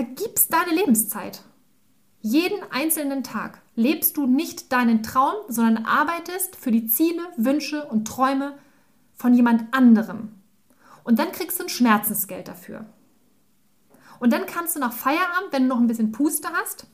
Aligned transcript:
vergibst 0.00 0.50
deine 0.50 0.74
Lebenszeit. 0.74 1.42
Jeden 2.22 2.58
einzelnen 2.70 3.22
Tag 3.22 3.60
lebst 3.74 4.16
du 4.16 4.26
nicht 4.26 4.72
deinen 4.72 5.02
Traum, 5.02 5.34
sondern 5.48 5.84
arbeitest 5.84 6.56
für 6.56 6.70
die 6.70 6.86
Ziele, 6.86 7.20
Wünsche 7.36 7.86
und 7.86 8.06
Träume 8.06 8.56
von 9.14 9.34
jemand 9.34 9.74
anderem. 9.74 10.30
Und 11.04 11.18
dann 11.18 11.32
kriegst 11.32 11.58
du 11.58 11.64
ein 11.64 11.68
Schmerzensgeld 11.68 12.48
dafür. 12.48 12.86
Und 14.20 14.32
dann 14.32 14.46
kannst 14.46 14.74
du 14.74 14.80
nach 14.80 14.94
Feierabend, 14.94 15.52
wenn 15.52 15.64
du 15.64 15.68
noch 15.68 15.80
ein 15.80 15.86
bisschen 15.86 16.12
Puste 16.12 16.48
hast, 16.54 16.86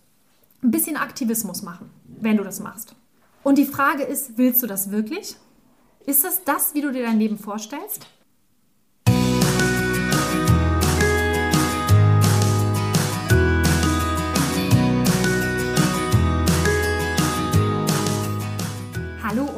ein 0.64 0.72
bisschen 0.72 0.96
Aktivismus 0.96 1.62
machen, 1.62 1.90
wenn 2.08 2.36
du 2.36 2.42
das 2.42 2.58
machst. 2.58 2.96
Und 3.44 3.56
die 3.56 3.66
Frage 3.66 4.02
ist, 4.02 4.36
willst 4.36 4.64
du 4.64 4.66
das 4.66 4.90
wirklich? 4.90 5.36
Ist 6.06 6.24
das 6.24 6.42
das, 6.42 6.74
wie 6.74 6.80
du 6.80 6.90
dir 6.90 7.04
dein 7.04 7.20
Leben 7.20 7.38
vorstellst? 7.38 8.08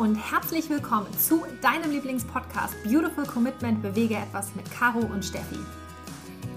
Und 0.08 0.16
herzlich 0.16 0.70
willkommen 0.70 1.06
zu 1.18 1.44
deinem 1.60 1.90
Lieblingspodcast 1.90 2.82
Beautiful 2.82 3.26
Commitment 3.26 3.82
Bewege 3.82 4.14
etwas 4.14 4.54
mit 4.54 4.64
Caro 4.70 5.00
und 5.00 5.22
Steffi. 5.22 5.58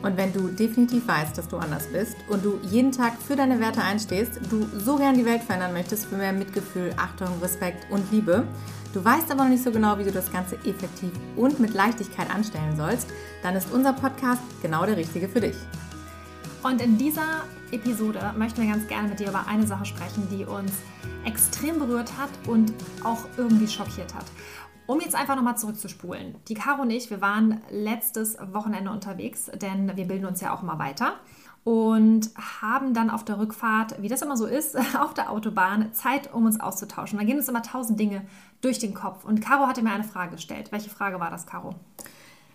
Und 0.03 0.15
wenn 0.15 0.31
du 0.31 0.47
definitiv 0.47 1.05
weißt, 1.05 1.37
dass 1.37 1.49
du 1.49 1.57
anders 1.57 1.85
bist 1.91 2.15
und 2.29 2.45
du 2.45 2.61
jeden 2.63 2.93
Tag 2.93 3.11
für 3.21 3.35
deine 3.35 3.59
Werte 3.59 3.81
einstehst, 3.81 4.39
du 4.49 4.65
so 4.79 4.95
gern 4.95 5.17
die 5.17 5.25
Welt 5.25 5.43
verändern 5.43 5.73
möchtest 5.73 6.05
für 6.05 6.15
mehr 6.15 6.31
Mitgefühl, 6.31 6.93
Achtung, 6.95 7.27
Respekt 7.41 7.91
und 7.91 8.09
Liebe, 8.09 8.47
du 8.93 9.03
weißt 9.03 9.29
aber 9.29 9.43
noch 9.43 9.49
nicht 9.49 9.65
so 9.65 9.71
genau, 9.71 9.97
wie 9.97 10.05
du 10.05 10.13
das 10.13 10.31
Ganze 10.31 10.55
effektiv 10.63 11.11
und 11.35 11.59
mit 11.59 11.73
Leichtigkeit 11.73 12.33
anstellen 12.33 12.77
sollst, 12.77 13.09
dann 13.43 13.57
ist 13.57 13.69
unser 13.73 13.91
Podcast 13.91 14.41
genau 14.61 14.85
der 14.85 14.95
richtige 14.95 15.27
für 15.27 15.41
dich. 15.41 15.57
Und 16.63 16.81
in 16.81 16.97
dieser 16.97 17.43
Episode 17.71 18.33
möchten 18.37 18.61
wir 18.61 18.69
ganz 18.69 18.87
gerne 18.87 19.07
mit 19.07 19.19
dir 19.19 19.29
über 19.29 19.47
eine 19.47 19.65
Sache 19.65 19.85
sprechen, 19.85 20.27
die 20.29 20.45
uns 20.45 20.73
extrem 21.25 21.79
berührt 21.79 22.17
hat 22.17 22.29
und 22.47 22.73
auch 23.03 23.25
irgendwie 23.37 23.67
schockiert 23.67 24.13
hat. 24.13 24.25
Um 24.87 24.99
jetzt 24.99 25.15
einfach 25.15 25.35
nochmal 25.35 25.57
zurückzuspulen. 25.57 26.35
Die 26.49 26.53
Caro 26.53 26.81
und 26.81 26.89
ich, 26.89 27.09
wir 27.09 27.21
waren 27.21 27.61
letztes 27.69 28.37
Wochenende 28.51 28.91
unterwegs, 28.91 29.49
denn 29.61 29.95
wir 29.95 30.05
bilden 30.05 30.25
uns 30.25 30.41
ja 30.41 30.53
auch 30.53 30.63
immer 30.63 30.79
weiter 30.79 31.13
und 31.63 32.31
haben 32.61 32.93
dann 32.93 33.09
auf 33.09 33.23
der 33.23 33.39
Rückfahrt, 33.39 34.01
wie 34.01 34.09
das 34.09 34.21
immer 34.21 34.35
so 34.35 34.47
ist, 34.47 34.75
auf 34.99 35.13
der 35.13 35.29
Autobahn 35.31 35.93
Zeit, 35.93 36.33
um 36.33 36.45
uns 36.45 36.59
auszutauschen. 36.59 37.19
Da 37.19 37.25
gehen 37.25 37.37
uns 37.37 37.47
immer 37.47 37.63
tausend 37.63 37.99
Dinge 37.99 38.23
durch 38.61 38.79
den 38.79 38.93
Kopf. 38.93 39.23
Und 39.23 39.41
Caro 39.41 39.67
hatte 39.67 39.81
mir 39.81 39.91
eine 39.91 40.03
Frage 40.03 40.31
gestellt. 40.31 40.71
Welche 40.71 40.89
Frage 40.89 41.19
war 41.19 41.29
das, 41.29 41.45
Caro? 41.45 41.75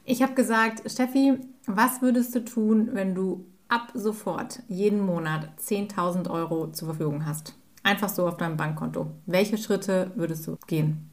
Ich 0.05 0.22
habe 0.22 0.34
gesagt, 0.34 0.91
Steffi, 0.91 1.39
was 1.67 2.03
würdest 2.03 2.34
du 2.34 2.44
tun, 2.44 2.91
wenn 2.92 3.14
du 3.14 3.47
ab 3.69 3.91
sofort 3.95 4.62
jeden 4.69 5.00
Monat 5.05 5.48
10.000 5.61 6.31
Euro 6.31 6.70
zur 6.72 6.89
Verfügung 6.89 7.27
hast? 7.27 7.55
Einfach 7.83 8.09
so 8.09 8.27
auf 8.27 8.36
deinem 8.36 8.56
Bankkonto. 8.56 9.11
Welche 9.27 9.59
Schritte 9.59 10.11
würdest 10.17 10.47
du 10.47 10.56
gehen? 10.67 11.11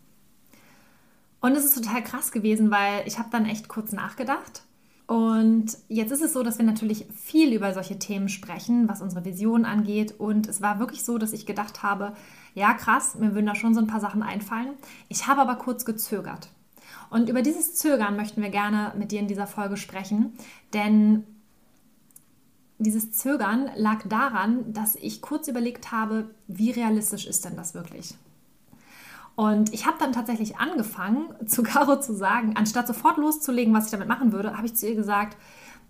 Und 1.40 1.56
es 1.56 1.66
ist 1.66 1.76
total 1.76 2.04
krass 2.04 2.32
gewesen, 2.32 2.72
weil 2.72 3.06
ich 3.06 3.20
habe 3.20 3.30
dann 3.32 3.46
echt 3.46 3.68
kurz 3.68 3.92
nachgedacht. 3.92 4.64
Und 5.06 5.78
jetzt 5.90 6.12
ist 6.12 6.22
es 6.22 6.34
so, 6.34 6.42
dass 6.42 6.58
wir 6.58 6.66
natürlich 6.66 7.06
viel 7.14 7.54
über 7.54 7.74
solche 7.74 8.00
Themen 8.00 8.30
sprechen, 8.30 8.88
was 8.88 9.02
unsere 9.02 9.26
Vision 9.26 9.66
angeht. 9.66 10.16
Und 10.18 10.48
es 10.48 10.62
war 10.62 10.80
wirklich 10.80 11.04
so, 11.04 11.18
dass 11.18 11.34
ich 11.34 11.46
gedacht 11.46 11.84
habe, 11.84 12.14
ja 12.56 12.74
krass, 12.74 13.16
mir 13.16 13.34
würden 13.34 13.46
da 13.46 13.56
schon 13.56 13.74
so 13.74 13.82
ein 13.82 13.88
paar 13.88 14.00
Sachen 14.00 14.24
einfallen. 14.24 14.70
Ich 15.10 15.28
habe 15.28 15.42
aber 15.42 15.56
kurz 15.56 15.86
gezögert. 15.86 16.50
Und 17.10 17.30
über 17.30 17.42
dieses 17.42 17.76
Zögern 17.76 18.16
möchten 18.16 18.42
wir 18.42 18.50
gerne 18.50 18.94
mit 18.98 19.12
dir 19.12 19.20
in 19.20 19.28
dieser 19.28 19.46
Folge 19.46 19.78
sprechen, 19.78 20.34
denn 20.74 21.26
dieses 22.84 23.12
Zögern 23.12 23.72
lag 23.76 24.04
daran, 24.08 24.74
dass 24.74 24.96
ich 24.96 25.22
kurz 25.22 25.48
überlegt 25.48 25.92
habe, 25.92 26.30
wie 26.48 26.72
realistisch 26.72 27.26
ist 27.26 27.46
denn 27.46 27.56
das 27.56 27.74
wirklich? 27.74 28.16
Und 29.36 29.74
ich 29.74 29.88
habe 29.88 29.98
dann 30.00 30.12
tatsächlich 30.12 30.58
angefangen, 30.58 31.34
zu 31.48 31.64
Caro 31.64 32.00
zu 32.00 32.14
sagen, 32.14 32.56
anstatt 32.56 32.88
sofort 32.88 33.18
loszulegen, 33.18 33.74
was 33.74 33.86
ich 33.86 33.92
damit 33.92 34.08
machen 34.08 34.32
würde, 34.32 34.56
habe 34.56 34.68
ich 34.68 34.76
zu 34.76 34.88
ihr 34.88 34.96
gesagt, 34.96 35.38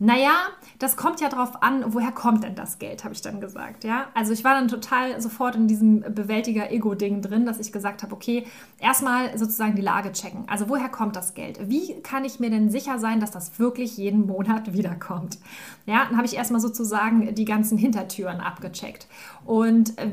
naja, 0.06 0.50
das 0.80 0.98
kommt 0.98 1.22
ja 1.22 1.30
darauf 1.30 1.64
an, 1.64 1.94
woher 1.94 2.12
kommt 2.12 2.44
denn 2.44 2.56
das 2.56 2.78
Geld, 2.78 3.06
habe 3.06 3.14
ich 3.14 3.22
dann 3.22 3.40
gesagt. 3.40 3.86
Ja? 3.86 4.08
Also 4.14 4.34
ich 4.34 4.44
war 4.44 4.54
dann 4.54 4.68
total 4.68 5.22
sofort 5.22 5.56
in 5.56 5.70
diesem 5.70 6.02
Bewältiger-Ego-Ding 6.02 7.22
drin, 7.22 7.46
dass 7.46 7.58
ich 7.58 7.72
gesagt 7.72 8.04
habe, 8.04 8.14
okay, 8.14 8.46
erstmal 8.82 9.38
sozusagen 9.38 9.76
die 9.76 9.82
Lage 9.82 10.12
checken. 10.12 10.44
Also 10.48 10.68
woher 10.68 10.90
kommt 10.90 11.16
das 11.16 11.36
Geld? 11.36 11.70
Wie 11.70 12.02
kann 12.02 12.26
ich 12.26 12.42
mir 12.42 12.50
denn 12.50 12.70
sicher 12.70 13.00
sein, 13.00 13.22
dass 13.22 13.32
das 13.32 13.60
wirklich 13.60 13.96
jeden 13.96 14.28
Monat 14.28 14.74
wiederkommt? 14.74 15.38
Ja, 15.86 16.04
dann 16.04 16.18
habe 16.18 16.26
ich 16.26 16.36
erstmal 16.36 16.60
sozusagen 16.60 17.34
die 17.34 17.46
ganzen 17.46 17.78
Hintertüren 17.78 18.42
abgecheckt. 18.42 19.08
Und 19.46 19.98
äh, 19.98 20.10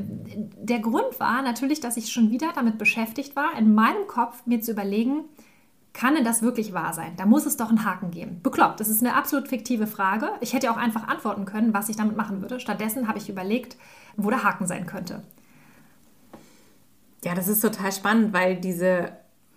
der 0.55 0.79
Grund 0.79 1.19
war 1.19 1.41
natürlich, 1.41 1.81
dass 1.81 1.97
ich 1.97 2.13
schon 2.13 2.31
wieder 2.31 2.53
damit 2.55 2.77
beschäftigt 2.77 3.35
war, 3.35 3.57
in 3.57 3.75
meinem 3.75 4.07
Kopf 4.07 4.45
mir 4.45 4.61
zu 4.61 4.71
überlegen, 4.71 5.25
kann 5.93 6.15
denn 6.15 6.23
das 6.23 6.41
wirklich 6.41 6.73
wahr 6.73 6.93
sein? 6.93 7.13
Da 7.17 7.25
muss 7.25 7.45
es 7.45 7.57
doch 7.57 7.69
einen 7.69 7.85
Haken 7.85 8.11
geben. 8.11 8.39
Bekloppt, 8.41 8.79
das 8.79 8.87
ist 8.87 9.01
eine 9.01 9.15
absolut 9.15 9.47
fiktive 9.47 9.87
Frage. 9.87 10.29
Ich 10.39 10.53
hätte 10.53 10.71
auch 10.71 10.77
einfach 10.77 11.07
antworten 11.07 11.45
können, 11.45 11.73
was 11.73 11.89
ich 11.89 11.97
damit 11.97 12.15
machen 12.15 12.41
würde. 12.41 12.59
Stattdessen 12.59 13.07
habe 13.07 13.17
ich 13.17 13.29
überlegt, 13.29 13.77
wo 14.15 14.29
der 14.29 14.43
Haken 14.43 14.67
sein 14.67 14.85
könnte. 14.85 15.23
Ja, 17.23 17.35
das 17.35 17.47
ist 17.47 17.59
total 17.59 17.91
spannend, 17.91 18.33
weil 18.33 18.55
diese 18.55 19.11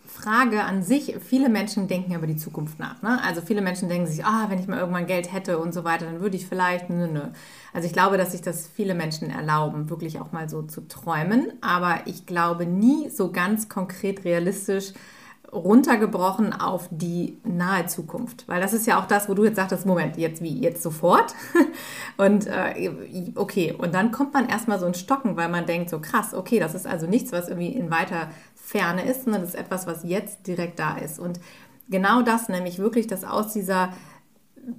Frage 0.06 0.64
an 0.64 0.82
sich, 0.82 1.16
viele 1.20 1.48
Menschen 1.48 1.88
denken 1.88 2.14
über 2.14 2.26
die 2.26 2.36
Zukunft 2.36 2.78
nach. 2.78 3.00
Ne? 3.02 3.20
Also 3.24 3.40
viele 3.40 3.62
Menschen 3.62 3.88
denken 3.88 4.06
sich, 4.06 4.24
ah, 4.24 4.46
wenn 4.48 4.58
ich 4.58 4.68
mal 4.68 4.78
irgendwann 4.78 5.06
Geld 5.06 5.32
hätte 5.32 5.58
und 5.58 5.72
so 5.72 5.82
weiter, 5.82 6.04
dann 6.04 6.20
würde 6.20 6.36
ich 6.36 6.46
vielleicht, 6.46 6.90
nö, 6.90 7.06
nö. 7.08 7.22
Also 7.72 7.86
ich 7.86 7.92
glaube, 7.92 8.16
dass 8.18 8.32
sich 8.32 8.42
das 8.42 8.68
viele 8.68 8.94
Menschen 8.94 9.30
erlauben, 9.30 9.88
wirklich 9.88 10.20
auch 10.20 10.30
mal 10.30 10.48
so 10.48 10.62
zu 10.62 10.86
träumen. 10.86 11.52
Aber 11.62 12.06
ich 12.06 12.26
glaube 12.26 12.66
nie 12.66 13.08
so 13.08 13.32
ganz 13.32 13.68
konkret 13.68 14.24
realistisch, 14.24 14.92
runtergebrochen 15.54 16.52
auf 16.52 16.88
die 16.90 17.38
nahe 17.44 17.86
Zukunft. 17.86 18.46
Weil 18.48 18.60
das 18.60 18.72
ist 18.72 18.86
ja 18.86 19.00
auch 19.00 19.06
das, 19.06 19.28
wo 19.28 19.34
du 19.34 19.44
jetzt 19.44 19.56
sagtest, 19.56 19.86
Moment, 19.86 20.16
jetzt 20.16 20.42
wie, 20.42 20.58
jetzt 20.60 20.82
sofort? 20.82 21.34
und 22.16 22.46
äh, 22.46 22.90
okay, 23.36 23.72
und 23.72 23.94
dann 23.94 24.10
kommt 24.10 24.34
man 24.34 24.48
erstmal 24.48 24.78
so 24.78 24.86
ein 24.86 24.94
Stocken, 24.94 25.36
weil 25.36 25.48
man 25.48 25.66
denkt 25.66 25.90
so, 25.90 26.00
krass, 26.00 26.34
okay, 26.34 26.58
das 26.58 26.74
ist 26.74 26.86
also 26.86 27.06
nichts, 27.06 27.32
was 27.32 27.48
irgendwie 27.48 27.68
in 27.72 27.90
weiter 27.90 28.28
Ferne 28.54 29.04
ist, 29.04 29.24
sondern 29.24 29.42
das 29.42 29.50
ist 29.50 29.60
etwas, 29.60 29.86
was 29.86 30.04
jetzt 30.04 30.46
direkt 30.46 30.78
da 30.78 30.96
ist. 30.96 31.18
Und 31.18 31.40
genau 31.88 32.22
das, 32.22 32.48
nämlich 32.48 32.78
wirklich, 32.78 33.06
dass 33.06 33.24
aus 33.24 33.52
dieser 33.52 33.90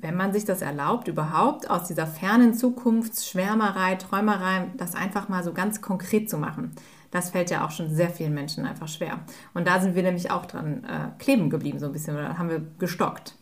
wenn 0.02 0.16
man 0.16 0.34
sich 0.34 0.46
das 0.46 0.62
erlaubt, 0.62 1.08
überhaupt 1.08 1.70
aus 1.70 1.88
dieser 1.88 2.08
fernen 2.08 2.54
Zukunftsschwärmerei, 2.54 3.96
Träumerei, 3.96 4.68
das 4.78 4.96
einfach 4.96 5.30
mal 5.30 5.44
so 5.44 5.54
ganz 5.54 5.82
konkret 5.82 6.30
zu 6.30 6.38
machen. 6.38 6.72
Das 7.16 7.30
fällt 7.30 7.50
ja 7.50 7.66
auch 7.66 7.72
schon 7.72 7.90
sehr 7.90 8.10
vielen 8.10 8.34
Menschen 8.34 8.66
einfach 8.66 8.90
schwer. 8.90 9.22
Und 9.54 9.66
da 9.68 9.80
sind 9.80 9.96
wir 9.96 10.04
nämlich 10.04 10.32
auch 10.32 10.46
dran 10.46 10.84
äh, 10.84 11.18
kleben 11.18 11.50
geblieben, 11.50 11.80
so 11.80 11.86
ein 11.86 11.94
bisschen, 11.94 12.18
oder 12.18 12.38
haben 12.38 12.50
wir 12.50 12.62
gestockt. 12.78 13.36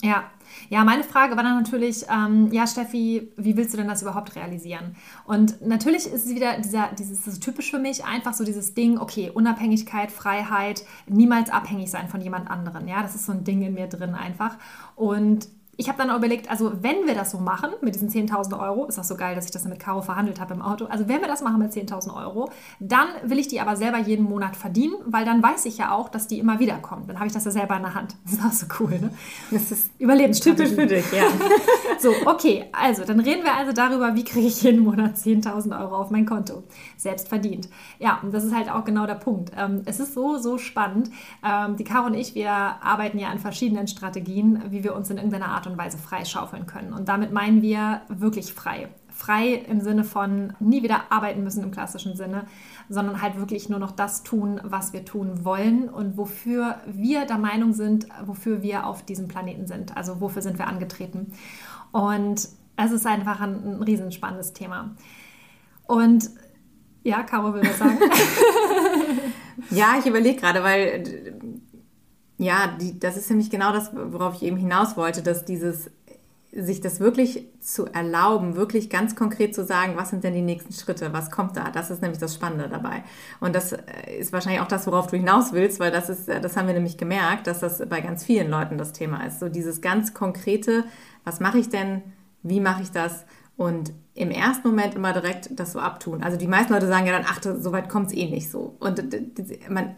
Ja, 0.00 0.30
ja, 0.70 0.82
meine 0.82 1.04
Frage 1.04 1.36
war 1.36 1.42
dann 1.42 1.60
natürlich, 1.60 2.06
ähm, 2.08 2.50
ja, 2.52 2.66
Steffi, 2.66 3.30
wie 3.36 3.54
willst 3.58 3.74
du 3.74 3.76
denn 3.76 3.86
das 3.86 4.00
überhaupt 4.00 4.34
realisieren? 4.34 4.96
Und 5.26 5.60
natürlich 5.60 6.06
ist 6.06 6.24
es 6.24 6.34
wieder 6.34 6.58
dieser, 6.58 6.88
dieses 6.98 7.26
ist 7.26 7.42
typisch 7.42 7.70
für 7.70 7.78
mich, 7.78 8.06
einfach 8.06 8.32
so 8.32 8.44
dieses 8.44 8.72
Ding, 8.72 8.96
okay, 8.96 9.28
Unabhängigkeit, 9.28 10.10
Freiheit, 10.10 10.84
niemals 11.06 11.50
abhängig 11.50 11.90
sein 11.90 12.08
von 12.08 12.22
jemand 12.22 12.50
anderen. 12.50 12.88
Ja, 12.88 13.02
das 13.02 13.14
ist 13.14 13.26
so 13.26 13.32
ein 13.32 13.44
Ding 13.44 13.60
in 13.60 13.74
mir 13.74 13.88
drin 13.88 14.14
einfach. 14.14 14.56
Und 14.96 15.48
ich 15.80 15.88
habe 15.88 15.96
dann 15.96 16.10
auch 16.10 16.16
überlegt, 16.16 16.50
also 16.50 16.72
wenn 16.82 17.06
wir 17.06 17.14
das 17.14 17.30
so 17.30 17.38
machen 17.38 17.70
mit 17.82 17.94
diesen 17.94 18.10
10.000 18.10 18.58
Euro, 18.58 18.86
ist 18.86 18.98
auch 18.98 19.04
so 19.04 19.14
geil, 19.14 19.36
dass 19.36 19.44
ich 19.44 19.52
das 19.52 19.64
mit 19.64 19.78
Caro 19.78 20.02
verhandelt 20.02 20.40
habe 20.40 20.52
im 20.54 20.60
Auto, 20.60 20.86
also 20.86 21.06
wenn 21.06 21.20
wir 21.20 21.28
das 21.28 21.40
machen 21.40 21.60
mit 21.60 21.72
10.000 21.72 22.16
Euro, 22.16 22.50
dann 22.80 23.06
will 23.22 23.38
ich 23.38 23.46
die 23.46 23.60
aber 23.60 23.76
selber 23.76 23.98
jeden 23.98 24.24
Monat 24.24 24.56
verdienen, 24.56 24.94
weil 25.06 25.24
dann 25.24 25.40
weiß 25.40 25.66
ich 25.66 25.78
ja 25.78 25.92
auch, 25.92 26.08
dass 26.08 26.26
die 26.26 26.40
immer 26.40 26.58
wieder 26.58 26.78
kommen. 26.78 27.06
Dann 27.06 27.18
habe 27.18 27.28
ich 27.28 27.32
das 27.32 27.44
ja 27.44 27.52
selber 27.52 27.76
in 27.76 27.82
der 27.82 27.94
Hand. 27.94 28.16
Das 28.28 28.32
ist 28.32 28.44
auch 28.44 28.52
so 28.52 28.66
cool, 28.80 28.98
ne? 29.00 29.10
Das 29.50 29.70
ist 29.70 29.90
Überlebenstypisch 29.98 30.70
für 30.70 30.86
dich, 30.86 31.04
ja. 31.12 31.24
so, 31.98 32.12
okay, 32.26 32.66
also 32.72 33.04
dann 33.04 33.20
reden 33.20 33.44
wir 33.44 33.54
also 33.54 33.72
darüber, 33.72 34.14
wie 34.16 34.24
kriege 34.24 34.46
ich 34.46 34.62
jeden 34.62 34.80
Monat 34.80 35.16
10.000 35.16 35.80
Euro 35.80 35.96
auf 35.96 36.10
mein 36.10 36.26
Konto. 36.26 36.64
Selbst 36.96 37.28
verdient. 37.28 37.68
Ja, 37.98 38.18
und 38.22 38.34
das 38.34 38.44
ist 38.44 38.54
halt 38.54 38.70
auch 38.70 38.84
genau 38.84 39.06
der 39.06 39.14
Punkt. 39.14 39.52
Ähm, 39.56 39.82
es 39.86 39.98
ist 39.98 40.12
so, 40.12 40.36
so 40.36 40.58
spannend. 40.58 41.10
Ähm, 41.42 41.76
die 41.76 41.84
Caro 41.84 42.06
und 42.06 42.14
ich, 42.14 42.34
wir 42.34 42.50
arbeiten 42.50 43.18
ja 43.18 43.28
an 43.28 43.38
verschiedenen 43.38 43.88
Strategien, 43.88 44.62
wie 44.68 44.84
wir 44.84 44.94
uns 44.94 45.08
in 45.08 45.16
irgendeiner 45.16 45.48
Art 45.48 45.67
und 45.68 45.78
Weise 45.78 45.98
freischaufeln 45.98 46.66
können. 46.66 46.92
Und 46.92 47.08
damit 47.08 47.32
meinen 47.32 47.62
wir 47.62 48.02
wirklich 48.08 48.52
frei. 48.52 48.88
Frei 49.10 49.54
im 49.54 49.80
Sinne 49.80 50.04
von 50.04 50.52
nie 50.60 50.82
wieder 50.82 51.10
arbeiten 51.10 51.42
müssen 51.42 51.62
im 51.64 51.70
klassischen 51.70 52.16
Sinne, 52.16 52.46
sondern 52.88 53.20
halt 53.20 53.36
wirklich 53.36 53.68
nur 53.68 53.78
noch 53.78 53.90
das 53.90 54.22
tun, 54.22 54.60
was 54.64 54.92
wir 54.92 55.04
tun 55.04 55.44
wollen 55.44 55.88
und 55.88 56.16
wofür 56.16 56.76
wir 56.86 57.26
der 57.26 57.38
Meinung 57.38 57.72
sind, 57.72 58.06
wofür 58.24 58.62
wir 58.62 58.86
auf 58.86 59.02
diesem 59.02 59.26
Planeten 59.28 59.66
sind. 59.66 59.96
Also 59.96 60.20
wofür 60.20 60.42
sind 60.42 60.58
wir 60.58 60.68
angetreten. 60.68 61.32
Und 61.90 62.48
es 62.76 62.92
ist 62.92 63.06
einfach 63.06 63.40
ein, 63.40 63.78
ein 63.78 63.82
riesenspannendes 63.82 64.52
Thema. 64.52 64.94
Und 65.86 66.30
ja, 67.02 67.22
Caro 67.22 67.54
will 67.54 67.62
was 67.62 67.78
sagen. 67.78 67.98
ja, 69.70 69.96
ich 69.98 70.06
überlege 70.06 70.40
gerade, 70.40 70.62
weil 70.62 71.32
ja, 72.38 72.76
die, 72.80 72.98
das 72.98 73.16
ist 73.16 73.28
nämlich 73.30 73.50
genau 73.50 73.72
das, 73.72 73.90
worauf 73.94 74.34
ich 74.36 74.42
eben 74.42 74.56
hinaus 74.56 74.96
wollte, 74.96 75.22
dass 75.22 75.44
dieses 75.44 75.90
sich 76.50 76.80
das 76.80 76.98
wirklich 76.98 77.46
zu 77.60 77.86
erlauben, 77.86 78.56
wirklich 78.56 78.88
ganz 78.88 79.14
konkret 79.14 79.54
zu 79.54 79.64
sagen, 79.64 79.96
was 79.96 80.10
sind 80.10 80.24
denn 80.24 80.32
die 80.32 80.42
nächsten 80.42 80.72
Schritte, 80.72 81.12
was 81.12 81.30
kommt 81.30 81.56
da, 81.56 81.70
das 81.70 81.90
ist 81.90 82.00
nämlich 82.00 82.18
das 82.18 82.34
Spannende 82.34 82.68
dabei. 82.68 83.04
Und 83.38 83.54
das 83.54 83.72
äh, 83.72 84.16
ist 84.18 84.32
wahrscheinlich 84.32 84.62
auch 84.62 84.68
das, 84.68 84.86
worauf 84.86 85.08
du 85.08 85.16
hinaus 85.16 85.52
willst, 85.52 85.78
weil 85.78 85.90
das 85.90 86.08
ist, 86.08 86.28
äh, 86.28 86.40
das 86.40 86.56
haben 86.56 86.66
wir 86.66 86.74
nämlich 86.74 86.96
gemerkt, 86.96 87.46
dass 87.46 87.60
das 87.60 87.86
bei 87.88 88.00
ganz 88.00 88.24
vielen 88.24 88.50
Leuten 88.50 88.78
das 88.78 88.92
Thema 88.92 89.26
ist. 89.26 89.40
So 89.40 89.48
dieses 89.48 89.82
ganz 89.82 90.14
konkrete, 90.14 90.84
was 91.24 91.38
mache 91.38 91.58
ich 91.58 91.68
denn, 91.68 92.02
wie 92.42 92.60
mache 92.60 92.82
ich 92.82 92.90
das? 92.90 93.26
Und 93.56 93.92
im 94.14 94.30
ersten 94.30 94.68
Moment 94.68 94.94
immer 94.94 95.12
direkt 95.12 95.50
das 95.58 95.72
so 95.72 95.80
abtun. 95.80 96.22
Also 96.22 96.38
die 96.38 96.46
meisten 96.46 96.72
Leute 96.72 96.86
sagen 96.86 97.06
ja 97.06 97.12
dann, 97.12 97.26
ach, 97.28 97.40
so 97.42 97.72
weit 97.72 97.88
kommt 97.88 98.06
es 98.06 98.14
eh 98.14 98.30
nicht 98.30 98.50
so. 98.50 98.76
Und 98.78 99.02
man 99.68 99.96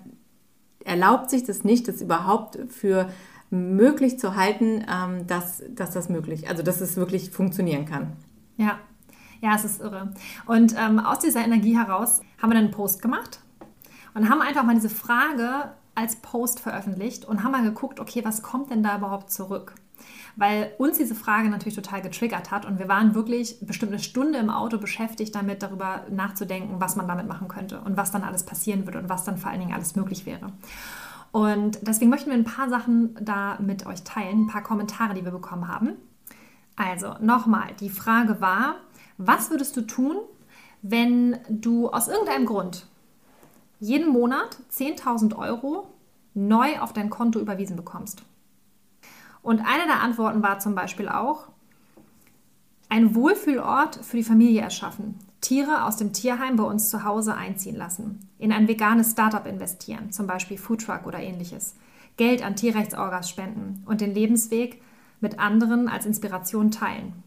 erlaubt 0.84 1.30
sich 1.30 1.44
das 1.44 1.64
nicht, 1.64 1.88
das 1.88 2.00
überhaupt 2.00 2.58
für 2.68 3.08
möglich 3.50 4.18
zu 4.18 4.36
halten, 4.36 4.84
ähm, 4.88 5.26
dass, 5.26 5.62
dass 5.68 5.90
das 5.90 6.08
möglich, 6.08 6.48
also 6.48 6.62
dass 6.62 6.80
es 6.80 6.96
wirklich 6.96 7.30
funktionieren 7.30 7.84
kann. 7.84 8.16
Ja, 8.56 8.78
ja, 9.40 9.54
es 9.54 9.64
ist 9.64 9.80
irre. 9.80 10.12
Und 10.46 10.74
ähm, 10.78 10.98
aus 10.98 11.18
dieser 11.18 11.44
Energie 11.44 11.76
heraus 11.76 12.20
haben 12.40 12.50
wir 12.50 12.54
dann 12.54 12.64
einen 12.64 12.70
Post 12.70 13.02
gemacht 13.02 13.40
und 14.14 14.28
haben 14.28 14.40
einfach 14.40 14.64
mal 14.64 14.74
diese 14.74 14.90
Frage 14.90 15.72
als 15.94 16.16
Post 16.16 16.60
veröffentlicht 16.60 17.24
und 17.24 17.42
haben 17.42 17.52
mal 17.52 17.62
geguckt, 17.64 18.00
okay, 18.00 18.24
was 18.24 18.42
kommt 18.42 18.70
denn 18.70 18.82
da 18.82 18.96
überhaupt 18.96 19.30
zurück? 19.30 19.74
Weil 20.36 20.72
uns 20.78 20.96
diese 20.98 21.14
Frage 21.14 21.48
natürlich 21.48 21.74
total 21.74 22.02
getriggert 22.02 22.50
hat 22.50 22.64
und 22.64 22.78
wir 22.78 22.88
waren 22.88 23.14
wirklich 23.14 23.58
bestimmt 23.60 23.92
eine 23.92 24.00
Stunde 24.00 24.38
im 24.38 24.50
Auto 24.50 24.78
beschäftigt 24.78 25.34
damit, 25.34 25.62
darüber 25.62 26.06
nachzudenken, 26.10 26.80
was 26.80 26.96
man 26.96 27.08
damit 27.08 27.26
machen 27.26 27.48
könnte 27.48 27.80
und 27.80 27.96
was 27.96 28.10
dann 28.10 28.22
alles 28.22 28.44
passieren 28.44 28.86
würde 28.86 28.98
und 28.98 29.08
was 29.08 29.24
dann 29.24 29.38
vor 29.38 29.50
allen 29.50 29.60
Dingen 29.60 29.74
alles 29.74 29.96
möglich 29.96 30.26
wäre. 30.26 30.52
Und 31.32 31.78
deswegen 31.86 32.10
möchten 32.10 32.30
wir 32.30 32.36
ein 32.36 32.44
paar 32.44 32.68
Sachen 32.68 33.16
da 33.20 33.58
mit 33.60 33.86
euch 33.86 34.02
teilen, 34.02 34.44
ein 34.44 34.46
paar 34.48 34.62
Kommentare, 34.62 35.14
die 35.14 35.24
wir 35.24 35.30
bekommen 35.30 35.68
haben. 35.68 35.92
Also 36.76 37.14
nochmal, 37.20 37.74
die 37.78 37.90
Frage 37.90 38.40
war, 38.40 38.76
was 39.18 39.50
würdest 39.50 39.76
du 39.76 39.82
tun, 39.82 40.16
wenn 40.82 41.38
du 41.48 41.90
aus 41.90 42.08
irgendeinem 42.08 42.46
Grund 42.46 42.86
jeden 43.80 44.08
Monat 44.08 44.58
10.000 44.72 45.36
Euro 45.36 45.88
neu 46.34 46.78
auf 46.80 46.92
dein 46.92 47.10
Konto 47.10 47.38
überwiesen 47.38 47.76
bekommst? 47.76 48.22
Und 49.42 49.60
eine 49.60 49.86
der 49.86 50.00
Antworten 50.00 50.42
war 50.42 50.58
zum 50.58 50.74
Beispiel 50.74 51.08
auch, 51.08 51.48
ein 52.88 53.14
Wohlfühlort 53.14 53.96
für 54.04 54.16
die 54.16 54.24
Familie 54.24 54.60
erschaffen. 54.62 55.18
Tiere 55.40 55.84
aus 55.84 55.96
dem 55.96 56.12
Tierheim 56.12 56.56
bei 56.56 56.64
uns 56.64 56.90
zu 56.90 57.04
Hause 57.04 57.34
einziehen 57.34 57.76
lassen. 57.76 58.28
In 58.38 58.52
ein 58.52 58.68
veganes 58.68 59.12
Startup 59.12 59.46
investieren, 59.46 60.12
zum 60.12 60.26
Beispiel 60.26 60.58
Foodtruck 60.58 61.06
oder 61.06 61.20
ähnliches. 61.20 61.76
Geld 62.16 62.44
an 62.44 62.56
Tierrechtsorgas 62.56 63.30
spenden 63.30 63.82
und 63.86 64.00
den 64.00 64.12
Lebensweg 64.12 64.82
mit 65.20 65.38
anderen 65.38 65.88
als 65.88 66.04
Inspiration 66.04 66.70
teilen. 66.70 67.22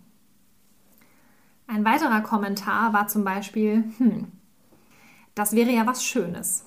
Ein 1.66 1.86
weiterer 1.86 2.22
Kommentar 2.22 2.94
war 2.94 3.08
zum 3.08 3.24
Beispiel, 3.24 3.86
hm, 3.98 4.28
das 5.34 5.56
wäre 5.56 5.72
ja 5.72 5.88
was 5.88 6.06
Schönes. 6.06 6.66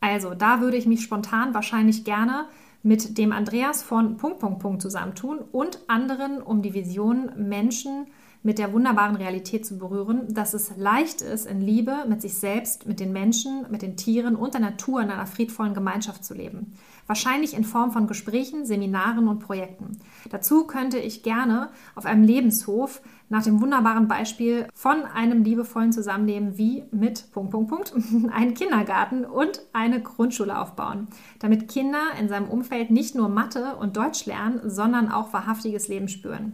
Also, 0.00 0.34
da 0.34 0.60
würde 0.60 0.76
ich 0.76 0.86
mich 0.86 1.02
spontan 1.02 1.52
wahrscheinlich 1.52 2.04
gerne 2.04 2.46
mit 2.82 3.18
dem 3.18 3.32
Andreas 3.32 3.82
von 3.82 4.16
Punkt, 4.16 4.38
Punkt, 4.38 4.60
Punkt 4.60 4.82
zusammentun 4.82 5.38
und 5.38 5.80
anderen, 5.88 6.40
um 6.40 6.62
die 6.62 6.74
Vision 6.74 7.30
Menschen 7.36 8.06
mit 8.42 8.58
der 8.58 8.72
wunderbaren 8.72 9.16
Realität 9.16 9.66
zu 9.66 9.78
berühren, 9.78 10.32
dass 10.32 10.54
es 10.54 10.76
leicht 10.76 11.22
ist, 11.22 11.44
in 11.46 11.60
Liebe 11.60 12.04
mit 12.08 12.22
sich 12.22 12.34
selbst, 12.34 12.86
mit 12.86 13.00
den 13.00 13.12
Menschen, 13.12 13.66
mit 13.70 13.82
den 13.82 13.96
Tieren 13.96 14.36
und 14.36 14.54
der 14.54 14.60
Natur 14.60 15.02
in 15.02 15.10
einer 15.10 15.26
friedvollen 15.26 15.74
Gemeinschaft 15.74 16.24
zu 16.24 16.34
leben. 16.34 16.74
Wahrscheinlich 17.08 17.54
in 17.54 17.64
Form 17.64 17.90
von 17.90 18.06
Gesprächen, 18.06 18.66
Seminaren 18.66 19.28
und 19.28 19.38
Projekten. 19.38 19.98
Dazu 20.28 20.66
könnte 20.66 20.98
ich 20.98 21.22
gerne 21.22 21.70
auf 21.94 22.04
einem 22.04 22.22
Lebenshof 22.22 23.00
nach 23.30 23.42
dem 23.42 23.62
wunderbaren 23.62 24.08
Beispiel 24.08 24.68
von 24.74 25.04
einem 25.04 25.42
liebevollen 25.42 25.90
Zusammenleben 25.90 26.58
wie 26.58 26.84
mit 26.90 27.32
Punkt, 27.32 27.50
Punkt, 27.50 27.70
Punkt, 27.70 27.94
einen 28.30 28.52
Kindergarten 28.52 29.24
und 29.24 29.62
eine 29.72 30.02
Grundschule 30.02 30.58
aufbauen, 30.58 31.08
damit 31.38 31.68
Kinder 31.68 32.02
in 32.20 32.28
seinem 32.28 32.50
Umfeld 32.50 32.90
nicht 32.90 33.14
nur 33.14 33.30
Mathe 33.30 33.76
und 33.76 33.96
Deutsch 33.96 34.26
lernen, 34.26 34.60
sondern 34.68 35.10
auch 35.10 35.32
wahrhaftiges 35.32 35.88
Leben 35.88 36.08
spüren. 36.08 36.52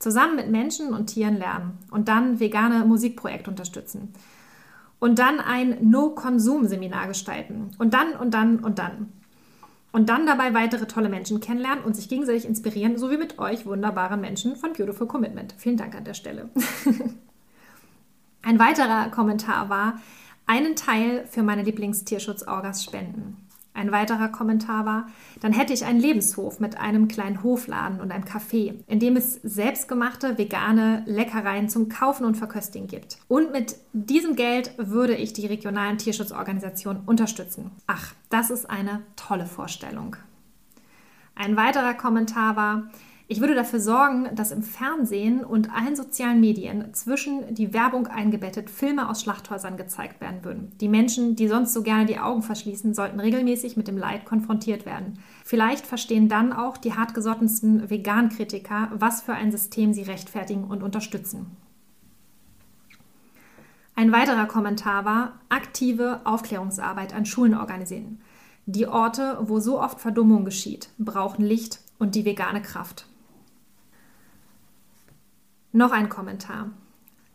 Zusammen 0.00 0.34
mit 0.34 0.50
Menschen 0.50 0.92
und 0.94 1.06
Tieren 1.06 1.36
lernen 1.36 1.78
und 1.92 2.08
dann 2.08 2.40
vegane 2.40 2.84
Musikprojekte 2.86 3.50
unterstützen. 3.50 4.12
Und 4.98 5.20
dann 5.20 5.38
ein 5.38 5.78
No-Konsum-Seminar 5.88 7.06
gestalten. 7.06 7.70
Und 7.78 7.94
dann 7.94 8.14
und 8.16 8.34
dann 8.34 8.58
und 8.58 8.80
dann. 8.80 9.12
Und 9.92 10.08
dann 10.08 10.26
dabei 10.26 10.54
weitere 10.54 10.86
tolle 10.86 11.08
Menschen 11.08 11.40
kennenlernen 11.40 11.84
und 11.84 11.96
sich 11.96 12.08
gegenseitig 12.08 12.44
inspirieren, 12.44 12.96
so 12.96 13.10
wie 13.10 13.16
mit 13.16 13.38
euch 13.38 13.66
wunderbaren 13.66 14.20
Menschen 14.20 14.54
von 14.56 14.72
Beautiful 14.72 15.06
Commitment. 15.06 15.54
Vielen 15.58 15.76
Dank 15.76 15.96
an 15.96 16.04
der 16.04 16.14
Stelle. 16.14 16.48
Ein 18.42 18.58
weiterer 18.58 19.10
Kommentar 19.10 19.68
war, 19.68 20.00
einen 20.46 20.76
Teil 20.76 21.26
für 21.26 21.42
meine 21.42 21.62
Lieblingstierschutzorgas 21.62 22.84
spenden. 22.84 23.36
Ein 23.72 23.92
weiterer 23.92 24.28
Kommentar 24.28 24.84
war, 24.84 25.06
dann 25.40 25.52
hätte 25.52 25.72
ich 25.72 25.84
einen 25.84 26.00
Lebenshof 26.00 26.58
mit 26.58 26.76
einem 26.76 27.06
kleinen 27.06 27.42
Hofladen 27.42 28.00
und 28.00 28.10
einem 28.10 28.24
Café, 28.24 28.74
in 28.88 28.98
dem 28.98 29.16
es 29.16 29.34
selbstgemachte 29.42 30.38
vegane 30.38 31.04
Leckereien 31.06 31.68
zum 31.68 31.88
Kaufen 31.88 32.24
und 32.24 32.36
Verköstigen 32.36 32.88
gibt. 32.88 33.18
Und 33.28 33.52
mit 33.52 33.76
diesem 33.92 34.34
Geld 34.34 34.74
würde 34.76 35.14
ich 35.14 35.32
die 35.32 35.46
regionalen 35.46 35.98
Tierschutzorganisationen 35.98 37.04
unterstützen. 37.06 37.70
Ach, 37.86 38.12
das 38.28 38.50
ist 38.50 38.68
eine 38.68 39.02
tolle 39.14 39.46
Vorstellung. 39.46 40.16
Ein 41.36 41.56
weiterer 41.56 41.94
Kommentar 41.94 42.56
war, 42.56 42.90
ich 43.30 43.40
würde 43.40 43.54
dafür 43.54 43.78
sorgen, 43.78 44.28
dass 44.34 44.50
im 44.50 44.64
Fernsehen 44.64 45.44
und 45.44 45.72
allen 45.72 45.94
sozialen 45.94 46.40
Medien 46.40 46.92
zwischen 46.94 47.54
die 47.54 47.72
Werbung 47.72 48.08
eingebettet 48.08 48.68
Filme 48.68 49.08
aus 49.08 49.22
Schlachthäusern 49.22 49.76
gezeigt 49.76 50.20
werden 50.20 50.42
würden. 50.42 50.72
Die 50.80 50.88
Menschen, 50.88 51.36
die 51.36 51.46
sonst 51.46 51.72
so 51.72 51.84
gerne 51.84 52.06
die 52.06 52.18
Augen 52.18 52.42
verschließen, 52.42 52.92
sollten 52.92 53.20
regelmäßig 53.20 53.76
mit 53.76 53.86
dem 53.86 53.96
Leid 53.96 54.24
konfrontiert 54.24 54.84
werden. 54.84 55.20
Vielleicht 55.44 55.86
verstehen 55.86 56.28
dann 56.28 56.52
auch 56.52 56.76
die 56.76 56.94
hartgesottensten 56.94 57.88
Vegan-Kritiker, 57.88 58.90
was 58.96 59.22
für 59.22 59.34
ein 59.34 59.52
System 59.52 59.92
sie 59.92 60.02
rechtfertigen 60.02 60.64
und 60.64 60.82
unterstützen. 60.82 61.56
Ein 63.94 64.10
weiterer 64.10 64.46
Kommentar 64.46 65.04
war, 65.04 65.38
aktive 65.50 66.20
Aufklärungsarbeit 66.24 67.14
an 67.14 67.26
Schulen 67.26 67.54
organisieren. 67.54 68.20
Die 68.66 68.88
Orte, 68.88 69.38
wo 69.42 69.60
so 69.60 69.80
oft 69.80 70.00
Verdummung 70.00 70.44
geschieht, 70.44 70.88
brauchen 70.98 71.44
Licht 71.44 71.78
und 72.00 72.16
die 72.16 72.24
vegane 72.24 72.60
Kraft. 72.60 73.06
Noch 75.72 75.92
ein 75.92 76.08
Kommentar. 76.08 76.72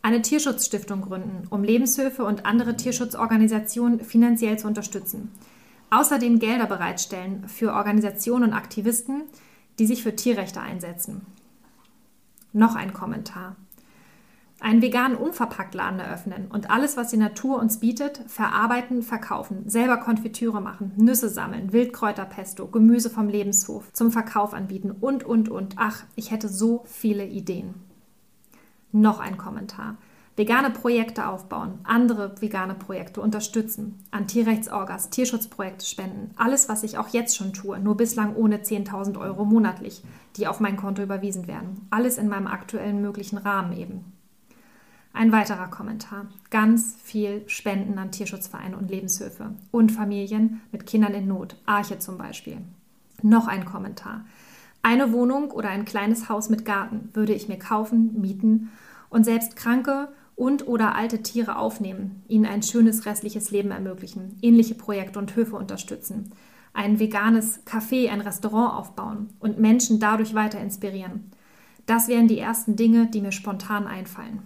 Eine 0.02 0.22
Tierschutzstiftung 0.22 1.02
gründen, 1.02 1.48
um 1.50 1.64
Lebenshöfe 1.64 2.26
und 2.26 2.46
andere 2.46 2.76
Tierschutzorganisationen 2.76 4.02
finanziell 4.02 4.60
zu 4.60 4.68
unterstützen. 4.68 5.32
Außerdem 5.90 6.40
Gelder 6.40 6.66
bereitstellen 6.66 7.48
für 7.48 7.72
Organisationen 7.72 8.50
und 8.50 8.54
Aktivisten, 8.54 9.24
die 9.80 9.86
sich 9.86 10.04
für 10.04 10.18
Tierrechte 10.18 10.60
einsetzen. 10.60 11.26
Noch 12.52 12.76
ein 12.76 12.92
Kommentar. 12.92 13.56
Einen 14.60 14.82
veganen 14.82 15.18
Unverpacktladen 15.18 16.02
eröffnen 16.02 16.48
und 16.50 16.70
alles, 16.70 16.98
was 16.98 17.12
die 17.12 17.18
Natur 17.18 17.60
uns 17.60 17.80
bietet, 17.80 18.20
verarbeiten, 18.28 19.02
verkaufen, 19.02 19.70
selber 19.70 19.98
Konfitüre 19.98 20.62
machen, 20.62 20.92
Nüsse 20.98 21.30
sammeln, 21.30 21.72
Wildkräuterpesto, 21.72 22.68
Gemüse 22.68 23.10
vom 23.10 23.30
Lebenshof 23.30 23.94
zum 23.94 24.12
Verkauf 24.12 24.54
anbieten 24.54 24.92
und, 24.92 25.24
und, 25.24 25.48
und. 25.48 25.76
Ach, 25.78 26.04
ich 26.16 26.32
hätte 26.32 26.50
so 26.50 26.84
viele 26.86 27.26
Ideen. 27.26 27.95
Noch 28.96 29.20
ein 29.20 29.38
Kommentar. 29.38 29.98
Vegane 30.38 30.70
Projekte 30.70 31.28
aufbauen, 31.28 31.80
andere 31.84 32.42
vegane 32.42 32.76
Projekte 32.76 33.20
unterstützen, 33.20 34.00
an 34.10 34.26
Tierrechtsorgas, 34.26 35.10
Tierschutzprojekte 35.10 35.86
spenden, 35.86 36.32
alles, 36.38 36.70
was 36.70 36.84
ich 36.84 36.98
auch 36.98 37.10
jetzt 37.10 37.36
schon 37.36 37.52
tue, 37.52 37.78
nur 37.78 37.98
bislang 37.98 38.38
ohne 38.38 38.60
10.000 38.60 39.20
Euro 39.20 39.44
monatlich, 39.44 40.02
die 40.38 40.48
auf 40.48 40.62
mein 40.62 40.78
Konto 40.78 41.04
überwiesen 41.04 41.46
werden. 41.46 41.86
Alles 41.90 42.18
in 42.18 42.30
meinem 42.30 42.48
aktuellen 42.48 43.02
möglichen 43.02 43.38
Rahmen 43.38 43.78
eben. 43.78 44.14
Ein 45.12 45.34
weiterer 45.34 45.68
Kommentar. 45.68 46.28
Ganz 46.50 46.96
viel 47.04 47.44
Spenden 47.48 47.98
an 47.98 48.14
Tierschutzvereine 48.14 48.78
und 48.78 48.90
Lebenshöfe 48.90 49.52
und 49.72 49.92
Familien 49.92 50.62
mit 50.72 50.86
Kindern 50.86 51.14
in 51.14 51.28
Not, 51.28 51.58
Arche 51.66 52.00
zum 52.00 52.18
Beispiel. 52.18 52.60
Noch 53.22 53.50
ein 53.50 53.66
Kommentar. 53.66 54.24
Eine 54.84 55.12
Wohnung 55.12 55.50
oder 55.50 55.70
ein 55.70 55.84
kleines 55.84 56.30
Haus 56.30 56.50
mit 56.50 56.64
Garten 56.64 57.10
würde 57.14 57.34
ich 57.34 57.50
mir 57.50 57.58
kaufen, 57.58 58.22
mieten 58.22 58.70
und 59.10 59.24
selbst 59.24 59.56
kranke 59.56 60.10
und 60.36 60.68
oder 60.68 60.96
alte 60.96 61.24
Tiere 61.24 61.58
aufnehmen, 61.58 62.24
ihnen 62.28 62.46
ein 62.46 62.64
schönes 62.64 63.06
restliches 63.06 63.52
Leben 63.52 63.72
ermöglichen, 63.72 64.38
ähnliche 64.42 64.76
Projekte 64.76 65.20
und 65.20 65.36
Höfe 65.36 65.56
unterstützen, 65.56 66.32
ein 66.74 67.00
veganes 67.00 67.66
Café, 67.66 68.10
ein 68.10 68.22
Restaurant 68.22 68.74
aufbauen 68.74 69.30
und 69.40 69.60
Menschen 69.60 70.00
dadurch 70.00 70.34
weiter 70.34 70.60
inspirieren. 70.60 71.32
Das 71.86 72.08
wären 72.08 72.28
die 72.28 72.40
ersten 72.40 72.76
Dinge, 72.76 73.08
die 73.08 73.22
mir 73.22 73.32
spontan 73.32 73.88
einfallen. 73.88 74.42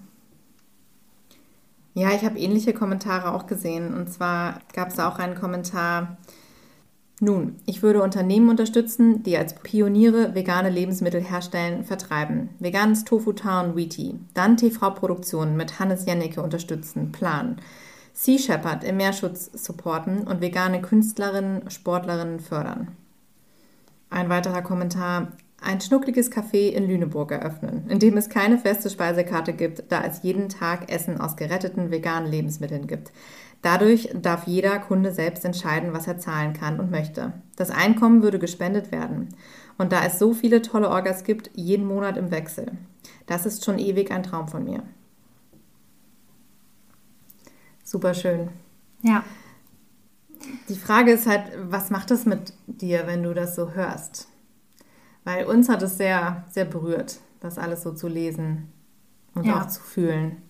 Ja, 1.94 2.12
ich 2.12 2.24
habe 2.24 2.40
ähnliche 2.40 2.74
Kommentare 2.74 3.34
auch 3.34 3.48
gesehen. 3.48 3.94
Und 3.94 4.12
zwar 4.12 4.60
gab 4.74 4.90
es 4.90 5.00
auch 5.00 5.20
einen 5.20 5.36
Kommentar, 5.36 6.18
Nun, 7.22 7.58
ich 7.66 7.84
würde 7.84 8.02
Unternehmen 8.02 8.50
unterstützen, 8.50 9.24
die 9.24 9.38
als 9.38 9.54
Pioniere 9.56 10.36
vegane 10.36 10.70
Lebensmittel 10.70 11.22
herstellen, 11.22 11.84
vertreiben. 11.84 12.50
Veganes 12.60 13.04
Tofu 13.04 13.34
Town 13.34 13.76
Wheaty. 13.76 14.16
Dann 14.34 14.56
TV-Produktionen 14.56 15.58
mit 15.58 15.80
Hannes 15.80 16.06
Jennecke 16.06 16.42
unterstützen, 16.42 17.12
planen. 17.12 17.58
Sea 18.14 18.38
Shepherd 18.38 18.86
im 18.86 18.98
Meerschutz 18.98 19.52
supporten 19.54 20.28
und 20.28 20.40
vegane 20.40 20.82
Künstlerinnen, 20.82 21.70
Sportlerinnen 21.70 22.40
fördern. 22.40 22.96
Ein 24.10 24.30
weiterer 24.30 24.62
Kommentar. 24.62 25.34
Ein 25.62 25.82
schnuckliges 25.82 26.32
Café 26.32 26.70
in 26.70 26.88
Lüneburg 26.88 27.34
eröffnen, 27.34 27.90
in 27.90 28.00
dem 28.00 28.16
es 28.16 28.30
keine 28.30 28.58
feste 28.58 28.90
Speisekarte 28.90 29.52
gibt, 29.52 29.84
da 29.90 30.04
es 30.06 30.24
jeden 30.24 30.48
Tag 30.48 30.90
Essen 30.90 31.20
aus 31.20 31.36
geretteten 31.36 31.92
veganen 31.92 32.32
Lebensmitteln 32.32 32.88
gibt. 32.88 33.12
Dadurch 33.62 34.10
darf 34.14 34.48
jeder 34.48 34.80
Kunde 34.80 35.12
selbst 35.12 35.44
entscheiden, 35.44 35.94
was 35.94 36.08
er 36.08 36.18
zahlen 36.18 36.54
kann 36.54 36.80
und 36.80 36.92
möchte. 36.92 37.34
Das 37.58 37.72
Einkommen 37.72 38.24
würde 38.24 38.40
gespendet 38.40 38.92
werden. 38.92 39.30
Und 39.78 39.92
da 39.92 40.06
es 40.06 40.20
so 40.20 40.34
viele 40.34 40.62
tolle 40.62 40.90
Orgas 40.90 41.24
gibt, 41.24 41.50
jeden 41.56 41.86
Monat 41.86 42.18
im 42.18 42.32
Wechsel. 42.32 42.72
Das 43.28 43.46
ist 43.46 43.66
schon 43.66 43.80
ewig 43.80 44.12
ein 44.12 44.24
Traum 44.24 44.48
von 44.48 44.64
mir. 44.64 44.84
Super 47.84 48.14
schön. 48.14 48.50
Ja. 49.02 49.24
Die 50.70 50.76
Frage 50.76 51.12
ist 51.12 51.28
halt, 51.28 51.52
was 51.70 51.90
macht 51.90 52.12
das 52.12 52.26
mit 52.26 52.54
dir, 52.68 53.08
wenn 53.08 53.24
du 53.24 53.34
das 53.34 53.56
so 53.56 53.72
hörst? 53.72 54.28
Weil 55.24 55.46
uns 55.46 55.70
hat 55.70 55.82
es 55.82 55.98
sehr, 55.98 56.46
sehr 56.50 56.66
berührt, 56.66 57.20
das 57.40 57.58
alles 57.58 57.84
so 57.84 57.92
zu 57.94 58.08
lesen 58.08 58.72
und 59.34 59.46
ja. 59.46 59.60
auch 59.62 59.68
zu 59.68 59.82
fühlen. 59.82 60.42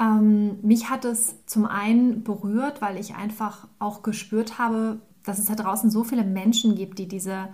Ähm, 0.00 0.58
mich 0.62 0.90
hat 0.90 1.04
es 1.04 1.36
zum 1.46 1.66
einen 1.66 2.24
berührt, 2.24 2.82
weil 2.82 2.98
ich 2.98 3.14
einfach 3.14 3.68
auch 3.78 4.02
gespürt 4.02 4.58
habe, 4.58 4.98
dass 5.24 5.38
es 5.38 5.46
da 5.46 5.54
draußen 5.54 5.90
so 5.90 6.04
viele 6.04 6.24
Menschen 6.24 6.74
gibt, 6.74 6.98
die 6.98 7.08
diese 7.08 7.48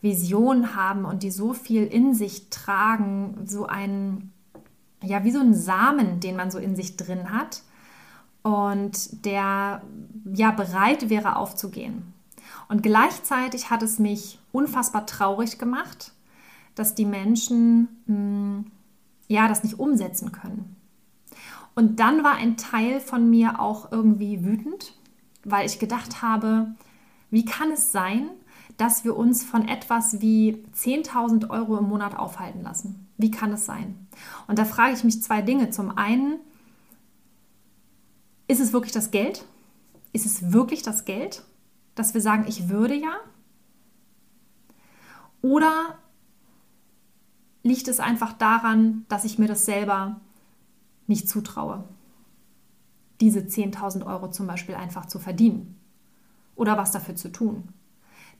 Vision 0.00 0.74
haben 0.74 1.04
und 1.04 1.22
die 1.22 1.30
so 1.30 1.54
viel 1.54 1.84
in 1.86 2.14
sich 2.14 2.50
tragen, 2.50 3.38
so 3.46 3.66
ein, 3.66 4.32
ja, 5.02 5.24
wie 5.24 5.30
so 5.30 5.40
ein 5.40 5.54
Samen, 5.54 6.20
den 6.20 6.36
man 6.36 6.50
so 6.50 6.58
in 6.58 6.74
sich 6.74 6.96
drin 6.96 7.32
hat 7.32 7.62
und 8.42 9.24
der 9.24 9.82
ja 10.34 10.50
bereit 10.50 11.08
wäre 11.08 11.36
aufzugehen. 11.36 12.12
Und 12.68 12.82
gleichzeitig 12.82 13.70
hat 13.70 13.82
es 13.82 13.98
mich 13.98 14.38
unfassbar 14.50 15.06
traurig 15.06 15.58
gemacht, 15.58 16.12
dass 16.74 16.94
die 16.94 17.06
Menschen 17.06 17.88
mh, 18.06 18.14
hm, 18.14 18.64
ja 19.28 19.48
das 19.48 19.62
nicht 19.62 19.78
umsetzen 19.78 20.32
können. 20.32 20.76
Und 21.74 22.00
dann 22.00 22.22
war 22.22 22.34
ein 22.34 22.56
Teil 22.56 23.00
von 23.00 23.30
mir 23.30 23.60
auch 23.60 23.92
irgendwie 23.92 24.44
wütend, 24.44 24.94
weil 25.44 25.66
ich 25.66 25.78
gedacht 25.78 26.22
habe, 26.22 26.74
wie 27.30 27.44
kann 27.44 27.70
es 27.70 27.92
sein, 27.92 28.28
dass 28.76 29.04
wir 29.04 29.16
uns 29.16 29.44
von 29.44 29.68
etwas 29.68 30.20
wie 30.20 30.64
10.000 30.74 31.50
Euro 31.50 31.78
im 31.78 31.88
Monat 31.88 32.16
aufhalten 32.16 32.62
lassen? 32.62 33.08
Wie 33.16 33.30
kann 33.30 33.52
es 33.52 33.64
sein? 33.64 34.06
Und 34.48 34.58
da 34.58 34.64
frage 34.64 34.94
ich 34.94 35.04
mich 35.04 35.22
zwei 35.22 35.42
Dinge. 35.42 35.70
Zum 35.70 35.96
einen, 35.96 36.40
ist 38.48 38.60
es 38.60 38.72
wirklich 38.72 38.92
das 38.92 39.10
Geld? 39.10 39.44
Ist 40.12 40.26
es 40.26 40.52
wirklich 40.52 40.82
das 40.82 41.04
Geld, 41.04 41.42
dass 41.94 42.12
wir 42.12 42.20
sagen, 42.20 42.44
ich 42.48 42.68
würde 42.68 42.94
ja? 42.94 43.14
Oder 45.40 45.98
liegt 47.62 47.88
es 47.88 48.00
einfach 48.00 48.32
daran, 48.32 49.06
dass 49.08 49.24
ich 49.24 49.38
mir 49.38 49.48
das 49.48 49.64
selber 49.64 50.20
nicht 51.06 51.28
zutraue, 51.28 51.84
diese 53.20 53.40
10.000 53.40 54.04
Euro 54.06 54.30
zum 54.30 54.46
Beispiel 54.46 54.74
einfach 54.74 55.06
zu 55.06 55.18
verdienen 55.18 55.78
oder 56.56 56.76
was 56.76 56.90
dafür 56.90 57.14
zu 57.14 57.30
tun. 57.30 57.68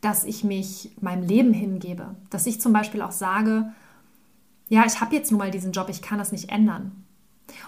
Dass 0.00 0.24
ich 0.24 0.42
mich 0.42 0.96
meinem 1.00 1.22
Leben 1.22 1.52
hingebe, 1.52 2.16
dass 2.30 2.46
ich 2.46 2.60
zum 2.60 2.72
Beispiel 2.72 3.02
auch 3.02 3.12
sage, 3.12 3.72
ja, 4.68 4.84
ich 4.86 5.00
habe 5.00 5.14
jetzt 5.14 5.30
nun 5.30 5.38
mal 5.38 5.50
diesen 5.50 5.72
Job, 5.72 5.88
ich 5.88 6.02
kann 6.02 6.18
das 6.18 6.32
nicht 6.32 6.50
ändern. 6.50 7.04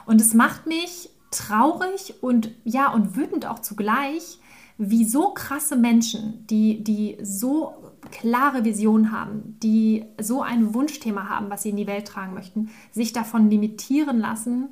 Und 0.07 0.21
es 0.21 0.35
macht 0.35 0.67
mich 0.67 1.11
traurig 1.31 2.15
und 2.23 2.51
ja 2.65 2.93
und 2.93 3.17
wütend 3.17 3.47
auch 3.47 3.59
zugleich, 3.59 4.39
wie 4.79 5.05
so 5.05 5.31
krasse 5.31 5.77
Menschen, 5.77 6.47
die, 6.49 6.83
die 6.83 7.19
so 7.23 7.93
klare 8.11 8.65
Visionen 8.65 9.13
haben, 9.13 9.57
die 9.63 10.05
so 10.21 10.43
ein 10.43 10.75
Wunschthema 10.75 11.29
haben, 11.29 11.51
was 11.51 11.63
sie 11.63 11.71
in 11.71 11.77
die 11.77 11.87
Welt 11.87 12.09
tragen 12.09 12.35
möchten, 12.35 12.71
sich 12.91 13.13
davon 13.13 13.51
limitieren 13.51 14.19
lassen, 14.19 14.69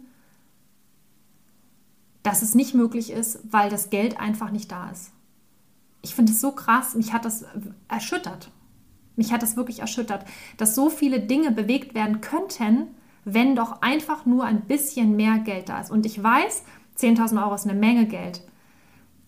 dass 2.23 2.43
es 2.43 2.55
nicht 2.55 2.75
möglich 2.75 3.11
ist, 3.11 3.41
weil 3.51 3.71
das 3.71 3.91
Geld 3.91 4.21
einfach 4.21 4.51
nicht 4.51 4.71
da 4.71 4.91
ist. 4.91 5.11
Ich 6.03 6.15
finde 6.15 6.33
es 6.33 6.41
so 6.41 6.53
krass, 6.53 6.95
mich 6.95 7.13
hat 7.13 7.25
das 7.25 7.45
erschüttert. 7.89 8.51
Mich 9.17 9.33
hat 9.33 9.43
das 9.43 9.57
wirklich 9.57 9.81
erschüttert, 9.81 10.25
dass 10.57 10.75
so 10.75 10.89
viele 10.89 11.21
Dinge 11.21 11.53
bewegt 11.53 11.95
werden 11.95 12.21
könnten, 12.21 12.89
wenn 13.25 13.55
doch 13.55 13.83
einfach 13.83 14.27
nur 14.27 14.45
ein 14.45 14.63
bisschen 14.63 15.17
mehr 15.17 15.39
Geld 15.39 15.69
da 15.69 15.81
ist. 15.81 15.91
Und 15.91 16.07
ich 16.07 16.23
weiß, 16.23 16.65
10.000 16.99 17.43
Euro 17.43 17.55
ist 17.55 17.69
eine 17.69 17.79
Menge 17.79 18.07
Geld, 18.07 18.43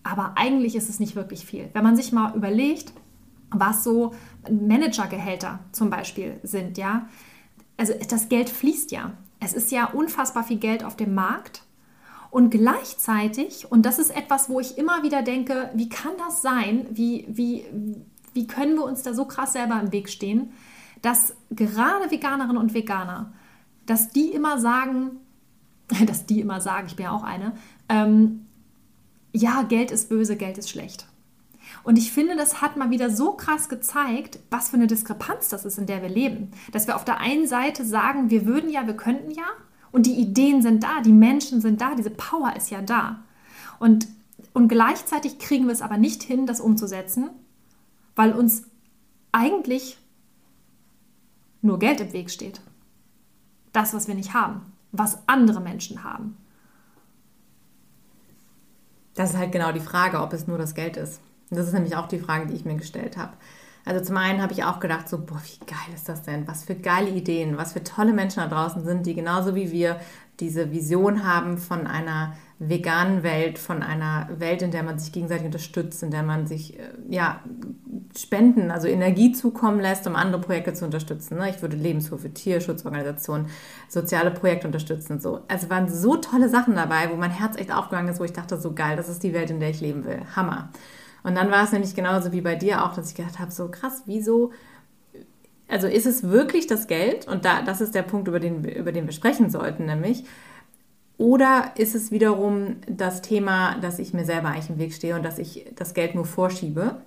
aber 0.03 0.33
eigentlich 0.35 0.75
ist 0.75 0.89
es 0.89 0.99
nicht 0.99 1.15
wirklich 1.15 1.45
viel. 1.45 1.69
Wenn 1.73 1.83
man 1.83 1.95
sich 1.95 2.11
mal 2.11 2.35
überlegt, 2.35 2.93
was 3.51 3.83
so 3.83 4.13
Managergehälter 4.49 5.59
zum 5.71 5.89
Beispiel 5.89 6.39
sind, 6.43 6.77
ja, 6.77 7.07
also 7.77 7.93
das 8.09 8.29
Geld 8.29 8.49
fließt 8.49 8.91
ja. 8.91 9.13
Es 9.39 9.53
ist 9.53 9.71
ja 9.71 9.85
unfassbar 9.85 10.43
viel 10.43 10.57
Geld 10.57 10.83
auf 10.83 10.95
dem 10.95 11.13
Markt 11.13 11.64
und 12.31 12.49
gleichzeitig, 12.49 13.71
und 13.71 13.85
das 13.85 13.99
ist 13.99 14.15
etwas, 14.15 14.49
wo 14.49 14.59
ich 14.59 14.77
immer 14.77 15.03
wieder 15.03 15.21
denke, 15.21 15.69
wie 15.73 15.89
kann 15.89 16.13
das 16.17 16.41
sein? 16.41 16.87
Wie, 16.91 17.25
wie, 17.29 17.65
wie 18.33 18.47
können 18.47 18.75
wir 18.75 18.83
uns 18.83 19.03
da 19.03 19.13
so 19.13 19.25
krass 19.25 19.53
selber 19.53 19.79
im 19.79 19.91
Weg 19.91 20.09
stehen, 20.09 20.51
dass 21.01 21.35
gerade 21.51 22.09
Veganerinnen 22.09 22.57
und 22.57 22.73
Veganer, 22.73 23.33
dass 23.85 24.09
die 24.09 24.31
immer 24.31 24.59
sagen, 24.59 25.19
dass 26.05 26.25
die 26.25 26.41
immer 26.41 26.61
sagen, 26.61 26.87
ich 26.87 26.95
bin 26.95 27.05
ja 27.05 27.11
auch 27.11 27.23
eine, 27.23 27.53
ähm, 27.89 28.45
ja, 29.31 29.63
Geld 29.63 29.91
ist 29.91 30.09
böse, 30.09 30.37
Geld 30.37 30.57
ist 30.57 30.69
schlecht. 30.69 31.07
Und 31.83 31.97
ich 31.97 32.11
finde, 32.11 32.35
das 32.35 32.61
hat 32.61 32.77
mal 32.77 32.89
wieder 32.89 33.09
so 33.09 33.33
krass 33.33 33.69
gezeigt, 33.69 34.39
was 34.49 34.69
für 34.69 34.77
eine 34.77 34.87
Diskrepanz 34.87 35.49
das 35.49 35.65
ist, 35.65 35.77
in 35.77 35.85
der 35.85 36.01
wir 36.01 36.09
leben. 36.09 36.51
Dass 36.71 36.87
wir 36.87 36.95
auf 36.95 37.05
der 37.05 37.19
einen 37.19 37.47
Seite 37.47 37.85
sagen, 37.85 38.29
wir 38.29 38.45
würden 38.45 38.69
ja, 38.69 38.87
wir 38.87 38.95
könnten 38.95 39.31
ja, 39.31 39.45
und 39.95 40.05
die 40.05 40.19
Ideen 40.19 40.61
sind 40.61 40.83
da, 40.83 40.99
die 40.99 41.13
Menschen 41.13 41.61
sind 41.61 41.79
da, 41.79 41.95
diese 41.95 42.09
Power 42.09 42.53
ist 42.57 42.69
ja 42.69 42.81
da. 42.81 43.23
Und, 43.79 44.09
und 44.51 44.67
gleichzeitig 44.67 45.39
kriegen 45.39 45.67
wir 45.67 45.71
es 45.71 45.81
aber 45.81 45.95
nicht 45.95 46.21
hin, 46.21 46.45
das 46.45 46.59
umzusetzen, 46.59 47.29
weil 48.13 48.33
uns 48.33 48.63
eigentlich 49.31 49.97
nur 51.61 51.79
Geld 51.79 52.01
im 52.01 52.11
Weg 52.11 52.29
steht. 52.29 52.59
Das, 53.71 53.93
was 53.93 54.09
wir 54.09 54.15
nicht 54.15 54.33
haben, 54.33 54.73
was 54.91 55.19
andere 55.27 55.61
Menschen 55.61 56.03
haben. 56.03 56.35
Das 59.13 59.29
ist 59.29 59.37
halt 59.37 59.53
genau 59.53 59.71
die 59.71 59.79
Frage, 59.79 60.19
ob 60.19 60.33
es 60.33 60.45
nur 60.45 60.57
das 60.57 60.75
Geld 60.75 60.97
ist. 60.97 61.21
Das 61.49 61.67
ist 61.67 61.73
nämlich 61.73 61.95
auch 61.95 62.09
die 62.09 62.19
Frage, 62.19 62.47
die 62.47 62.53
ich 62.53 62.65
mir 62.65 62.75
gestellt 62.75 63.15
habe. 63.15 63.31
Also 63.85 64.03
zum 64.03 64.17
einen 64.17 64.41
habe 64.41 64.51
ich 64.51 64.63
auch 64.63 64.79
gedacht, 64.79 65.07
so, 65.07 65.19
boah, 65.19 65.41
wie 65.43 65.65
geil 65.65 65.93
ist 65.93 66.09
das 66.09 66.23
denn? 66.23 66.47
Was 66.47 66.63
für 66.63 66.75
geile 66.75 67.09
Ideen, 67.09 67.57
was 67.57 67.73
für 67.73 67.83
tolle 67.83 68.13
Menschen 68.13 68.41
da 68.41 68.47
draußen 68.47 68.83
sind, 68.83 69.05
die 69.05 69.13
genauso 69.13 69.55
wie 69.55 69.71
wir 69.71 69.99
diese 70.39 70.71
Vision 70.71 71.25
haben 71.25 71.57
von 71.57 71.87
einer 71.87 72.35
veganen 72.57 73.23
Welt, 73.23 73.59
von 73.59 73.83
einer 73.83 74.29
Welt, 74.37 74.61
in 74.61 74.71
der 74.71 74.83
man 74.83 74.97
sich 74.97 75.11
gegenseitig 75.11 75.45
unterstützt, 75.45 76.03
in 76.03 76.11
der 76.11 76.23
man 76.23 76.47
sich 76.47 76.79
äh, 76.79 76.83
ja, 77.09 77.41
Spenden, 78.17 78.71
also 78.71 78.87
Energie 78.87 79.33
zukommen 79.33 79.79
lässt, 79.79 80.07
um 80.07 80.15
andere 80.15 80.41
Projekte 80.41 80.73
zu 80.73 80.85
unterstützen. 80.85 81.37
Ne? 81.37 81.49
Ich 81.49 81.61
würde 81.61 81.75
Lebenshilfe, 81.75 82.33
Tierschutzorganisationen, 82.33 83.47
soziale 83.89 84.31
Projekte 84.31 84.67
unterstützen. 84.67 85.19
So. 85.19 85.41
Also 85.47 85.69
waren 85.69 85.89
so 85.89 86.15
tolle 86.15 86.49
Sachen 86.49 86.75
dabei, 86.75 87.09
wo 87.11 87.15
mein 87.15 87.31
Herz 87.31 87.57
echt 87.57 87.73
aufgegangen 87.73 88.09
ist, 88.09 88.19
wo 88.19 88.23
ich 88.23 88.33
dachte, 88.33 88.59
so 88.59 88.73
geil, 88.73 88.95
das 88.95 89.09
ist 89.09 89.23
die 89.23 89.33
Welt, 89.33 89.49
in 89.49 89.59
der 89.59 89.69
ich 89.69 89.81
leben 89.81 90.05
will. 90.05 90.21
Hammer. 90.35 90.69
Und 91.25 91.35
dann 91.35 91.49
war 91.49 91.63
es 91.63 91.71
nämlich 91.71 91.95
genauso 91.95 92.31
wie 92.31 92.41
bei 92.41 92.55
dir 92.55 92.85
auch, 92.85 92.93
dass 92.93 93.09
ich 93.09 93.15
gedacht 93.15 93.39
habe, 93.39 93.51
so 93.51 93.69
krass, 93.69 94.03
wieso 94.05 94.51
also 95.67 95.87
ist 95.87 96.05
es 96.05 96.23
wirklich 96.23 96.67
das 96.67 96.85
Geld? 96.85 97.27
Und 97.27 97.43
da, 97.43 97.63
das 97.63 97.81
ist 97.81 97.95
der 97.95 98.03
Punkt, 98.03 98.27
über 98.27 98.39
den, 98.39 98.63
über 98.63 98.91
den 98.91 99.05
wir 99.05 99.13
sprechen 99.13 99.49
sollten, 99.49 99.85
nämlich. 99.85 100.23
Oder 101.17 101.71
ist 101.75 101.95
es 101.95 102.11
wiederum 102.11 102.75
das 102.87 103.23
Thema, 103.23 103.79
dass 103.79 103.97
ich 103.97 104.13
mir 104.13 104.25
selber 104.25 104.49
eigentlich 104.49 104.69
im 104.69 104.77
Weg 104.77 104.93
stehe 104.93 105.15
und 105.15 105.23
dass 105.23 105.39
ich 105.39 105.65
das 105.75 105.95
Geld 105.95 106.13
nur 106.13 106.25
vorschiebe 106.25 106.97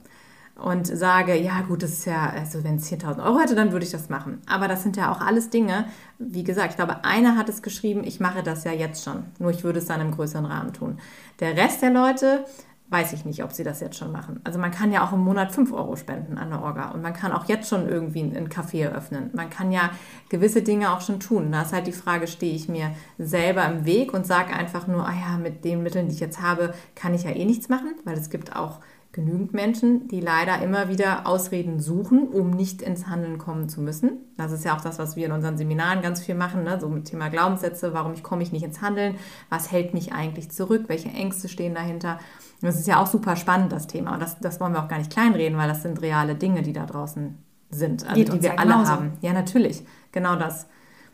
und 0.56 0.88
sage, 0.88 1.36
ja 1.36 1.60
gut, 1.60 1.84
das 1.84 1.92
ist 1.92 2.06
ja, 2.06 2.30
also 2.30 2.64
wenn 2.64 2.76
es 2.76 2.90
10.000 2.90 3.24
Euro 3.24 3.38
hätte, 3.38 3.54
dann 3.54 3.70
würde 3.70 3.84
ich 3.84 3.92
das 3.92 4.08
machen. 4.08 4.40
Aber 4.48 4.66
das 4.66 4.82
sind 4.82 4.96
ja 4.96 5.12
auch 5.12 5.20
alles 5.20 5.50
Dinge, 5.50 5.84
wie 6.18 6.42
gesagt, 6.42 6.70
ich 6.70 6.76
glaube, 6.76 7.04
einer 7.04 7.36
hat 7.36 7.48
es 7.48 7.62
geschrieben, 7.62 8.02
ich 8.02 8.18
mache 8.18 8.42
das 8.42 8.64
ja 8.64 8.72
jetzt 8.72 9.04
schon, 9.04 9.24
nur 9.38 9.50
ich 9.50 9.62
würde 9.62 9.78
es 9.78 9.86
dann 9.86 10.00
im 10.00 10.10
größeren 10.10 10.46
Rahmen 10.46 10.72
tun. 10.72 10.98
Der 11.38 11.56
Rest 11.56 11.82
der 11.82 11.90
Leute 11.90 12.44
weiß 12.90 13.12
ich 13.12 13.24
nicht, 13.24 13.44
ob 13.44 13.52
sie 13.52 13.64
das 13.64 13.80
jetzt 13.80 13.96
schon 13.96 14.12
machen. 14.12 14.40
Also 14.44 14.58
man 14.58 14.70
kann 14.70 14.92
ja 14.92 15.06
auch 15.06 15.12
im 15.12 15.20
Monat 15.20 15.52
5 15.52 15.72
Euro 15.72 15.96
spenden 15.96 16.38
an 16.38 16.50
der 16.50 16.62
Orga 16.62 16.90
und 16.90 17.02
man 17.02 17.12
kann 17.12 17.32
auch 17.32 17.46
jetzt 17.46 17.68
schon 17.68 17.88
irgendwie 17.88 18.22
einen 18.22 18.48
Café 18.48 18.82
eröffnen. 18.84 19.30
Man 19.34 19.50
kann 19.50 19.72
ja 19.72 19.90
gewisse 20.30 20.62
Dinge 20.62 20.92
auch 20.92 21.02
schon 21.02 21.20
tun. 21.20 21.52
Da 21.52 21.62
ist 21.62 21.72
halt 21.72 21.86
die 21.86 21.92
Frage, 21.92 22.26
stehe 22.26 22.54
ich 22.54 22.68
mir 22.68 22.92
selber 23.18 23.66
im 23.66 23.84
Weg 23.84 24.14
und 24.14 24.26
sage 24.26 24.54
einfach 24.54 24.86
nur, 24.86 25.06
ah 25.06 25.12
ja, 25.12 25.36
mit 25.36 25.64
den 25.64 25.82
Mitteln, 25.82 26.08
die 26.08 26.14
ich 26.14 26.20
jetzt 26.20 26.40
habe, 26.40 26.72
kann 26.94 27.12
ich 27.12 27.24
ja 27.24 27.30
eh 27.30 27.44
nichts 27.44 27.68
machen, 27.68 27.94
weil 28.04 28.16
es 28.16 28.30
gibt 28.30 28.56
auch 28.56 28.80
genügend 29.12 29.52
Menschen, 29.52 30.06
die 30.08 30.20
leider 30.20 30.62
immer 30.62 30.88
wieder 30.88 31.26
Ausreden 31.26 31.80
suchen, 31.80 32.28
um 32.28 32.50
nicht 32.50 32.82
ins 32.82 33.06
Handeln 33.06 33.38
kommen 33.38 33.68
zu 33.68 33.80
müssen. 33.80 34.18
Das 34.36 34.52
ist 34.52 34.64
ja 34.64 34.76
auch 34.76 34.80
das, 34.80 34.98
was 34.98 35.16
wir 35.16 35.26
in 35.26 35.32
unseren 35.32 35.56
Seminaren 35.56 36.02
ganz 36.02 36.20
viel 36.20 36.34
machen, 36.34 36.62
ne? 36.62 36.78
so 36.80 36.88
mit 36.88 37.06
Thema 37.06 37.28
Glaubenssätze, 37.28 37.92
warum 37.94 38.12
ich 38.12 38.22
komme 38.22 38.42
ich 38.42 38.52
nicht 38.52 38.62
ins 38.64 38.80
Handeln, 38.80 39.16
was 39.48 39.72
hält 39.72 39.94
mich 39.94 40.12
eigentlich 40.12 40.50
zurück, 40.50 40.84
welche 40.88 41.08
Ängste 41.08 41.48
stehen 41.48 41.74
dahinter. 41.74 42.18
Das 42.60 42.78
ist 42.78 42.86
ja 42.86 43.00
auch 43.00 43.06
super 43.06 43.36
spannend, 43.36 43.72
das 43.72 43.86
Thema. 43.86 44.14
Und 44.14 44.20
das, 44.20 44.38
das 44.40 44.60
wollen 44.60 44.72
wir 44.72 44.82
auch 44.82 44.88
gar 44.88 44.98
nicht 44.98 45.12
kleinreden, 45.12 45.58
weil 45.58 45.68
das 45.68 45.82
sind 45.82 46.02
reale 46.02 46.34
Dinge, 46.34 46.62
die 46.62 46.72
da 46.72 46.86
draußen 46.86 47.38
sind, 47.70 48.08
also 48.08 48.22
die 48.22 48.42
wir 48.42 48.58
alle 48.58 48.72
genauso. 48.72 48.90
haben. 48.90 49.12
Ja, 49.20 49.32
natürlich, 49.32 49.84
genau 50.12 50.36
das. 50.36 50.66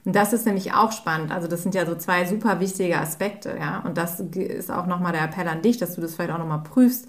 Und 0.04 0.14
das 0.14 0.32
ist 0.32 0.46
nämlich 0.46 0.74
auch 0.74 0.92
spannend. 0.92 1.32
Also 1.32 1.48
das 1.48 1.62
sind 1.62 1.74
ja 1.74 1.86
so 1.86 1.94
zwei 1.94 2.26
super 2.26 2.60
wichtige 2.60 2.98
Aspekte, 2.98 3.56
ja. 3.58 3.80
Und 3.80 3.96
das 3.96 4.20
ist 4.20 4.70
auch 4.70 4.86
nochmal 4.86 5.12
der 5.12 5.24
Appell 5.24 5.48
an 5.48 5.62
dich, 5.62 5.78
dass 5.78 5.94
du 5.94 6.00
das 6.00 6.14
vielleicht 6.14 6.30
auch 6.30 6.38
nochmal 6.38 6.62
prüfst. 6.62 7.06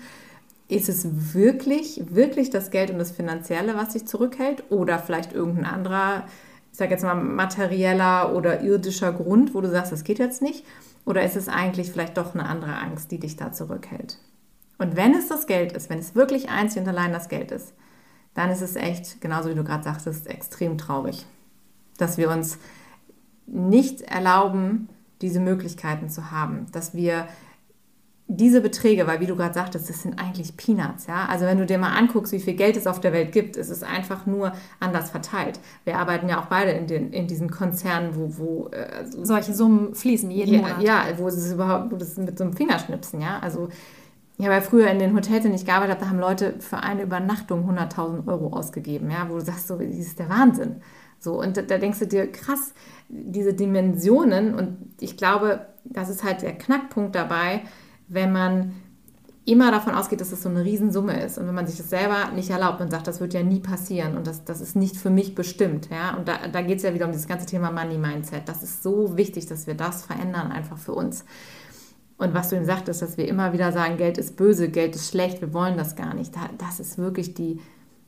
Ist 0.67 0.89
es 0.89 1.33
wirklich, 1.33 2.01
wirklich 2.09 2.49
das 2.49 2.71
Geld 2.71 2.89
und 2.89 2.97
das 2.97 3.11
Finanzielle, 3.11 3.75
was 3.75 3.89
dich 3.89 4.07
zurückhält? 4.07 4.63
Oder 4.71 4.97
vielleicht 4.97 5.33
irgendein 5.33 5.65
anderer, 5.65 6.23
ich 6.71 6.77
sage 6.77 6.91
jetzt 6.91 7.03
mal, 7.03 7.15
materieller 7.15 8.33
oder 8.33 8.61
irdischer 8.61 9.11
Grund, 9.11 9.53
wo 9.53 9.61
du 9.61 9.69
sagst, 9.69 9.91
das 9.91 10.03
geht 10.03 10.17
jetzt 10.17 10.41
nicht? 10.41 10.65
Oder 11.05 11.23
ist 11.23 11.35
es 11.35 11.47
eigentlich 11.47 11.91
vielleicht 11.91 12.17
doch 12.17 12.33
eine 12.33 12.47
andere 12.47 12.75
Angst, 12.75 13.11
die 13.11 13.19
dich 13.19 13.35
da 13.35 13.51
zurückhält? 13.51 14.17
Und 14.77 14.95
wenn 14.95 15.13
es 15.13 15.27
das 15.27 15.47
Geld 15.47 15.71
ist, 15.71 15.89
wenn 15.89 15.99
es 15.99 16.15
wirklich 16.15 16.49
einzig 16.49 16.81
und 16.81 16.89
allein 16.89 17.13
das 17.13 17.29
Geld 17.29 17.51
ist, 17.51 17.73
dann 18.33 18.49
ist 18.49 18.61
es 18.61 18.75
echt, 18.75 19.21
genauso 19.21 19.49
wie 19.49 19.55
du 19.55 19.63
gerade 19.63 19.83
sagtest, 19.83 20.27
extrem 20.27 20.77
traurig, 20.77 21.25
dass 21.97 22.17
wir 22.17 22.29
uns 22.29 22.57
nicht 23.45 24.01
erlauben, 24.01 24.89
diese 25.21 25.39
Möglichkeiten 25.39 26.09
zu 26.09 26.31
haben, 26.31 26.65
dass 26.71 26.93
wir 26.93 27.27
diese 28.27 28.59
Beträge, 28.59 29.05
weil 29.05 29.19
wie 29.19 29.27
du 29.27 29.35
gerade 29.35 29.53
sagtest, 29.53 29.87
das 29.87 30.01
sind 30.01 30.19
eigentlich 30.19 30.57
Peanuts, 30.57 31.05
ja. 31.05 31.27
Also 31.29 31.45
wenn 31.45 31.59
du 31.59 31.65
dir 31.65 31.77
mal 31.77 31.95
anguckst, 31.95 32.33
wie 32.33 32.39
viel 32.39 32.55
Geld 32.55 32.75
es 32.75 32.87
auf 32.87 32.99
der 32.99 33.13
Welt 33.13 33.31
gibt, 33.31 33.55
ist 33.55 33.69
es 33.69 33.83
einfach 33.83 34.25
nur 34.25 34.51
anders 34.79 35.11
verteilt. 35.11 35.59
Wir 35.83 35.97
arbeiten 35.97 36.27
ja 36.27 36.41
auch 36.41 36.47
beide 36.47 36.71
in, 36.71 36.87
den, 36.87 37.13
in 37.13 37.27
diesen 37.27 37.51
Konzernen, 37.51 38.15
wo, 38.15 38.37
wo 38.37 38.69
äh, 38.69 39.05
solche 39.05 39.53
Summen 39.53 39.93
fließen 39.93 40.31
jeden 40.31 40.55
ja, 40.55 40.61
Monat. 40.61 40.81
Ja, 40.81 41.03
wo 41.17 41.27
es 41.27 41.51
überhaupt, 41.51 41.91
wo 41.91 41.97
das 41.97 42.17
mit 42.17 42.37
so 42.37 42.45
einem 42.45 42.53
Fingerschnipsen, 42.53 43.21
ja. 43.21 43.39
Also 43.39 43.69
ja, 44.37 44.49
weil 44.49 44.61
früher 44.61 44.87
in 44.87 44.99
den 44.99 45.15
Hotels, 45.15 45.37
in 45.37 45.51
denen 45.51 45.55
ich 45.55 45.65
gearbeitet 45.65 45.95
habe, 45.95 46.05
da 46.05 46.09
haben 46.09 46.19
Leute 46.19 46.55
für 46.59 46.77
eine 46.77 47.03
Übernachtung 47.03 47.69
100.000 47.69 48.27
Euro 48.27 48.47
ausgegeben, 48.47 49.09
ja, 49.11 49.29
wo 49.29 49.35
du 49.35 49.41
sagst, 49.41 49.67
so, 49.67 49.77
das 49.77 49.95
ist 49.95 50.19
der 50.19 50.29
Wahnsinn. 50.29 50.81
So, 51.19 51.39
und 51.39 51.57
da, 51.57 51.61
da 51.61 51.77
denkst 51.77 51.99
du 51.99 52.07
dir, 52.07 52.31
krass, 52.31 52.73
diese 53.07 53.53
Dimensionen 53.53 54.55
und 54.55 54.77
ich 54.99 55.15
glaube, 55.15 55.67
das 55.85 56.09
ist 56.09 56.23
halt 56.23 56.41
der 56.41 56.57
Knackpunkt 56.57 57.15
dabei, 57.15 57.61
wenn 58.07 58.31
man 58.31 58.73
immer 59.45 59.71
davon 59.71 59.93
ausgeht, 59.93 60.21
dass 60.21 60.31
das 60.31 60.41
so 60.41 60.49
eine 60.49 60.63
Riesensumme 60.63 61.23
ist 61.23 61.37
und 61.37 61.47
wenn 61.47 61.53
man 61.53 61.67
sich 61.67 61.77
das 61.77 61.89
selber 61.89 62.31
nicht 62.33 62.49
erlaubt 62.49 62.81
und 62.81 62.89
sagt, 62.89 63.07
das 63.07 63.19
wird 63.19 63.33
ja 63.33 63.43
nie 63.43 63.59
passieren 63.59 64.17
und 64.17 64.25
das, 64.25 64.43
das 64.43 64.59
ist 64.59 64.75
nicht 64.75 64.97
für 64.97 65.11
mich 65.11 65.35
bestimmt, 65.35 65.89
ja, 65.91 66.15
und 66.15 66.27
da, 66.27 66.47
da 66.51 66.61
geht 66.61 66.77
es 66.77 66.83
ja 66.83 66.93
wieder 66.93 67.05
um 67.05 67.11
dieses 67.11 67.27
ganze 67.27 67.45
Thema 67.45 67.71
Money 67.71 67.99
Mindset. 67.99 68.49
Das 68.49 68.63
ist 68.63 68.81
so 68.81 69.17
wichtig, 69.17 69.45
dass 69.45 69.67
wir 69.67 69.75
das 69.75 70.03
verändern 70.03 70.51
einfach 70.51 70.79
für 70.79 70.93
uns. 70.93 71.25
Und 72.17 72.33
was 72.33 72.49
du 72.49 72.55
eben 72.55 72.65
sagtest, 72.65 73.01
dass 73.01 73.17
wir 73.17 73.27
immer 73.27 73.53
wieder 73.53 73.71
sagen, 73.71 73.97
Geld 73.97 74.17
ist 74.17 74.37
böse, 74.37 74.69
Geld 74.69 74.95
ist 74.95 75.09
schlecht, 75.09 75.41
wir 75.41 75.53
wollen 75.53 75.77
das 75.77 75.95
gar 75.95 76.13
nicht. 76.13 76.33
Das 76.57 76.79
ist 76.79 76.97
wirklich 76.97 77.33
die, 77.33 77.59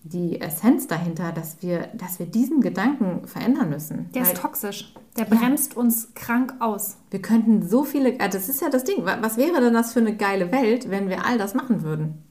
die 0.10 0.40
Essenz 0.42 0.88
dahinter, 0.88 1.32
dass 1.32 1.62
wir, 1.62 1.88
dass 1.94 2.20
wir 2.20 2.26
diesen 2.26 2.62
Gedanken 2.62 3.28
verändern 3.28 3.70
müssen. 3.70 4.10
Der 4.14 4.24
Weil, 4.24 4.34
ist 4.34 4.42
toxisch. 4.42 4.94
Der 5.18 5.26
bremst 5.26 5.74
ja. 5.74 5.80
uns 5.80 6.14
krank 6.14 6.56
aus. 6.60 6.98
Wir 7.10 7.22
könnten 7.22 7.68
so 7.68 7.84
viele, 7.84 8.14
äh, 8.20 8.30
das 8.30 8.50
ist 8.50 8.62
ja 8.62 8.70
das 8.70 8.84
Ding. 8.84 9.06
Was 9.06 9.38
wäre 9.38 9.62
denn 9.62 9.74
das 9.74 9.94
für 9.94 10.00
eine 10.00 10.16
geile 10.16 10.52
Welt, 10.52 10.90
wenn 10.90 11.10
wir 11.10 11.26
all 11.26 11.38
das 11.38 11.54
machen 11.54 11.84
würden? 11.84 12.24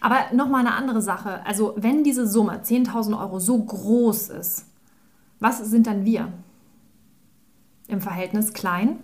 Aber 0.00 0.32
nochmal 0.32 0.66
eine 0.66 0.74
andere 0.74 1.02
Sache. 1.02 1.44
Also, 1.46 1.74
wenn 1.76 2.04
diese 2.04 2.26
Summe 2.26 2.60
10.000 2.62 3.18
Euro 3.18 3.38
so 3.38 3.62
groß 3.62 4.30
ist, 4.30 4.66
was 5.38 5.58
sind 5.58 5.86
dann 5.86 6.04
wir? 6.04 6.32
Im 7.88 8.00
Verhältnis 8.00 8.52
klein? 8.52 8.98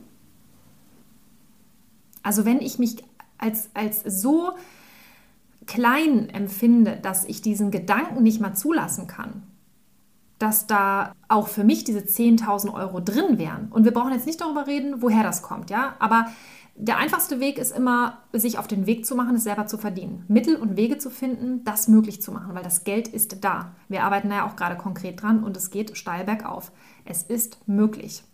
Also, 2.22 2.44
wenn 2.44 2.61
ich 2.61 2.78
mich 2.78 3.04
als, 3.38 3.70
als 3.74 4.02
so 4.02 4.52
klein 5.66 6.29
empfinde, 6.31 6.98
dass 7.00 7.24
ich 7.24 7.42
diesen 7.42 7.70
Gedanken 7.70 8.22
nicht 8.22 8.40
mal 8.40 8.55
zulassen 8.55 9.07
kann, 9.07 9.42
dass 10.38 10.66
da 10.66 11.12
auch 11.29 11.48
für 11.48 11.64
mich 11.64 11.85
diese 11.85 12.00
10.000 12.00 12.72
Euro 12.72 13.00
drin 13.00 13.38
wären. 13.38 13.68
Und 13.70 13.85
wir 13.85 13.92
brauchen 13.92 14.12
jetzt 14.12 14.26
nicht 14.26 14.40
darüber 14.40 14.66
reden, 14.66 15.02
woher 15.02 15.22
das 15.22 15.42
kommt, 15.42 15.70
ja. 15.70 15.96
Aber 15.98 16.26
der 16.79 16.98
einfachste 16.98 17.40
Weg 17.40 17.57
ist 17.57 17.74
immer, 17.74 18.18
sich 18.35 18.59
auf 18.59 18.66
den 18.66 18.85
Weg 18.85 19.07
zu 19.07 19.16
machen, 19.16 19.37
es 19.37 19.44
selber 19.44 19.66
zu 19.66 19.79
verdienen. 19.79 20.26
Mittel 20.29 20.57
und 20.57 20.76
Wege 20.76 20.98
zu 20.98 21.09
finden, 21.09 21.64
das 21.64 21.88
möglich 21.88 22.20
zu 22.20 22.33
machen, 22.33 22.55
weil 22.55 22.62
das 22.62 22.85
Geld 22.85 23.09
ist 23.09 23.42
da. 23.42 23.72
Wir 23.88 24.05
arbeiten 24.05 24.31
ja 24.31 24.46
auch 24.46 24.57
gerade 24.57 24.76
konkret 24.76 25.22
dran 25.22 25.42
und 25.42 25.57
es 25.57 25.70
geht 25.70 25.96
steil 25.96 26.24
bergauf. 26.24 26.70
Es 27.07 27.22
ist 27.22 27.66
möglich. 27.66 28.24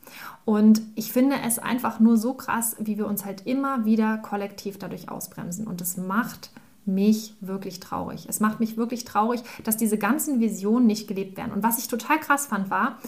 Und 0.45 0.83
ich 0.97 1.13
finde 1.13 1.37
es 1.47 1.61
einfach 1.61 2.01
nur 2.01 2.17
so 2.17 2.35
krass, 2.35 2.75
wie 2.81 2.99
wir 2.99 3.07
uns 3.07 3.25
halt 3.25 3.47
immer 3.47 3.85
wieder 3.85 4.19
kollektiv 4.19 4.77
dadurch 4.77 5.09
ausbremsen. 5.09 5.69
Und 5.69 5.81
es 5.81 5.97
macht 5.97 6.51
mich 6.85 7.35
wirklich 7.41 7.81
traurig. 7.81 8.27
Es 8.29 8.41
macht 8.41 8.61
mich 8.61 8.77
wirklich 8.77 9.05
traurig, 9.05 9.43
dass 9.65 9.77
diese 9.77 9.99
ganzen 9.99 10.41
Visionen 10.41 10.87
nicht 10.87 11.09
gelebt 11.09 11.37
werden. 11.37 11.53
Und 11.53 11.63
was 11.63 11.79
ich 11.79 11.89
total 11.89 12.19
krass 12.19 12.47
fand, 12.47 12.71
war, 12.71 12.99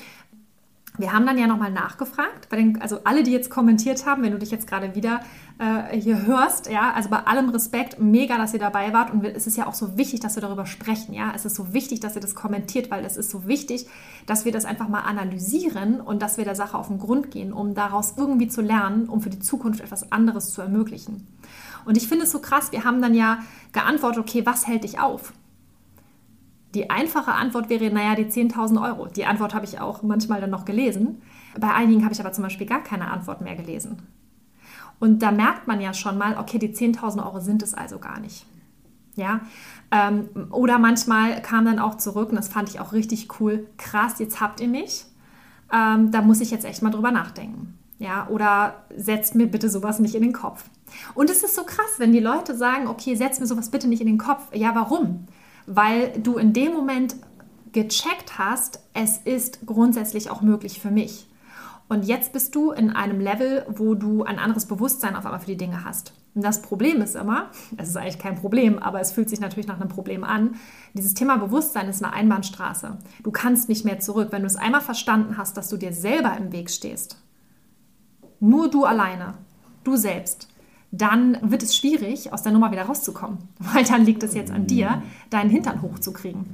wir 0.97 1.13
haben 1.13 1.27
dann 1.27 1.37
ja 1.39 1.49
nochmal 1.49 1.73
nachgefragt, 1.73 2.53
den, 2.53 2.81
also 2.81 3.01
alle, 3.03 3.25
die 3.25 3.33
jetzt 3.33 3.51
kommentiert 3.51 4.07
haben, 4.07 4.23
wenn 4.23 4.31
du 4.31 4.39
dich 4.39 4.53
jetzt 4.53 4.69
gerade 4.69 4.95
wieder 4.95 5.21
äh, 5.59 5.99
hier 5.99 6.25
hörst, 6.25 6.71
ja, 6.71 6.93
also 6.93 7.09
bei 7.09 7.19
allem 7.19 7.49
Respekt, 7.49 7.99
mega, 7.99 8.39
dass 8.39 8.55
ihr 8.55 8.61
dabei 8.61 8.93
wart 8.93 9.13
und 9.13 9.25
es 9.25 9.49
ist 9.49 9.57
ja 9.57 9.67
auch 9.67 9.75
so 9.75 9.97
wichtig, 9.97 10.21
dass 10.21 10.37
wir 10.37 10.41
darüber 10.41 10.67
sprechen, 10.67 11.13
ja, 11.13 11.33
es 11.35 11.45
ist 11.45 11.57
so 11.57 11.73
wichtig, 11.73 11.99
dass 11.99 12.15
ihr 12.15 12.21
das 12.21 12.37
kommentiert, 12.37 12.93
weil 12.93 13.05
es 13.05 13.17
ist 13.17 13.31
so 13.31 13.49
wichtig, 13.49 13.89
dass 14.27 14.45
wir 14.45 14.53
das 14.53 14.65
einfach 14.65 14.89
mal 14.89 15.01
analysieren 15.01 16.01
und 16.01 16.23
dass 16.23 16.39
wir 16.39 16.45
der 16.45 16.55
Sache 16.55 16.79
auf 16.79 16.87
den 16.87 16.99
Grund 16.99 17.33
gehen, 17.33 17.53
um 17.53 17.75
daraus 17.75 18.15
irgendwie 18.17 18.47
zu 18.49 18.63
lernen, 18.63 19.09
um 19.09 19.21
für 19.21 19.31
die 19.31 19.41
Zukunft 19.41 19.81
etwas 19.81 20.13
anderes 20.13 20.53
zu 20.53 20.63
ermöglichen. 20.63 21.27
Und 21.85 21.97
ich 21.97 22.07
finde 22.07 22.25
es 22.25 22.31
so 22.31 22.39
krass, 22.39 22.71
wir 22.71 22.85
haben 22.85 23.03
dann 23.03 23.15
ja 23.15 23.39
geantwortet, 23.73 24.21
okay, 24.21 24.47
was 24.47 24.67
hält 24.69 24.85
dich 24.85 25.01
auf? 25.01 25.33
Die 26.75 26.91
einfache 26.91 27.33
Antwort 27.33 27.69
wäre, 27.69 27.91
naja, 27.91 28.17
die 28.17 28.25
10.000 28.25 28.83
Euro. 28.83 29.07
Die 29.07 29.27
Antwort 29.27 29.55
habe 29.55 29.65
ich 29.65 29.81
auch 29.81 30.03
manchmal 30.03 30.41
dann 30.41 30.51
noch 30.51 30.65
gelesen. 30.65 31.23
Bei 31.59 31.73
einigen 31.73 32.03
habe 32.03 32.13
ich 32.13 32.21
aber 32.21 32.33
zum 32.33 32.43
Beispiel 32.43 32.67
gar 32.67 32.83
keine 32.83 33.11
Antwort 33.11 33.41
mehr 33.41 33.55
gelesen. 33.55 34.03
Und 34.99 35.23
da 35.23 35.31
merkt 35.31 35.67
man 35.67 35.81
ja 35.81 35.95
schon 35.95 36.19
mal, 36.19 36.37
okay, 36.39 36.59
die 36.59 36.75
10.000 36.75 37.25
Euro 37.25 37.41
sind 37.41 37.63
es 37.63 37.75
also 37.75 37.99
gar 37.99 38.21
nicht. 38.21 38.47
Ja, 39.17 39.41
ähm, 39.93 40.29
oder 40.51 40.79
manchmal 40.79 41.41
kam 41.41 41.67
dann 41.67 41.79
auch 41.79 41.97
zurück, 41.97 42.31
und 42.31 42.37
das 42.37 42.49
fand 42.49 42.69
ich 42.69 42.81
auch 42.81 42.93
richtig 42.93 43.29
cool, 43.39 43.69
krass, 43.77 44.19
jetzt 44.19 44.41
habt 44.41 44.61
ihr 44.61 44.67
mich. 44.67 45.07
Ähm, 45.73 46.11
da 46.11 46.21
muss 46.21 46.41
ich 46.41 46.51
jetzt 46.51 46.65
echt 46.65 46.83
mal 46.83 46.91
drüber 46.91 47.13
nachdenken. 47.13 47.79
Ja, 47.99 48.27
oder 48.29 48.85
setzt 48.97 49.37
mir 49.37 49.47
bitte 49.47 49.69
sowas 49.69 50.01
nicht 50.01 50.17
in 50.17 50.23
den 50.23 50.33
Kopf. 50.33 50.65
Und 51.15 51.31
es 51.31 51.45
ist 51.45 51.55
so 51.55 51.63
krass, 51.63 51.95
wenn 51.99 52.13
die 52.13 52.21
Leute 52.21 52.57
sagen, 52.57 52.89
okay, 52.89 53.15
setz 53.15 53.39
mir 53.39 53.47
sowas 53.47 53.71
bitte 53.71 53.87
nicht 53.87 54.01
in 54.01 54.09
den 54.09 54.19
Kopf. 54.19 54.43
Ja, 54.53 54.75
warum? 54.75 55.27
Weil 55.67 56.13
du 56.21 56.37
in 56.37 56.53
dem 56.53 56.73
Moment 56.73 57.17
gecheckt 57.73 58.39
hast, 58.39 58.81
es 58.93 59.19
ist 59.19 59.67
grundsätzlich 59.67 60.31
auch 60.31 60.41
möglich 60.41 60.81
für 60.81 60.91
mich. 60.91 61.29
Und 61.89 62.07
jetzt 62.07 62.33
bist 62.33 62.55
du 62.55 62.73
in 62.73 62.91
einem 62.91 63.21
Level, 63.21 63.67
wo 63.69 63.95
du 63.95 64.25
ein 64.25 64.39
anderes 64.39 64.67
Bewusstsein 64.67 65.17
auf 65.17 65.27
einmal 65.27 65.41
für 65.41 65.47
die 65.47 65.57
Dinge 65.57 65.85
hast. 65.85 66.15
Und 66.35 66.43
das 66.43 66.63
Problem 66.63 67.03
ist 67.03 67.15
immer, 67.15 67.51
es 67.77 67.89
ist 67.89 67.97
eigentlich 67.97 68.19
kein 68.19 68.37
Problem, 68.37 68.79
aber 68.79 69.01
es 69.01 69.13
fühlt 69.13 69.29
sich 69.29 69.41
natürlich 69.41 69.67
nach 69.67 69.81
einem 69.81 69.91
Problem 69.91 70.25
an, 70.25 70.57
dieses 70.95 71.15
Thema 71.15 71.37
Bewusstsein 71.37 71.89
ist 71.89 72.03
eine 72.03 72.13
Einbahnstraße. 72.13 72.99
Du 73.23 73.31
kannst 73.31 73.69
nicht 73.69 73.85
mehr 73.85 74.01
zurück. 74.01 74.29
Wenn 74.31 74.43
du 74.43 74.47
es 74.47 74.57
einmal 74.57 74.81
verstanden 74.81 75.37
hast, 75.37 75.57
dass 75.57 75.69
du 75.69 75.77
dir 75.77 75.93
selber 75.93 76.37
im 76.37 76.53
Weg 76.53 76.71
stehst, 76.71 77.21
nur 78.41 78.71
du 78.71 78.85
alleine, 78.85 79.35
du 79.85 79.97
selbst, 79.97 80.49
dann 80.97 81.39
wird 81.43 81.63
es 81.63 81.77
schwierig, 81.77 82.33
aus 82.33 82.43
der 82.43 82.53
Nummer 82.53 82.71
wieder 82.71 82.83
rauszukommen. 82.83 83.39
Weil 83.59 83.85
dann 83.85 84.05
liegt 84.05 84.23
es 84.23 84.35
jetzt 84.35 84.53
an 84.53 84.67
dir, 84.67 85.03
deinen 85.31 85.51
Hintern 85.51 85.83
hochzukriegen. 85.83 86.47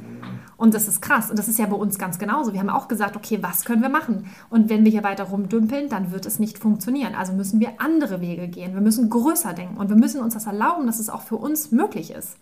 Und 0.57 0.75
das 0.75 0.89
ist 0.89 1.01
krass. 1.01 1.31
Und 1.31 1.39
das 1.39 1.49
ist 1.49 1.59
ja 1.59 1.67
bei 1.67 1.77
uns 1.77 1.99
ganz 1.99 2.19
genauso. 2.19 2.53
Wir 2.53 2.61
haben 2.61 2.69
auch 2.69 2.89
gesagt, 2.89 3.17
okay, 3.17 3.39
was 3.41 3.65
können 3.65 3.83
wir 3.83 3.89
machen? 3.89 4.27
Und 4.51 4.69
wenn 4.69 4.85
wir 4.85 4.91
hier 4.91 5.03
weiter 5.03 5.25
rumdümpeln, 5.25 5.89
dann 5.89 6.13
wird 6.13 6.27
es 6.27 6.39
nicht 6.39 6.59
funktionieren. 6.59 7.15
Also 7.15 7.33
müssen 7.33 7.61
wir 7.61 7.73
andere 7.79 8.21
Wege 8.21 8.49
gehen. 8.49 8.75
Wir 8.75 8.81
müssen 8.81 9.09
größer 9.09 9.55
denken. 9.55 9.79
Und 9.79 9.89
wir 9.89 9.97
müssen 9.97 10.21
uns 10.21 10.35
das 10.35 10.47
erlauben, 10.47 10.87
dass 10.87 10.99
es 10.99 11.09
auch 11.09 11.23
für 11.23 11.37
uns 11.37 11.71
möglich 11.71 12.11
ist. 12.11 12.37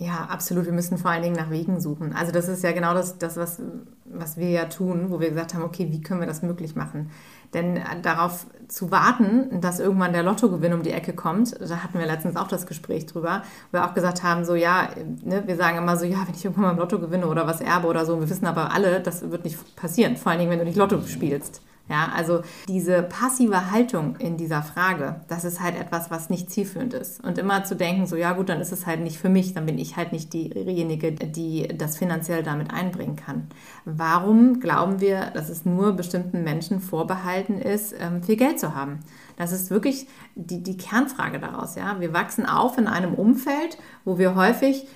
Ja, 0.00 0.28
absolut. 0.30 0.66
Wir 0.66 0.72
müssen 0.72 0.96
vor 0.96 1.10
allen 1.10 1.22
Dingen 1.22 1.34
nach 1.34 1.50
Wegen 1.50 1.80
suchen. 1.80 2.14
Also 2.14 2.30
das 2.30 2.46
ist 2.46 2.62
ja 2.62 2.70
genau 2.70 2.94
das, 2.94 3.18
das 3.18 3.36
was, 3.36 3.60
was 4.04 4.36
wir 4.36 4.48
ja 4.48 4.66
tun, 4.66 5.06
wo 5.08 5.18
wir 5.18 5.30
gesagt 5.30 5.54
haben, 5.54 5.64
okay, 5.64 5.88
wie 5.90 6.00
können 6.00 6.20
wir 6.20 6.26
das 6.28 6.42
möglich 6.42 6.76
machen? 6.76 7.10
Denn 7.52 7.80
darauf 8.02 8.46
zu 8.68 8.92
warten, 8.92 9.60
dass 9.60 9.80
irgendwann 9.80 10.12
der 10.12 10.22
Lottogewinn 10.22 10.72
um 10.74 10.82
die 10.82 10.92
Ecke 10.92 11.14
kommt, 11.14 11.58
da 11.60 11.82
hatten 11.82 11.98
wir 11.98 12.06
letztens 12.06 12.36
auch 12.36 12.46
das 12.46 12.66
Gespräch 12.66 13.06
drüber, 13.06 13.42
wo 13.72 13.78
wir 13.78 13.86
auch 13.86 13.94
gesagt 13.94 14.22
haben, 14.22 14.44
so 14.44 14.54
ja, 14.54 14.90
ne, 15.24 15.42
wir 15.46 15.56
sagen 15.56 15.78
immer 15.78 15.96
so, 15.96 16.04
ja, 16.04 16.18
wenn 16.26 16.34
ich 16.34 16.44
irgendwann 16.44 16.66
mal 16.66 16.72
im 16.72 16.78
Lotto 16.78 17.00
gewinne 17.00 17.26
oder 17.26 17.46
was 17.46 17.60
erbe 17.60 17.88
oder 17.88 18.04
so, 18.06 18.20
wir 18.20 18.30
wissen 18.30 18.46
aber 18.46 18.72
alle, 18.72 19.00
das 19.00 19.30
wird 19.30 19.44
nicht 19.44 19.76
passieren, 19.76 20.16
vor 20.16 20.30
allen 20.30 20.40
Dingen, 20.40 20.50
wenn 20.50 20.58
du 20.58 20.64
nicht 20.66 20.76
Lotto 20.76 21.00
spielst. 21.06 21.62
Ja, 21.88 22.10
also 22.14 22.42
diese 22.68 23.02
passive 23.02 23.70
Haltung 23.70 24.16
in 24.16 24.36
dieser 24.36 24.62
Frage, 24.62 25.20
das 25.28 25.44
ist 25.44 25.60
halt 25.60 25.78
etwas, 25.80 26.10
was 26.10 26.28
nicht 26.28 26.50
zielführend 26.50 26.92
ist. 26.92 27.24
Und 27.24 27.38
immer 27.38 27.64
zu 27.64 27.76
denken, 27.76 28.06
so 28.06 28.14
ja 28.16 28.32
gut, 28.32 28.50
dann 28.50 28.60
ist 28.60 28.72
es 28.72 28.84
halt 28.84 29.00
nicht 29.00 29.18
für 29.18 29.30
mich, 29.30 29.54
dann 29.54 29.64
bin 29.64 29.78
ich 29.78 29.96
halt 29.96 30.12
nicht 30.12 30.34
diejenige, 30.34 31.12
die 31.12 31.68
das 31.68 31.96
finanziell 31.96 32.42
damit 32.42 32.72
einbringen 32.72 33.16
kann. 33.16 33.48
Warum 33.86 34.60
glauben 34.60 35.00
wir, 35.00 35.30
dass 35.32 35.48
es 35.48 35.64
nur 35.64 35.92
bestimmten 35.92 36.44
Menschen 36.44 36.80
vorbehalten 36.80 37.58
ist, 37.58 37.94
ähm, 37.98 38.22
viel 38.22 38.36
Geld 38.36 38.60
zu 38.60 38.74
haben? 38.74 39.00
Das 39.36 39.52
ist 39.52 39.70
wirklich 39.70 40.08
die, 40.34 40.62
die 40.62 40.76
Kernfrage 40.76 41.38
daraus. 41.38 41.74
Ja? 41.74 42.00
Wir 42.00 42.12
wachsen 42.12 42.44
auf 42.44 42.76
in 42.76 42.86
einem 42.86 43.14
Umfeld, 43.14 43.78
wo 44.04 44.18
wir 44.18 44.34
häufig 44.34 44.86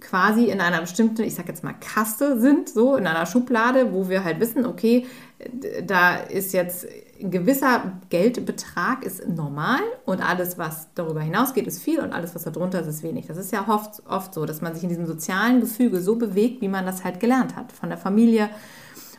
quasi 0.00 0.46
in 0.46 0.60
einer 0.60 0.80
bestimmten, 0.80 1.22
ich 1.22 1.34
sag 1.34 1.48
jetzt 1.48 1.64
mal 1.64 1.74
Kaste 1.74 2.40
sind, 2.40 2.68
so 2.68 2.96
in 2.96 3.06
einer 3.06 3.26
Schublade, 3.26 3.92
wo 3.92 4.08
wir 4.08 4.24
halt 4.24 4.40
wissen, 4.40 4.64
okay, 4.64 5.06
da 5.82 6.16
ist 6.16 6.52
jetzt 6.52 6.86
ein 7.20 7.30
gewisser 7.30 7.92
Geldbetrag 8.08 9.04
ist 9.04 9.26
normal 9.28 9.80
und 10.04 10.20
alles, 10.20 10.58
was 10.58 10.88
darüber 10.94 11.20
hinausgeht, 11.20 11.66
ist 11.66 11.82
viel 11.82 12.00
und 12.00 12.12
alles, 12.12 12.34
was 12.34 12.44
darunter 12.44 12.80
ist, 12.80 12.86
ist 12.86 13.02
wenig. 13.02 13.26
Das 13.26 13.36
ist 13.36 13.52
ja 13.52 13.66
oft, 13.68 14.02
oft 14.08 14.34
so, 14.34 14.46
dass 14.46 14.60
man 14.60 14.74
sich 14.74 14.82
in 14.82 14.88
diesem 14.88 15.06
sozialen 15.06 15.60
Gefüge 15.60 16.00
so 16.00 16.16
bewegt, 16.16 16.60
wie 16.60 16.68
man 16.68 16.86
das 16.86 17.04
halt 17.04 17.20
gelernt 17.20 17.56
hat, 17.56 17.72
von 17.72 17.88
der 17.88 17.98
Familie 17.98 18.50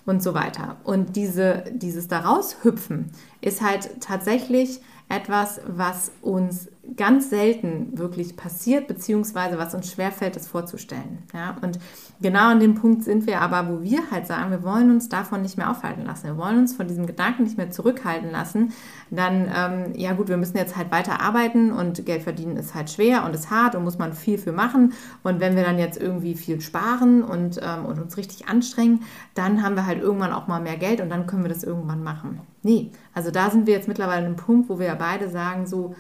und 0.06 0.24
so 0.24 0.34
weiter. 0.34 0.78
Und 0.84 1.16
diese, 1.16 1.64
dieses 1.72 2.08
daraus 2.08 2.58
hüpfen 2.64 3.12
ist 3.42 3.62
halt 3.62 4.02
tatsächlich 4.02 4.82
etwas, 5.12 5.62
was 5.68 6.12
uns 6.22 6.70
ganz 6.96 7.30
selten 7.30 7.98
wirklich 7.98 8.36
passiert, 8.36 8.88
beziehungsweise 8.88 9.58
was 9.58 9.76
uns 9.76 9.92
schwerfällt, 9.92 10.36
das 10.36 10.48
vorzustellen. 10.48 11.20
Ja? 11.34 11.56
Und 11.62 11.80
genau 12.22 12.50
an 12.50 12.60
dem 12.60 12.76
Punkt 12.76 13.04
sind 13.04 13.28
wir 13.28 13.42
aber, 13.42 13.70
wo 13.70 13.82
wir 13.84 14.10
halt 14.10 14.26
sagen, 14.26 14.52
wir 14.52 14.64
wollen 14.64 14.90
uns 14.90 15.08
davon 15.08 15.42
nicht 15.42 15.58
mehr 15.58 15.70
aufhalten 15.70 16.06
lassen. 16.06 16.26
Wir 16.26 16.38
wollen 16.38 16.58
uns 16.58 16.74
von 16.74 16.88
diesem 16.88 17.06
Gedanken 17.06 17.44
nicht 17.44 17.58
mehr 17.58 17.70
zurückhalten 17.70 18.32
lassen. 18.32 18.74
Dann, 19.12 19.50
ähm, 19.56 19.94
ja 19.96 20.14
gut, 20.14 20.28
wir 20.28 20.38
müssen 20.38 20.58
jetzt 20.58 20.76
halt 20.76 20.92
weiter 20.92 21.22
arbeiten 21.22 21.72
und 21.72 22.06
Geld 22.06 22.24
verdienen 22.24 22.58
ist 22.58 22.74
halt 22.74 22.90
schwer 22.90 23.26
und 23.26 23.36
ist 23.36 23.52
hart 23.52 23.76
und 23.76 23.84
muss 23.84 24.00
man 24.00 24.14
viel 24.14 24.38
für 24.38 24.52
machen. 24.52 24.94
Und 25.24 25.40
wenn 25.40 25.56
wir 25.56 25.64
dann 25.64 25.78
jetzt 25.78 26.02
irgendwie 26.02 26.36
viel 26.36 26.62
sparen 26.62 27.24
und, 27.24 27.60
ähm, 27.62 27.86
und 27.86 28.00
uns 28.00 28.18
richtig 28.18 28.48
anstrengen, 28.48 29.02
dann 29.36 29.62
haben 29.62 29.76
wir 29.76 29.86
halt 29.86 30.02
irgendwann 30.02 30.34
auch 30.34 30.48
mal 30.48 30.62
mehr 30.62 30.78
Geld 30.78 31.00
und 31.00 31.10
dann 31.10 31.28
können 31.28 31.44
wir 31.44 31.50
das 31.50 31.64
irgendwann 31.64 32.04
machen. 32.04 32.40
Nee, 32.64 32.92
also 33.14 33.32
da 33.32 33.50
sind 33.50 33.66
wir 33.68 33.74
jetzt 33.74 33.88
mittlerweile 33.88 34.20
an 34.20 34.26
einem 34.26 34.36
Punkt, 34.36 34.70
wo 34.70 34.78
wir 34.78 34.88
ja 34.88 34.96
beide 34.96 35.30
sagen, 35.30 35.66
so, 35.66 35.96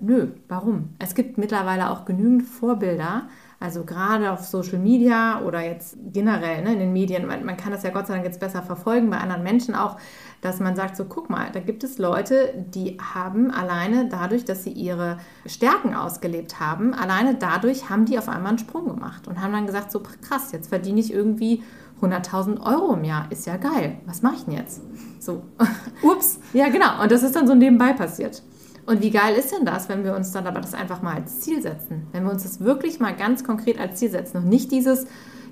nö, 0.00 0.28
warum? 0.48 0.90
Es 0.98 1.14
gibt 1.14 1.38
mittlerweile 1.38 1.90
auch 1.90 2.04
genügend 2.04 2.42
Vorbilder, 2.42 3.28
also 3.60 3.84
gerade 3.84 4.30
auf 4.30 4.44
Social 4.44 4.78
Media 4.78 5.40
oder 5.40 5.60
jetzt 5.60 5.96
generell 6.12 6.62
ne, 6.62 6.74
in 6.74 6.80
den 6.80 6.92
Medien, 6.92 7.26
man, 7.26 7.44
man, 7.44 7.56
kann 7.56 7.72
das 7.72 7.82
ja 7.82 7.90
Gott 7.90 8.06
sei 8.06 8.14
Dank 8.14 8.26
jetzt 8.26 8.38
besser 8.38 8.62
verfolgen, 8.62 9.08
bei 9.10 9.16
anderen 9.16 9.42
Menschen 9.42 9.74
auch, 9.74 9.96
dass 10.40 10.60
man 10.60 10.76
sagt, 10.76 10.96
so 10.96 11.06
guck 11.06 11.30
mal, 11.30 11.50
da 11.52 11.60
gibt 11.60 11.82
es 11.82 11.98
Leute, 11.98 12.52
die 12.74 12.98
haben 13.00 13.50
alleine 13.50 14.08
dadurch, 14.08 14.44
dass 14.44 14.64
sie 14.64 14.72
ihre 14.72 15.18
Stärken 15.46 15.94
ausgelebt 15.94 16.60
haben, 16.60 16.92
alleine 16.92 17.36
dadurch 17.36 17.88
haben 17.88 18.04
die 18.04 18.18
auf 18.18 18.28
einmal 18.28 18.50
einen 18.50 18.58
Sprung 18.58 18.86
gemacht 18.86 19.26
und 19.26 19.40
haben 19.40 19.52
dann 19.52 19.66
gesagt, 19.66 19.90
so 19.90 20.00
krass, 20.00 20.52
jetzt 20.52 20.68
verdiene 20.68 21.00
ich 21.00 21.12
irgendwie 21.12 21.62
100.000 22.02 22.60
Euro 22.60 22.94
im 22.94 23.04
Jahr, 23.04 23.26
ist 23.30 23.46
ja 23.46 23.56
geil, 23.56 23.96
was 24.04 24.20
mache 24.22 24.34
ich 24.34 24.44
denn 24.44 24.54
jetzt? 24.54 24.82
So, 25.24 25.42
ups, 26.02 26.38
ja 26.52 26.68
genau, 26.68 27.02
und 27.02 27.10
das 27.10 27.22
ist 27.22 27.34
dann 27.34 27.46
so 27.46 27.54
nebenbei 27.54 27.92
passiert. 27.92 28.42
Und 28.86 29.00
wie 29.00 29.10
geil 29.10 29.34
ist 29.36 29.52
denn 29.52 29.64
das, 29.64 29.88
wenn 29.88 30.04
wir 30.04 30.14
uns 30.14 30.32
dann 30.32 30.46
aber 30.46 30.60
das 30.60 30.74
einfach 30.74 31.00
mal 31.00 31.14
als 31.14 31.40
Ziel 31.40 31.62
setzen? 31.62 32.06
Wenn 32.12 32.24
wir 32.24 32.30
uns 32.30 32.42
das 32.42 32.60
wirklich 32.60 33.00
mal 33.00 33.16
ganz 33.16 33.42
konkret 33.42 33.80
als 33.80 33.98
Ziel 33.98 34.10
setzen 34.10 34.38
und 34.38 34.48
nicht 34.48 34.70
dieses, 34.70 35.06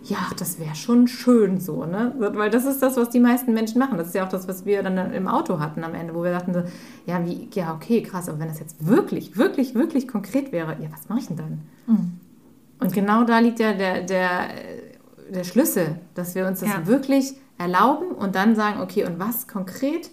ja, 0.04 0.18
das 0.38 0.58
wäre 0.58 0.74
schon 0.74 1.08
schön 1.08 1.58
so, 1.58 1.86
ne? 1.86 2.12
Weil 2.18 2.50
das 2.50 2.66
ist 2.66 2.82
das, 2.82 2.96
was 2.96 3.08
die 3.08 3.20
meisten 3.20 3.54
Menschen 3.54 3.78
machen. 3.78 3.96
Das 3.96 4.08
ist 4.08 4.14
ja 4.14 4.26
auch 4.26 4.28
das, 4.28 4.48
was 4.48 4.66
wir 4.66 4.82
dann 4.82 5.12
im 5.12 5.28
Auto 5.28 5.60
hatten 5.60 5.84
am 5.84 5.94
Ende, 5.94 6.14
wo 6.14 6.22
wir 6.22 6.32
dachten 6.32 6.52
so, 6.52 6.62
ja, 7.06 7.24
wie, 7.24 7.48
ja, 7.54 7.74
okay, 7.74 8.02
krass, 8.02 8.28
aber 8.28 8.40
wenn 8.40 8.48
das 8.48 8.58
jetzt 8.58 8.86
wirklich, 8.86 9.36
wirklich, 9.36 9.74
wirklich 9.74 10.08
konkret 10.08 10.52
wäre, 10.52 10.76
ja, 10.80 10.88
was 10.92 11.08
mache 11.08 11.20
ich 11.20 11.28
denn 11.28 11.36
dann? 11.36 11.60
Mhm. 11.86 12.12
Und 12.80 12.92
genau 12.92 13.24
da 13.24 13.38
liegt 13.38 13.60
ja 13.60 13.72
der, 13.72 14.02
der, 14.02 14.48
der 15.32 15.44
Schlüssel, 15.44 16.00
dass 16.14 16.34
wir 16.34 16.46
uns 16.46 16.60
das 16.60 16.68
ja. 16.68 16.86
wirklich 16.86 17.36
erlauben 17.62 18.10
und 18.10 18.34
dann 18.34 18.54
sagen, 18.54 18.80
okay, 18.80 19.06
und 19.06 19.18
was 19.18 19.48
konkret 19.48 20.10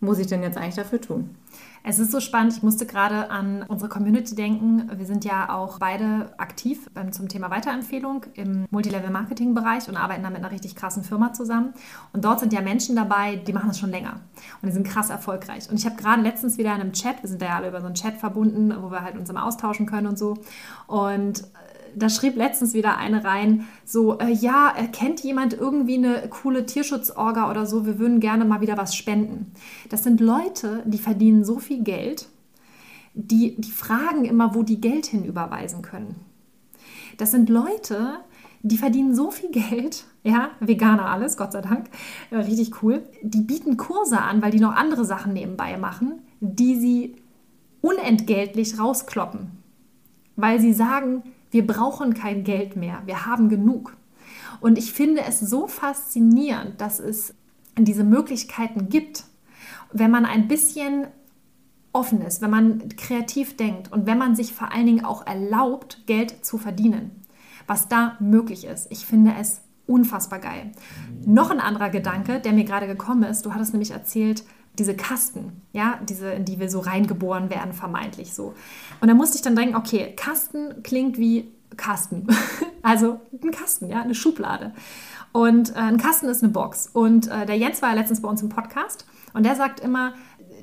muss 0.00 0.18
ich 0.18 0.26
denn 0.26 0.42
jetzt 0.42 0.56
eigentlich 0.56 0.74
dafür 0.74 1.00
tun? 1.00 1.36
Es 1.84 1.98
ist 1.98 2.12
so 2.12 2.20
spannend. 2.20 2.52
Ich 2.52 2.62
musste 2.62 2.86
gerade 2.86 3.28
an 3.28 3.64
unsere 3.66 3.88
Community 3.88 4.36
denken. 4.36 4.88
Wir 4.96 5.04
sind 5.04 5.24
ja 5.24 5.52
auch 5.52 5.80
beide 5.80 6.32
aktiv 6.38 6.88
zum 7.10 7.28
Thema 7.28 7.50
Weiterempfehlung 7.50 8.26
im 8.34 8.66
Multilevel-Marketing-Bereich 8.70 9.88
und 9.88 9.96
arbeiten 9.96 10.22
da 10.22 10.30
mit 10.30 10.38
einer 10.38 10.52
richtig 10.52 10.76
krassen 10.76 11.02
Firma 11.02 11.32
zusammen. 11.32 11.74
Und 12.12 12.24
dort 12.24 12.38
sind 12.38 12.52
ja 12.52 12.60
Menschen 12.60 12.94
dabei, 12.94 13.34
die 13.34 13.52
machen 13.52 13.66
das 13.66 13.80
schon 13.80 13.90
länger 13.90 14.20
und 14.60 14.68
die 14.68 14.72
sind 14.72 14.86
krass 14.86 15.10
erfolgreich. 15.10 15.68
Und 15.70 15.76
ich 15.76 15.84
habe 15.84 15.96
gerade 15.96 16.22
letztens 16.22 16.56
wieder 16.56 16.72
in 16.72 16.80
einem 16.80 16.92
Chat, 16.92 17.20
wir 17.22 17.28
sind 17.28 17.42
ja 17.42 17.56
alle 17.56 17.68
über 17.68 17.80
so 17.80 17.86
einen 17.86 17.96
Chat 17.96 18.16
verbunden, 18.16 18.72
wo 18.80 18.92
wir 18.92 19.02
halt 19.02 19.18
uns 19.18 19.28
immer 19.28 19.44
austauschen 19.44 19.86
können 19.86 20.06
und 20.06 20.18
so. 20.18 20.36
Und 20.86 21.42
da 21.96 22.08
schrieb 22.08 22.36
letztens 22.36 22.74
wieder 22.74 22.96
eine 22.96 23.24
rein, 23.24 23.66
so, 23.84 24.18
äh, 24.18 24.30
ja, 24.32 24.74
kennt 24.92 25.20
jemand 25.20 25.54
irgendwie 25.54 25.96
eine 25.96 26.28
coole 26.28 26.66
Tierschutzorga 26.66 27.50
oder 27.50 27.66
so, 27.66 27.86
wir 27.86 27.98
würden 27.98 28.20
gerne 28.20 28.44
mal 28.44 28.60
wieder 28.60 28.76
was 28.76 28.94
spenden. 28.94 29.52
Das 29.88 30.04
sind 30.04 30.20
Leute, 30.20 30.82
die 30.86 30.98
verdienen 30.98 31.44
so 31.44 31.58
viel 31.58 31.82
Geld, 31.82 32.28
die, 33.14 33.56
die 33.60 33.70
fragen 33.70 34.24
immer, 34.24 34.54
wo 34.54 34.62
die 34.62 34.80
Geld 34.80 35.06
hinüberweisen 35.06 35.82
können. 35.82 36.16
Das 37.18 37.30
sind 37.30 37.50
Leute, 37.50 38.20
die 38.62 38.78
verdienen 38.78 39.14
so 39.14 39.30
viel 39.30 39.50
Geld, 39.50 40.04
ja, 40.22 40.50
Veganer 40.60 41.10
alles, 41.10 41.36
Gott 41.36 41.52
sei 41.52 41.60
Dank, 41.60 41.90
äh, 42.30 42.36
richtig 42.36 42.82
cool. 42.82 43.02
Die 43.22 43.42
bieten 43.42 43.76
Kurse 43.76 44.20
an, 44.20 44.42
weil 44.42 44.50
die 44.50 44.60
noch 44.60 44.74
andere 44.74 45.04
Sachen 45.04 45.32
nebenbei 45.32 45.76
machen, 45.76 46.22
die 46.40 46.76
sie 46.76 47.16
unentgeltlich 47.80 48.78
rauskloppen. 48.78 49.50
Weil 50.36 50.60
sie 50.60 50.72
sagen, 50.72 51.24
wir 51.52 51.66
brauchen 51.66 52.14
kein 52.14 52.42
Geld 52.42 52.74
mehr, 52.76 53.02
wir 53.06 53.26
haben 53.26 53.48
genug. 53.48 53.96
Und 54.60 54.78
ich 54.78 54.92
finde 54.92 55.22
es 55.22 55.38
so 55.38 55.68
faszinierend, 55.68 56.80
dass 56.80 56.98
es 56.98 57.34
diese 57.78 58.04
Möglichkeiten 58.04 58.88
gibt, 58.88 59.24
wenn 59.92 60.10
man 60.10 60.24
ein 60.24 60.48
bisschen 60.48 61.06
offen 61.92 62.22
ist, 62.22 62.40
wenn 62.40 62.50
man 62.50 62.88
kreativ 62.96 63.56
denkt 63.56 63.92
und 63.92 64.06
wenn 64.06 64.18
man 64.18 64.34
sich 64.34 64.54
vor 64.54 64.72
allen 64.72 64.86
Dingen 64.86 65.04
auch 65.04 65.26
erlaubt, 65.26 66.02
Geld 66.06 66.44
zu 66.44 66.56
verdienen, 66.56 67.10
was 67.66 67.88
da 67.88 68.16
möglich 68.18 68.64
ist. 68.64 68.90
Ich 68.90 69.04
finde 69.04 69.34
es 69.38 69.60
unfassbar 69.86 70.38
geil. 70.38 70.72
Noch 71.26 71.50
ein 71.50 71.60
anderer 71.60 71.90
Gedanke, 71.90 72.40
der 72.40 72.52
mir 72.52 72.64
gerade 72.64 72.86
gekommen 72.86 73.24
ist, 73.24 73.44
du 73.44 73.52
hattest 73.52 73.72
nämlich 73.72 73.90
erzählt, 73.90 74.44
diese 74.78 74.94
Kasten, 74.94 75.62
ja, 75.72 75.98
diese, 76.08 76.32
in 76.32 76.44
die 76.44 76.58
wir 76.58 76.70
so 76.70 76.80
reingeboren 76.80 77.50
werden, 77.50 77.72
vermeintlich 77.72 78.34
so. 78.34 78.54
Und 79.00 79.08
da 79.08 79.14
musste 79.14 79.36
ich 79.36 79.42
dann 79.42 79.56
denken, 79.56 79.76
okay, 79.76 80.14
Kasten 80.16 80.82
klingt 80.82 81.18
wie 81.18 81.52
Kasten. 81.76 82.26
also 82.82 83.20
ein 83.42 83.50
Kasten, 83.50 83.88
ja, 83.88 84.02
eine 84.02 84.14
Schublade. 84.14 84.72
Und 85.32 85.70
äh, 85.70 85.78
ein 85.78 85.98
Kasten 85.98 86.26
ist 86.26 86.42
eine 86.42 86.52
Box. 86.52 86.88
Und 86.92 87.28
äh, 87.28 87.46
der 87.46 87.56
Jens 87.56 87.82
war 87.82 87.90
ja 87.90 87.94
letztens 87.94 88.22
bei 88.22 88.28
uns 88.28 88.42
im 88.42 88.48
Podcast 88.48 89.06
und 89.34 89.44
der 89.44 89.56
sagt 89.56 89.80
immer, 89.80 90.14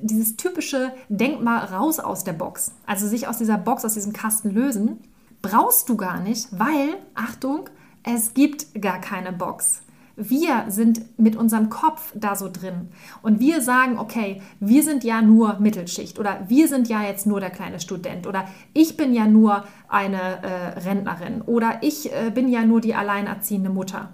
dieses 0.02 0.36
typische 0.36 0.92
Denk 1.08 1.42
mal 1.42 1.58
raus 1.58 2.00
aus 2.00 2.24
der 2.24 2.32
Box. 2.32 2.72
Also 2.86 3.06
sich 3.06 3.28
aus 3.28 3.38
dieser 3.38 3.58
Box, 3.58 3.84
aus 3.84 3.94
diesem 3.94 4.12
Kasten 4.12 4.50
lösen, 4.50 4.98
brauchst 5.42 5.88
du 5.88 5.96
gar 5.96 6.20
nicht, 6.20 6.48
weil, 6.52 6.96
Achtung, 7.14 7.68
es 8.02 8.34
gibt 8.34 8.80
gar 8.80 9.00
keine 9.00 9.32
Box. 9.32 9.82
Wir 10.22 10.66
sind 10.68 11.18
mit 11.18 11.34
unserem 11.34 11.70
Kopf 11.70 12.12
da 12.14 12.36
so 12.36 12.50
drin 12.52 12.88
und 13.22 13.40
wir 13.40 13.62
sagen, 13.62 13.98
okay, 13.98 14.42
wir 14.60 14.82
sind 14.82 15.02
ja 15.02 15.22
nur 15.22 15.58
Mittelschicht 15.60 16.18
oder 16.18 16.44
wir 16.48 16.68
sind 16.68 16.88
ja 16.88 17.02
jetzt 17.02 17.26
nur 17.26 17.40
der 17.40 17.48
kleine 17.48 17.80
Student 17.80 18.26
oder 18.26 18.46
ich 18.74 18.98
bin 18.98 19.14
ja 19.14 19.26
nur 19.26 19.64
eine 19.88 20.42
äh, 20.42 20.78
Rentnerin 20.80 21.40
oder 21.40 21.78
ich 21.80 22.12
äh, 22.12 22.30
bin 22.30 22.48
ja 22.48 22.64
nur 22.64 22.82
die 22.82 22.94
alleinerziehende 22.94 23.70
Mutter 23.70 24.10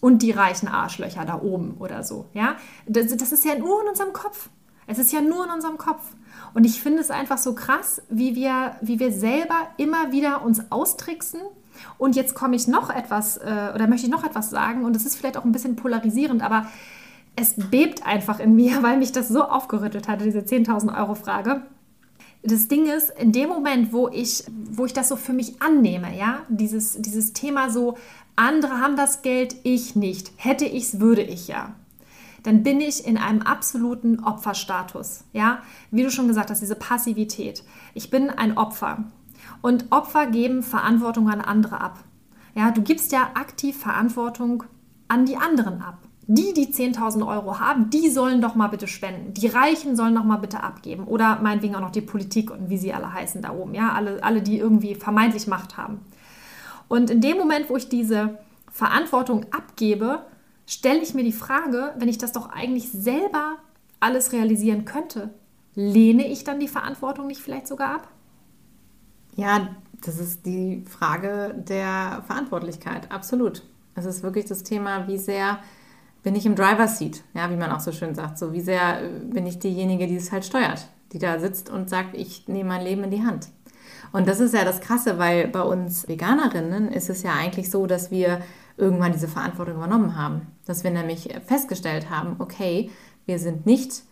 und 0.00 0.22
die 0.22 0.32
reichen 0.32 0.66
Arschlöcher 0.66 1.24
da 1.24 1.40
oben 1.40 1.76
oder 1.78 2.02
so. 2.02 2.26
Ja, 2.34 2.56
das, 2.86 3.16
das 3.16 3.30
ist 3.30 3.44
ja 3.44 3.56
nur 3.56 3.82
in 3.82 3.88
unserem 3.88 4.12
Kopf. 4.12 4.50
Es 4.88 4.98
ist 4.98 5.12
ja 5.12 5.20
nur 5.20 5.44
in 5.44 5.50
unserem 5.52 5.78
Kopf. 5.78 6.16
Und 6.54 6.64
ich 6.64 6.82
finde 6.82 7.00
es 7.00 7.10
einfach 7.12 7.38
so 7.38 7.54
krass, 7.54 8.02
wie 8.10 8.34
wir, 8.34 8.74
wie 8.80 8.98
wir 8.98 9.12
selber 9.12 9.68
immer 9.76 10.10
wieder 10.10 10.44
uns 10.44 10.72
austricksen 10.72 11.40
und 11.98 12.16
jetzt 12.16 12.34
komme 12.34 12.56
ich 12.56 12.68
noch 12.68 12.90
etwas, 12.90 13.36
äh, 13.36 13.72
oder 13.74 13.86
möchte 13.86 14.06
ich 14.06 14.12
noch 14.12 14.24
etwas 14.24 14.50
sagen, 14.50 14.84
und 14.84 14.96
es 14.96 15.06
ist 15.06 15.16
vielleicht 15.16 15.36
auch 15.36 15.44
ein 15.44 15.52
bisschen 15.52 15.76
polarisierend, 15.76 16.42
aber 16.42 16.66
es 17.36 17.54
bebt 17.70 18.06
einfach 18.06 18.40
in 18.40 18.54
mir, 18.54 18.82
weil 18.82 18.98
mich 18.98 19.12
das 19.12 19.28
so 19.28 19.42
aufgerüttelt 19.42 20.08
hatte, 20.08 20.24
diese 20.24 20.40
10.000 20.40 20.96
Euro 20.98 21.14
Frage. 21.14 21.62
Das 22.44 22.66
Ding 22.66 22.86
ist, 22.86 23.10
in 23.10 23.30
dem 23.30 23.48
Moment, 23.48 23.92
wo 23.92 24.08
ich, 24.08 24.44
wo 24.48 24.84
ich 24.84 24.92
das 24.92 25.08
so 25.08 25.16
für 25.16 25.32
mich 25.32 25.62
annehme, 25.62 26.16
ja, 26.16 26.40
dieses, 26.48 27.00
dieses 27.00 27.32
Thema 27.32 27.70
so, 27.70 27.96
andere 28.34 28.80
haben 28.80 28.96
das 28.96 29.22
Geld, 29.22 29.54
ich 29.62 29.94
nicht. 29.94 30.32
Hätte 30.36 30.64
ich 30.64 30.84
es, 30.84 31.00
würde 31.00 31.22
ich 31.22 31.48
ja. 31.48 31.74
Dann 32.42 32.64
bin 32.64 32.80
ich 32.80 33.06
in 33.06 33.18
einem 33.18 33.42
absoluten 33.42 34.20
Opferstatus. 34.20 35.24
Ja, 35.32 35.62
wie 35.90 36.02
du 36.02 36.10
schon 36.10 36.26
gesagt 36.26 36.50
hast, 36.50 36.60
diese 36.60 36.74
Passivität. 36.74 37.62
Ich 37.94 38.10
bin 38.10 38.30
ein 38.30 38.56
Opfer. 38.56 39.04
Und 39.62 39.86
Opfer 39.90 40.26
geben 40.26 40.62
Verantwortung 40.62 41.30
an 41.30 41.40
andere 41.40 41.80
ab. 41.80 41.98
Ja, 42.54 42.70
du 42.70 42.82
gibst 42.82 43.12
ja 43.12 43.30
aktiv 43.34 43.78
Verantwortung 43.78 44.64
an 45.08 45.24
die 45.24 45.36
anderen 45.36 45.80
ab. 45.80 45.98
Die, 46.26 46.52
die 46.54 46.68
10.000 46.68 47.26
Euro 47.26 47.58
haben, 47.58 47.90
die 47.90 48.08
sollen 48.08 48.40
doch 48.40 48.54
mal 48.54 48.68
bitte 48.68 48.86
spenden. 48.86 49.34
Die 49.34 49.48
Reichen 49.48 49.96
sollen 49.96 50.14
doch 50.14 50.24
mal 50.24 50.36
bitte 50.36 50.62
abgeben. 50.62 51.04
Oder 51.04 51.40
meinetwegen 51.42 51.74
auch 51.74 51.80
noch 51.80 51.90
die 51.90 52.00
Politik 52.00 52.50
und 52.50 52.70
wie 52.70 52.78
sie 52.78 52.92
alle 52.92 53.12
heißen 53.12 53.42
da 53.42 53.52
oben. 53.52 53.74
Ja, 53.74 53.92
alle, 53.92 54.22
alle 54.22 54.42
die 54.42 54.58
irgendwie 54.58 54.94
vermeintlich 54.94 55.46
Macht 55.46 55.76
haben. 55.76 56.00
Und 56.88 57.10
in 57.10 57.20
dem 57.20 57.38
Moment, 57.38 57.70
wo 57.70 57.76
ich 57.76 57.88
diese 57.88 58.38
Verantwortung 58.70 59.46
abgebe, 59.50 60.24
stelle 60.66 61.00
ich 61.00 61.14
mir 61.14 61.24
die 61.24 61.32
Frage, 61.32 61.92
wenn 61.98 62.08
ich 62.08 62.18
das 62.18 62.32
doch 62.32 62.50
eigentlich 62.50 62.90
selber 62.90 63.56
alles 64.00 64.32
realisieren 64.32 64.84
könnte, 64.84 65.30
lehne 65.74 66.26
ich 66.26 66.44
dann 66.44 66.60
die 66.60 66.68
Verantwortung 66.68 67.26
nicht 67.26 67.40
vielleicht 67.40 67.66
sogar 67.66 67.94
ab? 67.94 68.08
Ja, 69.34 69.68
das 70.04 70.18
ist 70.18 70.44
die 70.46 70.84
Frage 70.88 71.54
der 71.56 72.22
Verantwortlichkeit, 72.26 73.10
absolut. 73.10 73.62
Es 73.94 74.04
ist 74.04 74.22
wirklich 74.22 74.46
das 74.46 74.62
Thema, 74.62 75.06
wie 75.06 75.18
sehr 75.18 75.58
bin 76.22 76.36
ich 76.36 76.46
im 76.46 76.54
Driver 76.54 76.88
Seat, 76.88 77.22
ja, 77.34 77.50
wie 77.50 77.56
man 77.56 77.70
auch 77.72 77.80
so 77.80 77.92
schön 77.92 78.14
sagt. 78.14 78.38
So, 78.38 78.52
wie 78.52 78.60
sehr 78.60 79.02
äh, 79.02 79.08
bin 79.24 79.46
ich 79.46 79.58
diejenige, 79.58 80.06
die 80.06 80.16
es 80.16 80.32
halt 80.32 80.44
steuert, 80.44 80.88
die 81.12 81.18
da 81.18 81.38
sitzt 81.38 81.68
und 81.68 81.90
sagt, 81.90 82.16
ich 82.16 82.48
nehme 82.48 82.70
mein 82.70 82.84
Leben 82.84 83.04
in 83.04 83.10
die 83.10 83.24
Hand. 83.24 83.48
Und 84.12 84.28
das 84.28 84.40
ist 84.40 84.54
ja 84.54 84.64
das 84.64 84.80
Krasse, 84.80 85.18
weil 85.18 85.48
bei 85.48 85.62
uns 85.62 86.06
Veganerinnen 86.06 86.92
ist 86.92 87.10
es 87.10 87.22
ja 87.22 87.32
eigentlich 87.32 87.70
so, 87.70 87.86
dass 87.86 88.10
wir 88.10 88.40
irgendwann 88.76 89.12
diese 89.12 89.28
Verantwortung 89.28 89.76
übernommen 89.76 90.16
haben. 90.16 90.46
Dass 90.66 90.84
wir 90.84 90.90
nämlich 90.90 91.28
festgestellt 91.46 92.10
haben, 92.10 92.36
okay, 92.38 92.90
wir 93.26 93.38
sind 93.38 93.66
nicht 93.66 94.02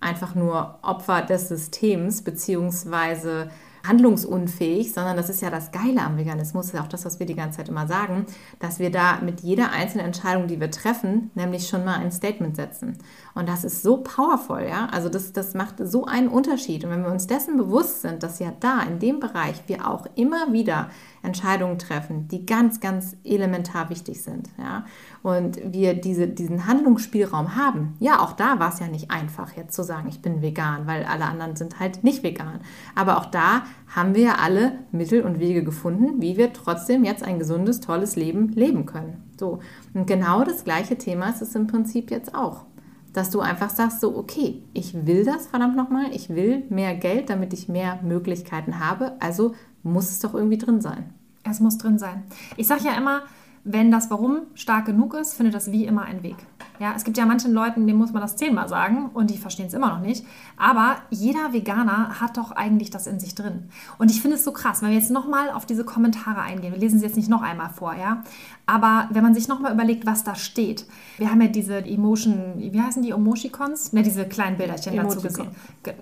einfach 0.00 0.34
nur 0.34 0.78
Opfer 0.82 1.22
des 1.22 1.48
Systems, 1.48 2.22
beziehungsweise 2.22 3.50
handlungsunfähig, 3.86 4.92
sondern 4.92 5.16
das 5.16 5.30
ist 5.30 5.42
ja 5.42 5.50
das 5.50 5.70
Geile 5.72 6.02
am 6.02 6.16
Veganismus, 6.16 6.66
ist 6.66 6.80
auch 6.80 6.88
das, 6.88 7.04
was 7.04 7.18
wir 7.18 7.26
die 7.26 7.34
ganze 7.34 7.58
Zeit 7.58 7.68
immer 7.68 7.86
sagen, 7.86 8.26
dass 8.58 8.78
wir 8.78 8.90
da 8.90 9.20
mit 9.20 9.40
jeder 9.40 9.72
einzelnen 9.72 10.06
Entscheidung, 10.06 10.46
die 10.46 10.60
wir 10.60 10.70
treffen, 10.70 11.30
nämlich 11.34 11.68
schon 11.68 11.84
mal 11.84 11.96
ein 11.96 12.12
Statement 12.12 12.56
setzen. 12.56 12.98
Und 13.34 13.48
das 13.48 13.64
ist 13.64 13.82
so 13.82 13.98
powerful, 13.98 14.62
ja. 14.68 14.88
Also 14.92 15.08
das, 15.08 15.32
das 15.32 15.54
macht 15.54 15.76
so 15.78 16.04
einen 16.06 16.28
Unterschied. 16.28 16.84
Und 16.84 16.90
wenn 16.90 17.02
wir 17.02 17.10
uns 17.10 17.26
dessen 17.26 17.56
bewusst 17.56 18.02
sind, 18.02 18.22
dass 18.22 18.38
ja 18.38 18.52
da 18.58 18.82
in 18.82 18.98
dem 18.98 19.20
Bereich 19.20 19.62
wir 19.66 19.88
auch 19.88 20.06
immer 20.14 20.52
wieder 20.52 20.90
Entscheidungen 21.22 21.78
treffen, 21.78 22.28
die 22.28 22.46
ganz, 22.46 22.80
ganz 22.80 23.16
elementar 23.24 23.90
wichtig 23.90 24.22
sind. 24.22 24.48
Ja? 24.58 24.84
Und 25.22 25.60
wir 25.72 25.94
diese, 25.94 26.28
diesen 26.28 26.66
Handlungsspielraum 26.66 27.56
haben. 27.56 27.94
Ja, 27.98 28.20
auch 28.20 28.32
da 28.32 28.58
war 28.58 28.72
es 28.72 28.80
ja 28.80 28.86
nicht 28.86 29.10
einfach, 29.10 29.56
jetzt 29.56 29.74
zu 29.74 29.82
sagen, 29.82 30.08
ich 30.08 30.22
bin 30.22 30.42
vegan, 30.42 30.86
weil 30.86 31.04
alle 31.04 31.24
anderen 31.24 31.56
sind 31.56 31.80
halt 31.80 32.04
nicht 32.04 32.22
vegan. 32.22 32.60
Aber 32.94 33.18
auch 33.18 33.26
da 33.26 33.62
haben 33.94 34.14
wir 34.14 34.22
ja 34.22 34.34
alle 34.36 34.78
Mittel 34.92 35.22
und 35.22 35.40
Wege 35.40 35.64
gefunden, 35.64 36.22
wie 36.22 36.36
wir 36.36 36.52
trotzdem 36.52 37.04
jetzt 37.04 37.22
ein 37.22 37.38
gesundes, 37.38 37.80
tolles 37.80 38.16
Leben 38.16 38.48
leben 38.50 38.86
können. 38.86 39.24
So. 39.38 39.60
Und 39.94 40.06
genau 40.06 40.44
das 40.44 40.64
gleiche 40.64 40.96
Thema 40.96 41.28
ist 41.30 41.42
es 41.42 41.54
im 41.54 41.66
Prinzip 41.66 42.10
jetzt 42.10 42.34
auch 42.34 42.64
dass 43.12 43.30
du 43.30 43.40
einfach 43.40 43.70
sagst, 43.70 44.00
so, 44.00 44.16
okay, 44.16 44.62
ich 44.74 45.06
will 45.06 45.24
das 45.24 45.46
verdammt 45.46 45.76
nochmal, 45.76 46.06
ich 46.12 46.28
will 46.28 46.62
mehr 46.68 46.94
Geld, 46.94 47.30
damit 47.30 47.52
ich 47.52 47.68
mehr 47.68 47.98
Möglichkeiten 48.02 48.78
habe, 48.78 49.16
also 49.20 49.54
muss 49.82 50.10
es 50.10 50.20
doch 50.20 50.34
irgendwie 50.34 50.58
drin 50.58 50.80
sein. 50.80 51.12
Es 51.42 51.60
muss 51.60 51.78
drin 51.78 51.98
sein. 51.98 52.24
Ich 52.56 52.66
sage 52.66 52.84
ja 52.84 52.92
immer, 52.92 53.22
wenn 53.70 53.90
das 53.90 54.10
Warum 54.10 54.46
stark 54.54 54.86
genug 54.86 55.14
ist, 55.14 55.34
findet 55.34 55.54
das 55.54 55.70
Wie 55.70 55.84
immer 55.84 56.02
einen 56.02 56.22
Weg. 56.22 56.36
Ja, 56.78 56.94
es 56.96 57.04
gibt 57.04 57.18
ja 57.18 57.26
manchen 57.26 57.52
Leuten, 57.52 57.86
denen 57.86 57.98
muss 57.98 58.12
man 58.12 58.22
das 58.22 58.36
zehnmal 58.36 58.68
sagen 58.68 59.10
und 59.14 59.30
die 59.30 59.38
verstehen 59.38 59.66
es 59.66 59.74
immer 59.74 59.88
noch 59.88 60.00
nicht. 60.00 60.24
Aber 60.56 60.96
jeder 61.10 61.52
Veganer 61.52 62.20
hat 62.20 62.36
doch 62.36 62.52
eigentlich 62.52 62.90
das 62.90 63.06
in 63.06 63.18
sich 63.18 63.34
drin. 63.34 63.68
Und 63.98 64.10
ich 64.10 64.22
finde 64.22 64.36
es 64.36 64.44
so 64.44 64.52
krass, 64.52 64.82
wenn 64.82 64.90
wir 64.90 64.96
jetzt 64.96 65.10
nochmal 65.10 65.50
auf 65.50 65.66
diese 65.66 65.84
Kommentare 65.84 66.40
eingehen. 66.40 66.72
Wir 66.72 66.80
lesen 66.80 66.98
sie 66.98 67.06
jetzt 67.06 67.16
nicht 67.16 67.28
noch 67.28 67.42
einmal 67.42 67.70
vor, 67.70 67.94
ja. 67.94 68.22
Aber 68.66 69.08
wenn 69.10 69.22
man 69.22 69.34
sich 69.34 69.48
nochmal 69.48 69.72
überlegt, 69.72 70.06
was 70.06 70.24
da 70.24 70.34
steht. 70.34 70.86
Wir 71.16 71.30
haben 71.30 71.40
ja 71.40 71.48
diese 71.48 71.78
Emotion, 71.78 72.54
wie 72.56 72.80
heißen 72.80 73.02
die 73.02 73.10
Emoticons? 73.10 73.92
Ne, 73.92 74.02
diese 74.02 74.26
kleinen 74.26 74.58
Bilderchen 74.58 74.96
dazu 74.96 75.20
gesehen. 75.20 75.48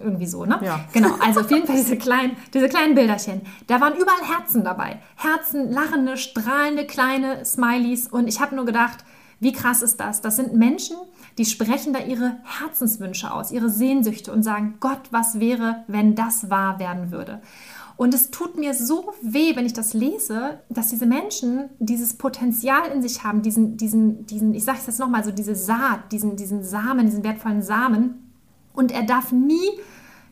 Irgendwie 0.02 0.26
so, 0.26 0.44
ne? 0.44 0.58
Ja. 0.62 0.80
Genau, 0.92 1.10
also 1.24 1.40
auf 1.40 1.50
jeden 1.50 1.66
Fall 1.66 1.76
diese 1.76 1.96
kleinen, 1.96 2.36
diese 2.52 2.68
kleinen 2.68 2.94
Bilderchen. 2.94 3.42
Da 3.66 3.80
waren 3.80 3.94
überall 3.94 4.22
Herzen 4.22 4.64
dabei. 4.64 4.98
Herzen, 5.14 5.70
lachende, 5.70 6.16
strahlende, 6.16 6.86
kleine 6.86 7.44
Smileys. 7.44 8.08
Und 8.08 8.26
ich 8.26 8.40
habe 8.40 8.56
nur 8.56 8.64
gedacht, 8.64 9.04
wie 9.38 9.52
krass 9.52 9.82
ist 9.82 10.00
das? 10.00 10.20
Das 10.20 10.36
sind 10.36 10.54
Menschen, 10.54 10.96
die 11.38 11.44
sprechen 11.44 11.92
da 11.92 12.00
ihre 12.00 12.38
Herzenswünsche 12.44 13.32
aus, 13.32 13.50
ihre 13.50 13.68
Sehnsüchte 13.68 14.32
und 14.32 14.42
sagen, 14.42 14.76
Gott, 14.80 15.08
was 15.10 15.40
wäre, 15.40 15.84
wenn 15.88 16.14
das 16.14 16.48
wahr 16.48 16.78
werden 16.78 17.10
würde? 17.10 17.42
Und 17.96 18.12
es 18.12 18.30
tut 18.30 18.58
mir 18.58 18.74
so 18.74 19.12
weh, 19.22 19.56
wenn 19.56 19.64
ich 19.64 19.72
das 19.72 19.94
lese, 19.94 20.60
dass 20.68 20.88
diese 20.88 21.06
Menschen 21.06 21.70
dieses 21.78 22.14
Potenzial 22.14 22.90
in 22.90 23.00
sich 23.02 23.24
haben, 23.24 23.42
diesen, 23.42 23.76
diesen, 23.78 24.26
diesen 24.26 24.54
ich 24.54 24.64
sage 24.64 24.78
es 24.78 24.86
jetzt 24.86 25.00
nochmal, 25.00 25.24
so 25.24 25.30
diese 25.30 25.54
Saat, 25.54 26.12
diesen, 26.12 26.36
diesen 26.36 26.62
Samen, 26.62 27.06
diesen 27.06 27.24
wertvollen 27.24 27.62
Samen. 27.62 28.32
Und 28.74 28.92
er 28.92 29.02
darf 29.02 29.32
nie 29.32 29.70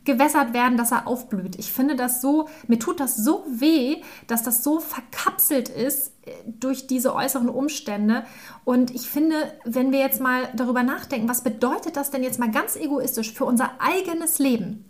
gewässert 0.05 0.53
werden, 0.53 0.77
dass 0.77 0.93
er 0.93 1.07
aufblüht. 1.07 1.59
Ich 1.59 1.73
finde 1.73 1.97
das 1.97 2.21
so, 2.21 2.49
mir 2.67 2.79
tut 2.79 3.01
das 3.01 3.17
so 3.17 3.45
weh, 3.49 4.03
dass 4.27 4.43
das 4.43 4.62
so 4.62 4.81
verkapselt 4.81 5.69
ist 5.69 6.12
äh, 6.27 6.33
durch 6.47 6.87
diese 6.87 7.14
äußeren 7.14 7.49
Umstände. 7.49 8.25
Und 8.64 8.95
ich 8.95 9.09
finde, 9.09 9.37
wenn 9.64 9.93
wir 9.93 10.01
jetzt 10.01 10.21
mal 10.21 10.49
darüber 10.55 10.83
nachdenken, 10.83 11.29
was 11.29 11.43
bedeutet 11.43 11.97
das 11.97 12.11
denn 12.11 12.23
jetzt 12.23 12.38
mal 12.38 12.51
ganz 12.51 12.77
egoistisch 12.77 13.33
für 13.33 13.45
unser 13.45 13.73
eigenes 13.79 14.38
Leben? 14.38 14.85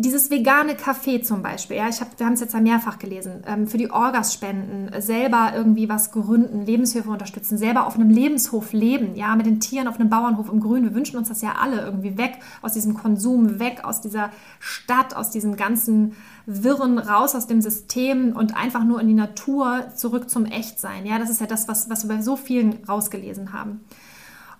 Dieses 0.00 0.30
vegane 0.30 0.74
Café 0.74 1.22
zum 1.22 1.42
Beispiel, 1.42 1.76
ja, 1.76 1.88
ich 1.88 2.00
hab, 2.00 2.18
wir 2.18 2.26
haben 2.26 2.34
es 2.34 2.40
jetzt 2.40 2.54
ja 2.54 2.60
mehrfach 2.60 3.00
gelesen, 3.00 3.42
ähm, 3.46 3.66
für 3.66 3.78
die 3.78 3.90
Orgas 3.90 4.32
spenden, 4.32 4.88
selber 5.00 5.52
irgendwie 5.54 5.88
was 5.88 6.12
gründen, 6.12 6.64
Lebenshilfe 6.64 7.10
unterstützen, 7.10 7.58
selber 7.58 7.84
auf 7.84 7.96
einem 7.96 8.08
Lebenshof 8.08 8.72
leben, 8.72 9.16
ja, 9.16 9.34
mit 9.34 9.46
den 9.46 9.58
Tieren 9.58 9.88
auf 9.88 9.98
einem 9.98 10.08
Bauernhof 10.08 10.50
im 10.50 10.60
Grün. 10.60 10.84
Wir 10.84 10.94
wünschen 10.94 11.16
uns 11.16 11.28
das 11.28 11.42
ja 11.42 11.56
alle 11.60 11.80
irgendwie 11.80 12.16
weg 12.16 12.38
aus 12.62 12.74
diesem 12.74 12.94
Konsum, 12.94 13.58
weg 13.58 13.84
aus 13.84 14.00
dieser 14.00 14.30
Stadt, 14.60 15.16
aus 15.16 15.30
diesem 15.30 15.56
ganzen 15.56 16.14
Wirren, 16.46 16.98
raus 16.98 17.34
aus 17.34 17.48
dem 17.48 17.60
System 17.60 18.36
und 18.36 18.56
einfach 18.56 18.84
nur 18.84 19.00
in 19.00 19.08
die 19.08 19.14
Natur, 19.14 19.88
zurück 19.96 20.30
zum 20.30 20.44
Echtsein. 20.46 21.06
Ja, 21.06 21.18
das 21.18 21.28
ist 21.28 21.40
ja 21.40 21.46
das, 21.46 21.66
was, 21.66 21.90
was 21.90 22.08
wir 22.08 22.16
bei 22.16 22.22
so 22.22 22.36
vielen 22.36 22.84
rausgelesen 22.88 23.52
haben. 23.52 23.80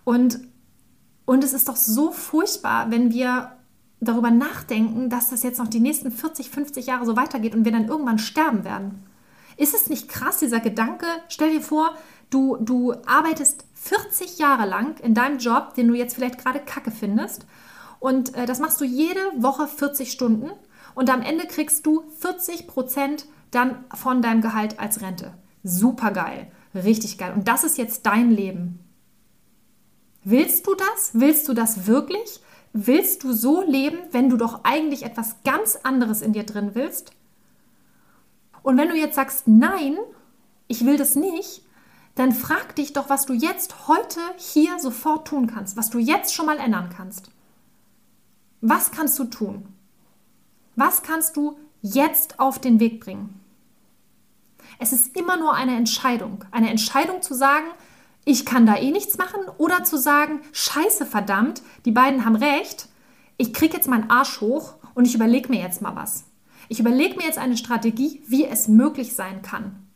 Und, 0.03 0.41
und 1.27 1.45
es 1.45 1.53
ist 1.53 1.69
doch 1.69 1.77
so 1.77 2.11
furchtbar, 2.11 2.91
wenn 2.91 3.13
wir 3.13 3.53
darüber 4.01 4.31
nachdenken, 4.31 5.11
dass 5.11 5.31
das 5.31 5.43
jetzt 5.43 5.59
noch 5.59 5.69
die 5.69 5.81
nächsten 5.81 6.11
40, 6.11 6.51
50 6.51 6.87
Jahre 6.87 7.07
so 7.07 7.17
weitergeht 7.17 7.55
und 7.55 7.65
wir 7.65 7.73
dann 7.73 7.89
irgendwann 7.89 8.19
sterben 8.19 8.65
werden. 8.65 9.05
Ist 9.57 9.75
es 9.75 9.91
nicht 9.91 10.09
krass, 10.09 10.39
dieser 10.39 10.61
Gedanke? 10.61 11.07
Stell 11.29 11.51
dir 11.51 11.61
vor, 11.61 11.97
du, 12.31 12.57
du 12.61 12.95
arbeitest 13.07 13.65
40 13.75 14.39
Jahre 14.39 14.69
lang 14.69 14.99
in 15.01 15.15
deinem 15.15 15.39
Job, 15.39 15.75
den 15.75 15.89
du 15.89 15.95
jetzt 15.95 16.15
vielleicht 16.15 16.39
gerade 16.39 16.61
kacke 16.61 16.93
findest. 16.93 17.47
Und 17.99 18.35
äh, 18.37 18.47
das 18.47 18.61
machst 18.61 18.81
du 18.81 18.85
jede 18.85 19.21
Woche 19.37 19.67
40 19.67 20.13
Stunden. 20.13 20.51
Und 20.95 21.11
am 21.11 21.23
Ende 21.23 21.47
kriegst 21.47 21.85
du 21.87 22.05
40 22.21 22.69
Prozent 22.69 23.27
dann 23.51 23.85
von 23.95 24.23
deinem 24.23 24.43
Gehalt 24.43 24.79
als 24.79 25.01
Rente. 25.01 25.35
Super 25.65 26.13
geil. 26.13 26.51
Richtig 26.75 27.19
geil. 27.19 27.33
Und 27.35 27.49
das 27.49 27.65
ist 27.65 27.79
jetzt 27.79 28.07
dein 28.07 28.31
Leben. 28.31 28.81
Willst 30.23 30.67
du 30.67 30.75
das? 30.75 31.11
Willst 31.15 31.49
du 31.49 31.55
das 31.55 31.87
wirklich? 31.87 32.41
Willst 32.73 33.25
du 33.25 33.33
so 33.33 33.63
leben, 33.63 33.99
wenn 34.13 34.29
du 34.29 34.37
doch 34.37 34.65
eigentlich 34.65 35.05
etwas 35.05 35.37
ganz 35.45 35.77
anderes 35.83 36.23
in 36.23 36.33
dir 36.33 36.45
drin 36.45 36.75
willst? 36.75 37.13
Und 38.63 38.77
wenn 38.77 38.89
du 38.89 38.97
jetzt 38.97 39.15
sagst, 39.15 39.49
nein, 39.49 39.97
ich 40.67 40.85
will 40.85 40.97
das 40.97 41.15
nicht, 41.15 41.63
dann 42.15 42.33
frag 42.33 42.75
dich 42.77 42.93
doch, 42.93 43.09
was 43.09 43.27
du 43.27 43.33
jetzt 43.33 43.89
heute 43.89 44.21
hier 44.37 44.79
sofort 44.79 45.29
tun 45.29 45.47
kannst, 45.47 45.77
was 45.77 45.91
du 45.91 45.99
jetzt 45.99 46.35
schon 46.35 46.47
mal 46.47 46.59
ändern 46.59 46.91
kannst. 46.95 47.31
Was 48.61 48.91
kannst 48.91 49.19
du 49.19 49.25
tun? 49.25 49.67
Was 50.75 51.03
kannst 51.03 51.37
du 51.37 51.59
jetzt 51.81 52.41
auf 52.41 52.59
den 52.59 52.81
Weg 52.81 53.01
bringen? 53.01 53.41
Es 54.79 54.93
ist 54.93 55.17
immer 55.17 55.37
nur 55.37 55.55
eine 55.55 55.77
Entscheidung. 55.77 56.45
Eine 56.51 56.71
Entscheidung 56.71 57.23
zu 57.23 57.35
sagen, 57.35 57.67
ich 58.25 58.45
kann 58.45 58.67
da 58.67 58.77
eh 58.77 58.91
nichts 58.91 59.19
machen 59.19 59.41
oder 59.57 59.85
zu 59.85 59.97
sagen, 59.97 60.41
scheiße 60.53 61.07
verdammt, 61.07 61.63
die 61.85 61.93
beiden 61.93 62.25
haben 62.25 62.37
recht, 62.37 62.89
ich 63.37 63.53
kriege 63.53 63.77
jetzt 63.77 63.89
meinen 63.89 64.11
Arsch 64.11 64.41
hoch 64.41 64.75
und 64.95 65.07
ich 65.07 65.15
überlege 65.15 65.49
mir 65.49 65.61
jetzt 65.61 65.81
mal 65.81 65.97
was. 65.97 66.25
Ich 66.69 66.81
überlege 66.81 67.17
mir 67.17 67.25
jetzt 67.25 67.39
eine 67.39 67.57
Strategie, 67.57 68.23
wie 68.27 68.45
es 68.45 68.69
möglich 68.69 69.15
sein 69.15 69.43
kann. 69.43 69.89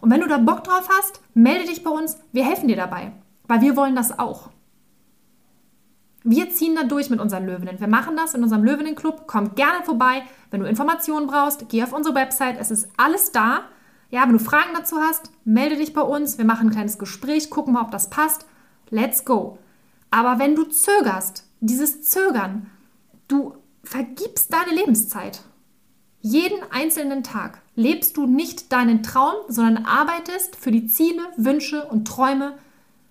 Und 0.00 0.10
wenn 0.10 0.20
du 0.20 0.28
da 0.28 0.38
Bock 0.38 0.64
drauf 0.64 0.88
hast, 0.98 1.20
melde 1.34 1.66
dich 1.66 1.84
bei 1.84 1.90
uns, 1.90 2.18
wir 2.32 2.44
helfen 2.44 2.68
dir 2.68 2.76
dabei, 2.76 3.12
weil 3.46 3.60
wir 3.60 3.76
wollen 3.76 3.94
das 3.94 4.18
auch. 4.18 4.50
Wir 6.28 6.50
ziehen 6.50 6.74
da 6.74 6.82
durch 6.82 7.08
mit 7.08 7.20
unseren 7.20 7.46
Löwinnen. 7.46 7.78
Wir 7.78 7.86
machen 7.86 8.16
das 8.16 8.34
in 8.34 8.42
unserem 8.42 8.64
Löwinnen-Club. 8.64 9.28
Komm 9.28 9.54
gerne 9.54 9.84
vorbei. 9.84 10.24
Wenn 10.50 10.60
du 10.60 10.66
Informationen 10.66 11.28
brauchst, 11.28 11.68
geh 11.68 11.84
auf 11.84 11.92
unsere 11.92 12.16
Website. 12.16 12.56
Es 12.58 12.72
ist 12.72 12.88
alles 12.96 13.30
da. 13.30 13.60
Ja, 14.10 14.24
wenn 14.24 14.32
du 14.32 14.38
Fragen 14.38 14.70
dazu 14.74 14.98
hast, 14.98 15.30
melde 15.44 15.76
dich 15.76 15.92
bei 15.92 16.02
uns. 16.02 16.38
Wir 16.38 16.44
machen 16.44 16.68
ein 16.68 16.72
kleines 16.72 16.98
Gespräch, 16.98 17.50
gucken 17.50 17.74
mal, 17.74 17.82
ob 17.82 17.90
das 17.90 18.10
passt. 18.10 18.46
Let's 18.90 19.24
go. 19.24 19.58
Aber 20.10 20.38
wenn 20.38 20.54
du 20.54 20.64
zögerst, 20.64 21.44
dieses 21.60 22.02
Zögern, 22.02 22.70
du 23.28 23.56
vergibst 23.82 24.52
deine 24.52 24.74
Lebenszeit. 24.74 25.42
Jeden 26.20 26.58
einzelnen 26.70 27.22
Tag 27.22 27.60
lebst 27.74 28.16
du 28.16 28.26
nicht 28.26 28.72
deinen 28.72 29.02
Traum, 29.02 29.34
sondern 29.48 29.84
arbeitest 29.84 30.56
für 30.56 30.70
die 30.70 30.86
Ziele, 30.86 31.22
Wünsche 31.36 31.84
und 31.86 32.06
Träume 32.06 32.58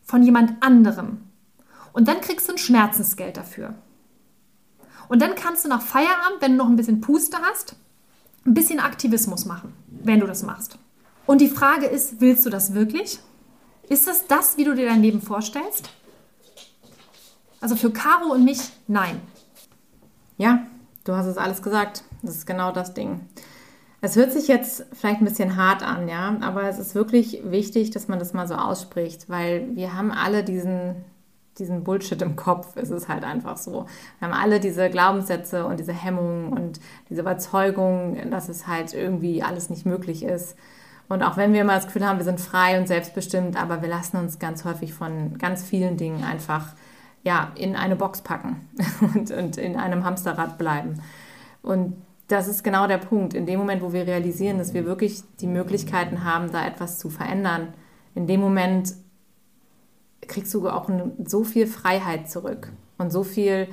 von 0.03 0.23
jemand 0.23 0.62
anderem. 0.62 1.21
Und 1.93 2.08
dann 2.08 2.21
kriegst 2.21 2.47
du 2.47 2.53
ein 2.53 2.58
Schmerzensgeld 2.58 3.38
dafür. 3.38 3.75
Und 5.08 5.21
dann 5.21 5.36
kannst 5.36 5.63
du 5.63 5.69
nach 5.69 5.81
Feierabend, 5.81 6.41
wenn 6.41 6.51
du 6.51 6.58
noch 6.58 6.67
ein 6.67 6.75
bisschen 6.75 6.99
Puste 6.99 7.38
hast, 7.41 7.75
ein 8.45 8.53
bisschen 8.53 8.79
Aktivismus 8.79 9.45
machen, 9.45 9.73
wenn 9.88 10.19
du 10.19 10.27
das 10.27 10.43
machst. 10.43 10.77
Und 11.25 11.41
die 11.41 11.49
Frage 11.49 11.88
ist, 11.88 12.21
willst 12.21 12.45
du 12.45 12.49
das 12.49 12.73
wirklich? 12.73 13.19
Ist 13.89 14.07
das 14.07 14.27
das, 14.27 14.57
wie 14.57 14.63
du 14.63 14.75
dir 14.75 14.88
dein 14.88 15.01
Leben 15.01 15.21
vorstellst? 15.21 15.89
Also 17.61 17.75
für 17.75 17.91
Caro 17.91 18.31
und 18.31 18.43
mich, 18.43 18.59
nein. 18.88 19.21
Ja, 20.38 20.67
du 21.03 21.15
hast 21.15 21.25
es 21.25 21.38
alles 21.38 21.61
gesagt. 21.61 22.03
Das 22.21 22.35
ist 22.35 22.45
genau 22.45 22.71
das 22.71 22.93
Ding. 22.93 23.21
Es 24.01 24.15
hört 24.15 24.33
sich 24.33 24.47
jetzt 24.47 24.85
vielleicht 24.93 25.21
ein 25.21 25.25
bisschen 25.25 25.55
hart 25.55 25.81
an, 25.81 26.07
ja, 26.07 26.38
aber 26.41 26.63
es 26.69 26.77
ist 26.77 26.93
wirklich 26.93 27.41
wichtig, 27.43 27.89
dass 27.91 28.07
man 28.07 28.19
das 28.19 28.33
mal 28.33 28.47
so 28.47 28.53
ausspricht, 28.53 29.29
weil 29.29 29.75
wir 29.75 29.95
haben 29.95 30.11
alle 30.11 30.43
diesen, 30.43 30.95
diesen 31.57 31.83
Bullshit 31.83 32.21
im 32.21 32.35
Kopf. 32.35 32.75
Es 32.75 32.91
ist 32.91 33.07
halt 33.07 33.23
einfach 33.23 33.57
so. 33.57 33.88
Wir 34.19 34.27
haben 34.27 34.33
alle 34.35 34.59
diese 34.59 34.89
Glaubenssätze 34.91 35.65
und 35.65 35.79
diese 35.79 35.93
Hemmungen 35.93 36.53
und 36.53 36.79
diese 37.09 37.21
Überzeugung, 37.21 38.29
dass 38.29 38.49
es 38.49 38.67
halt 38.67 38.93
irgendwie 38.93 39.41
alles 39.41 39.71
nicht 39.71 39.88
möglich 39.88 40.23
ist. 40.23 40.55
Und 41.07 41.21
auch 41.23 41.37
wenn 41.37 41.53
wir 41.53 41.61
immer 41.61 41.75
das 41.75 41.85
Gefühl 41.85 42.05
haben, 42.05 42.17
wir 42.17 42.25
sind 42.25 42.41
frei 42.41 42.79
und 42.79 42.87
selbstbestimmt, 42.87 43.61
aber 43.61 43.81
wir 43.81 43.89
lassen 43.89 44.17
uns 44.17 44.39
ganz 44.39 44.65
häufig 44.65 44.93
von 44.93 45.37
ganz 45.37 45.63
vielen 45.63 45.97
Dingen 45.97 46.23
einfach 46.23 46.73
ja, 47.23 47.51
in 47.55 47.75
eine 47.75 47.95
Box 47.95 48.21
packen 48.21 48.67
und, 49.15 49.31
und 49.31 49.57
in 49.57 49.75
einem 49.75 50.05
Hamsterrad 50.05 50.57
bleiben. 50.57 51.01
Und 51.61 51.95
das 52.27 52.47
ist 52.47 52.63
genau 52.63 52.87
der 52.87 52.97
Punkt. 52.97 53.33
In 53.33 53.45
dem 53.45 53.59
Moment, 53.59 53.81
wo 53.81 53.93
wir 53.93 54.07
realisieren, 54.07 54.57
dass 54.57 54.73
wir 54.73 54.85
wirklich 54.85 55.21
die 55.39 55.47
Möglichkeiten 55.47 56.23
haben, 56.23 56.51
da 56.51 56.65
etwas 56.65 56.97
zu 56.97 57.09
verändern, 57.09 57.73
in 58.13 58.27
dem 58.27 58.39
Moment 58.39 58.93
kriegst 60.27 60.53
du 60.53 60.69
auch 60.69 60.89
so 61.23 61.43
viel 61.43 61.67
Freiheit 61.67 62.29
zurück 62.29 62.71
und 62.97 63.11
so 63.11 63.23
viel, 63.23 63.67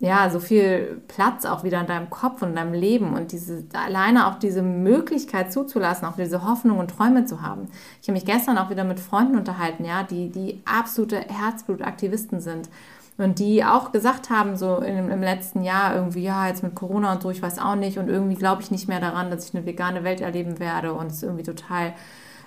ja, 0.00 0.30
so 0.30 0.38
viel 0.38 1.02
Platz 1.08 1.44
auch 1.44 1.64
wieder 1.64 1.80
in 1.80 1.86
deinem 1.86 2.08
Kopf 2.08 2.42
und 2.42 2.50
in 2.50 2.54
deinem 2.54 2.72
Leben 2.72 3.14
und 3.14 3.32
diese, 3.32 3.64
alleine 3.72 4.28
auch 4.28 4.38
diese 4.38 4.62
Möglichkeit 4.62 5.52
zuzulassen, 5.52 6.06
auch 6.06 6.14
diese 6.14 6.46
Hoffnung 6.48 6.78
und 6.78 6.92
Träume 6.92 7.24
zu 7.24 7.42
haben. 7.42 7.68
Ich 8.00 8.08
habe 8.08 8.12
mich 8.12 8.24
gestern 8.24 8.58
auch 8.58 8.70
wieder 8.70 8.84
mit 8.84 9.00
Freunden 9.00 9.36
unterhalten, 9.36 9.84
ja, 9.84 10.04
die, 10.04 10.30
die 10.30 10.62
absolute 10.64 11.16
Herzblutaktivisten 11.16 12.40
sind 12.40 12.68
und 13.16 13.40
die 13.40 13.64
auch 13.64 13.90
gesagt 13.90 14.30
haben, 14.30 14.56
so 14.56 14.76
im, 14.76 15.10
im 15.10 15.20
letzten 15.20 15.64
Jahr 15.64 15.96
irgendwie, 15.96 16.22
ja, 16.22 16.46
jetzt 16.46 16.62
mit 16.62 16.76
Corona 16.76 17.12
und 17.12 17.22
so, 17.22 17.30
ich 17.30 17.42
weiß 17.42 17.58
auch 17.58 17.74
nicht 17.74 17.98
und 17.98 18.08
irgendwie 18.08 18.36
glaube 18.36 18.62
ich 18.62 18.70
nicht 18.70 18.86
mehr 18.86 19.00
daran, 19.00 19.32
dass 19.32 19.48
ich 19.48 19.54
eine 19.56 19.66
vegane 19.66 20.04
Welt 20.04 20.20
erleben 20.20 20.60
werde 20.60 20.92
und 20.92 21.08
es 21.08 21.14
ist 21.14 21.22
irgendwie 21.24 21.42
total, 21.42 21.92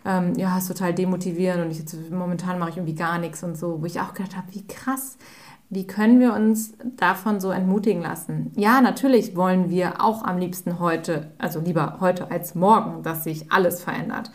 ähm, 0.05 0.35
ja, 0.37 0.57
ist 0.57 0.69
total 0.69 0.93
demotivierend 0.93 1.65
und 1.65 1.71
ich 1.71 1.79
jetzt, 1.79 2.09
momentan 2.09 2.59
mache 2.59 2.69
ich 2.69 2.77
irgendwie 2.77 2.95
gar 2.95 3.17
nichts 3.17 3.43
und 3.43 3.57
so, 3.57 3.81
wo 3.81 3.85
ich 3.85 3.99
auch 3.99 4.13
gedacht 4.13 4.37
habe, 4.37 4.47
wie 4.51 4.65
krass, 4.65 5.17
wie 5.71 5.88
können 5.88 6.19
wir 6.19 6.34
uns 6.34 6.73
davon 6.97 7.39
so 7.39 7.49
entmutigen 7.49 8.01
lassen? 8.01 8.51
Ja, 8.57 8.81
natürlich 8.81 9.38
wollen 9.38 9.69
wir 9.69 10.03
auch 10.03 10.21
am 10.25 10.38
liebsten 10.38 10.79
heute, 10.79 11.31
also 11.38 11.62
lieber 11.62 11.97
heute 12.01 12.29
als 12.29 12.55
morgen, 12.55 13.03
dass 13.03 13.23
sich 13.23 13.53
alles 13.53 13.81
verändert. 13.81 14.31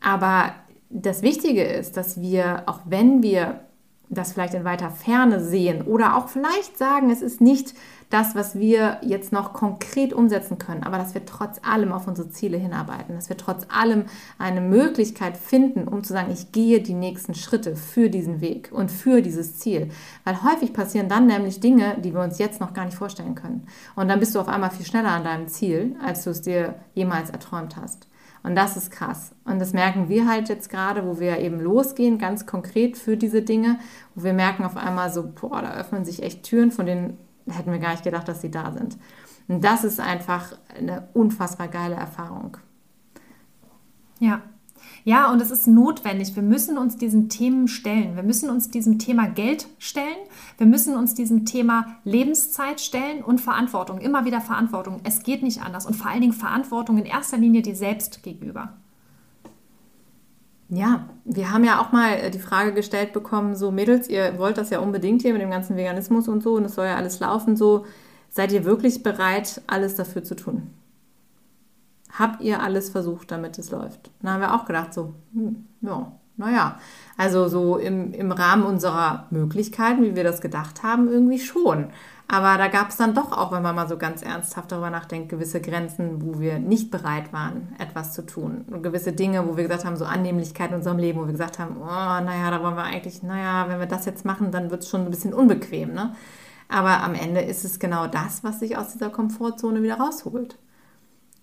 Aber 0.00 0.52
das 0.88 1.22
Wichtige 1.22 1.64
ist, 1.64 1.96
dass 1.96 2.20
wir, 2.20 2.62
auch 2.66 2.78
wenn 2.84 3.24
wir 3.24 3.60
das 4.08 4.32
vielleicht 4.32 4.54
in 4.54 4.64
weiter 4.64 4.90
Ferne 4.90 5.42
sehen 5.42 5.82
oder 5.82 6.16
auch 6.16 6.28
vielleicht 6.28 6.78
sagen, 6.78 7.10
es 7.10 7.22
ist 7.22 7.40
nicht 7.40 7.74
das, 8.10 8.34
was 8.34 8.58
wir 8.58 8.98
jetzt 9.02 9.32
noch 9.32 9.52
konkret 9.52 10.12
umsetzen 10.12 10.56
können, 10.56 10.82
aber 10.82 10.96
dass 10.96 11.14
wir 11.14 11.26
trotz 11.26 11.60
allem 11.62 11.92
auf 11.92 12.08
unsere 12.08 12.30
Ziele 12.30 12.56
hinarbeiten, 12.56 13.14
dass 13.14 13.28
wir 13.28 13.36
trotz 13.36 13.66
allem 13.68 14.04
eine 14.38 14.62
Möglichkeit 14.62 15.36
finden, 15.36 15.86
um 15.86 16.02
zu 16.02 16.14
sagen, 16.14 16.32
ich 16.32 16.52
gehe 16.52 16.80
die 16.80 16.94
nächsten 16.94 17.34
Schritte 17.34 17.76
für 17.76 18.08
diesen 18.08 18.40
Weg 18.40 18.70
und 18.72 18.90
für 18.90 19.20
dieses 19.20 19.58
Ziel. 19.58 19.90
Weil 20.24 20.42
häufig 20.42 20.72
passieren 20.72 21.08
dann 21.08 21.26
nämlich 21.26 21.60
Dinge, 21.60 21.98
die 21.98 22.14
wir 22.14 22.22
uns 22.22 22.38
jetzt 22.38 22.60
noch 22.60 22.72
gar 22.72 22.86
nicht 22.86 22.96
vorstellen 22.96 23.34
können. 23.34 23.66
Und 23.94 24.08
dann 24.08 24.20
bist 24.20 24.34
du 24.34 24.40
auf 24.40 24.48
einmal 24.48 24.70
viel 24.70 24.86
schneller 24.86 25.10
an 25.10 25.24
deinem 25.24 25.48
Ziel, 25.48 25.96
als 26.02 26.24
du 26.24 26.30
es 26.30 26.40
dir 26.40 26.76
jemals 26.94 27.28
erträumt 27.28 27.76
hast. 27.76 28.08
Und 28.42 28.54
das 28.54 28.76
ist 28.76 28.90
krass. 28.90 29.32
Und 29.44 29.58
das 29.58 29.74
merken 29.74 30.08
wir 30.08 30.26
halt 30.26 30.48
jetzt 30.48 30.70
gerade, 30.70 31.06
wo 31.06 31.20
wir 31.20 31.38
eben 31.38 31.60
losgehen, 31.60 32.18
ganz 32.18 32.46
konkret 32.46 32.96
für 32.96 33.18
diese 33.18 33.42
Dinge, 33.42 33.78
wo 34.14 34.24
wir 34.24 34.32
merken 34.32 34.64
auf 34.64 34.76
einmal 34.76 35.12
so, 35.12 35.28
boah, 35.28 35.60
da 35.60 35.74
öffnen 35.74 36.04
sich 36.06 36.22
echt 36.22 36.44
Türen, 36.44 36.70
von 36.70 36.86
denen 36.86 37.18
hätten 37.50 37.72
wir 37.72 37.78
gar 37.78 37.92
nicht 37.92 38.04
gedacht, 38.04 38.28
dass 38.28 38.40
sie 38.40 38.50
da 38.50 38.72
sind. 38.72 38.98
Und 39.48 39.64
das 39.64 39.84
ist 39.84 40.00
einfach 40.00 40.52
eine 40.76 41.08
unfassbar 41.14 41.68
geile 41.68 41.94
Erfahrung. 41.94 42.58
Ja, 44.20 44.42
ja, 45.04 45.30
und 45.30 45.40
es 45.40 45.50
ist 45.50 45.66
notwendig. 45.66 46.34
Wir 46.36 46.42
müssen 46.42 46.76
uns 46.78 46.96
diesen 46.96 47.28
Themen 47.28 47.68
stellen. 47.68 48.16
Wir 48.16 48.22
müssen 48.22 48.50
uns 48.50 48.70
diesem 48.70 48.98
Thema 48.98 49.26
Geld 49.26 49.66
stellen. 49.78 50.18
Wir 50.58 50.66
müssen 50.66 50.96
uns 50.96 51.14
diesem 51.14 51.44
Thema 51.44 51.96
Lebenszeit 52.04 52.80
stellen 52.80 53.22
und 53.22 53.40
Verantwortung. 53.40 53.98
Immer 54.00 54.24
wieder 54.24 54.40
Verantwortung. 54.40 55.00
Es 55.04 55.22
geht 55.22 55.42
nicht 55.42 55.62
anders. 55.62 55.86
Und 55.86 55.94
vor 55.94 56.10
allen 56.10 56.20
Dingen 56.20 56.32
Verantwortung 56.32 56.98
in 56.98 57.06
erster 57.06 57.38
Linie 57.38 57.62
dir 57.62 57.76
selbst 57.76 58.22
gegenüber. 58.22 58.76
Ja, 60.70 61.08
wir 61.24 61.50
haben 61.50 61.64
ja 61.64 61.80
auch 61.80 61.92
mal 61.92 62.14
äh, 62.14 62.30
die 62.30 62.38
Frage 62.38 62.74
gestellt 62.74 63.12
bekommen, 63.12 63.56
so 63.56 63.70
Mädels, 63.70 64.08
ihr 64.08 64.38
wollt 64.38 64.58
das 64.58 64.70
ja 64.70 64.80
unbedingt 64.80 65.22
hier 65.22 65.32
mit 65.32 65.40
dem 65.40 65.50
ganzen 65.50 65.76
Veganismus 65.76 66.28
und 66.28 66.42
so 66.42 66.54
und 66.54 66.64
es 66.64 66.74
soll 66.74 66.86
ja 66.86 66.96
alles 66.96 67.20
laufen, 67.20 67.56
so 67.56 67.86
seid 68.28 68.52
ihr 68.52 68.64
wirklich 68.64 69.02
bereit, 69.02 69.62
alles 69.66 69.94
dafür 69.94 70.24
zu 70.24 70.36
tun? 70.36 70.74
habt 72.18 72.42
ihr 72.42 72.62
alles 72.62 72.90
versucht, 72.90 73.30
damit 73.30 73.58
es 73.58 73.70
läuft? 73.70 74.10
Dann 74.20 74.32
haben 74.32 74.40
wir 74.40 74.54
auch 74.54 74.64
gedacht, 74.64 74.94
so, 74.94 75.14
hm, 75.32 75.66
ja, 75.80 76.12
naja, 76.38 76.78
also 77.16 77.48
so 77.48 77.76
im, 77.76 78.12
im 78.12 78.32
Rahmen 78.32 78.64
unserer 78.64 79.26
Möglichkeiten, 79.30 80.02
wie 80.02 80.16
wir 80.16 80.24
das 80.24 80.40
gedacht 80.40 80.82
haben, 80.82 81.08
irgendwie 81.08 81.38
schon. 81.38 81.88
Aber 82.30 82.58
da 82.58 82.68
gab 82.68 82.90
es 82.90 82.96
dann 82.96 83.14
doch 83.14 83.32
auch, 83.32 83.52
wenn 83.52 83.62
man 83.62 83.74
mal 83.74 83.88
so 83.88 83.96
ganz 83.96 84.22
ernsthaft 84.22 84.70
darüber 84.70 84.90
nachdenkt, 84.90 85.30
gewisse 85.30 85.62
Grenzen, 85.62 86.22
wo 86.22 86.38
wir 86.40 86.58
nicht 86.58 86.90
bereit 86.90 87.32
waren, 87.32 87.74
etwas 87.78 88.12
zu 88.12 88.24
tun. 88.24 88.66
Und 88.70 88.82
gewisse 88.82 89.12
Dinge, 89.12 89.48
wo 89.48 89.56
wir 89.56 89.64
gesagt 89.64 89.86
haben, 89.86 89.96
so 89.96 90.04
Annehmlichkeit 90.04 90.70
in 90.70 90.76
unserem 90.76 90.98
Leben, 90.98 91.18
wo 91.18 91.24
wir 91.24 91.32
gesagt 91.32 91.58
haben, 91.58 91.76
oh, 91.80 91.86
naja, 91.86 92.50
da 92.50 92.62
wollen 92.62 92.76
wir 92.76 92.84
eigentlich, 92.84 93.22
naja, 93.22 93.68
wenn 93.68 93.80
wir 93.80 93.86
das 93.86 94.04
jetzt 94.04 94.26
machen, 94.26 94.50
dann 94.50 94.70
wird 94.70 94.82
es 94.82 94.90
schon 94.90 95.06
ein 95.06 95.10
bisschen 95.10 95.32
unbequem. 95.32 95.94
Ne? 95.94 96.14
Aber 96.68 97.02
am 97.02 97.14
Ende 97.14 97.40
ist 97.40 97.64
es 97.64 97.78
genau 97.78 98.06
das, 98.06 98.44
was 98.44 98.60
sich 98.60 98.76
aus 98.76 98.92
dieser 98.92 99.08
Komfortzone 99.08 99.82
wieder 99.82 99.98
rausholt. 99.98 100.58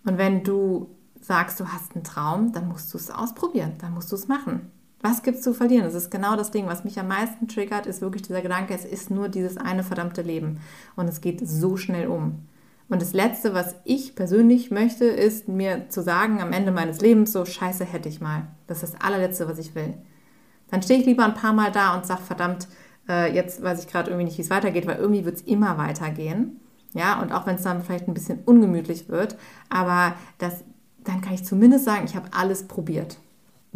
Und 0.06 0.20
wenn 0.20 0.44
du 0.44 0.96
sagst, 1.20 1.60
du 1.60 1.68
hast 1.68 1.96
einen 1.96 2.04
Traum, 2.04 2.52
dann 2.54 2.68
musst 2.68 2.94
du 2.94 2.98
es 3.00 3.10
ausprobieren, 3.10 3.74
dann 3.80 3.94
musst 3.94 4.12
du 4.12 4.16
es 4.16 4.28
machen. 4.28 4.72
Was 5.02 5.24
gibt 5.24 5.38
es 5.38 5.44
zu 5.44 5.54
verlieren? 5.54 5.84
Das 5.84 5.94
ist 5.94 6.10
genau 6.10 6.36
das 6.36 6.52
Ding, 6.52 6.68
was 6.68 6.84
mich 6.84 7.00
am 7.00 7.08
meisten 7.08 7.48
triggert, 7.48 7.86
ist 7.86 8.02
wirklich 8.02 8.24
dieser 8.24 8.42
Gedanke, 8.42 8.74
es 8.74 8.86
ist 8.86 9.12
nur 9.12 9.30
dieses 9.30 9.58
eine 9.58 9.84
verdammte 9.84 10.22
Leben 10.22 10.60
und 10.96 11.08
es 11.08 11.22
geht 11.22 11.48
so 11.48 11.78
schnell 11.78 12.08
um. 12.08 12.48
Und 12.88 13.02
das 13.02 13.14
Letzte, 13.14 13.54
was 13.54 13.76
ich 13.84 14.16
persönlich 14.16 14.70
möchte, 14.70 15.06
ist 15.06 15.48
mir 15.48 15.90
zu 15.90 16.02
sagen 16.02 16.42
am 16.42 16.54
Ende 16.54 16.72
meines 16.72 17.02
Lebens, 17.02 17.32
so 17.32 17.46
scheiße 17.46 17.84
hätte 17.84 18.10
ich 18.10 18.22
mal. 18.22 18.48
Das 18.68 18.84
ist 18.84 18.94
das 18.94 19.02
allerletzte, 19.02 19.48
was 19.48 19.58
ich 19.58 19.74
will. 19.74 19.96
Dann 20.70 20.82
stehe 20.82 21.00
ich 21.00 21.06
lieber 21.06 21.26
ein 21.26 21.34
paar 21.34 21.54
Mal 21.54 21.72
da 21.72 21.96
und 21.96 22.06
sage, 22.06 22.22
verdammt, 22.22 22.68
äh, 23.10 23.34
jetzt 23.34 23.62
weiß 23.64 23.80
ich 23.80 23.88
gerade 23.88 24.10
irgendwie 24.10 24.26
nicht, 24.26 24.38
wie 24.38 24.44
es 24.44 24.50
weitergeht, 24.50 24.88
weil 24.88 24.98
irgendwie 24.98 25.26
wird 25.26 25.38
es 25.38 25.42
immer 25.44 25.78
weitergehen. 25.78 26.60
Ja, 26.94 27.22
und 27.22 27.32
auch 27.32 27.46
wenn 27.46 27.56
es 27.56 27.64
dann 27.64 27.84
vielleicht 27.84 28.08
ein 28.08 28.14
bisschen 28.14 28.40
ungemütlich 28.46 29.10
wird, 29.10 29.36
aber 29.70 30.16
das, 30.38 30.64
dann 31.04 31.22
kann 31.22 31.34
ich 31.34 31.44
zumindest 31.44 31.86
sagen, 31.86 32.06
ich 32.06 32.16
habe 32.16 32.30
alles 32.32 32.68
probiert 32.68 33.18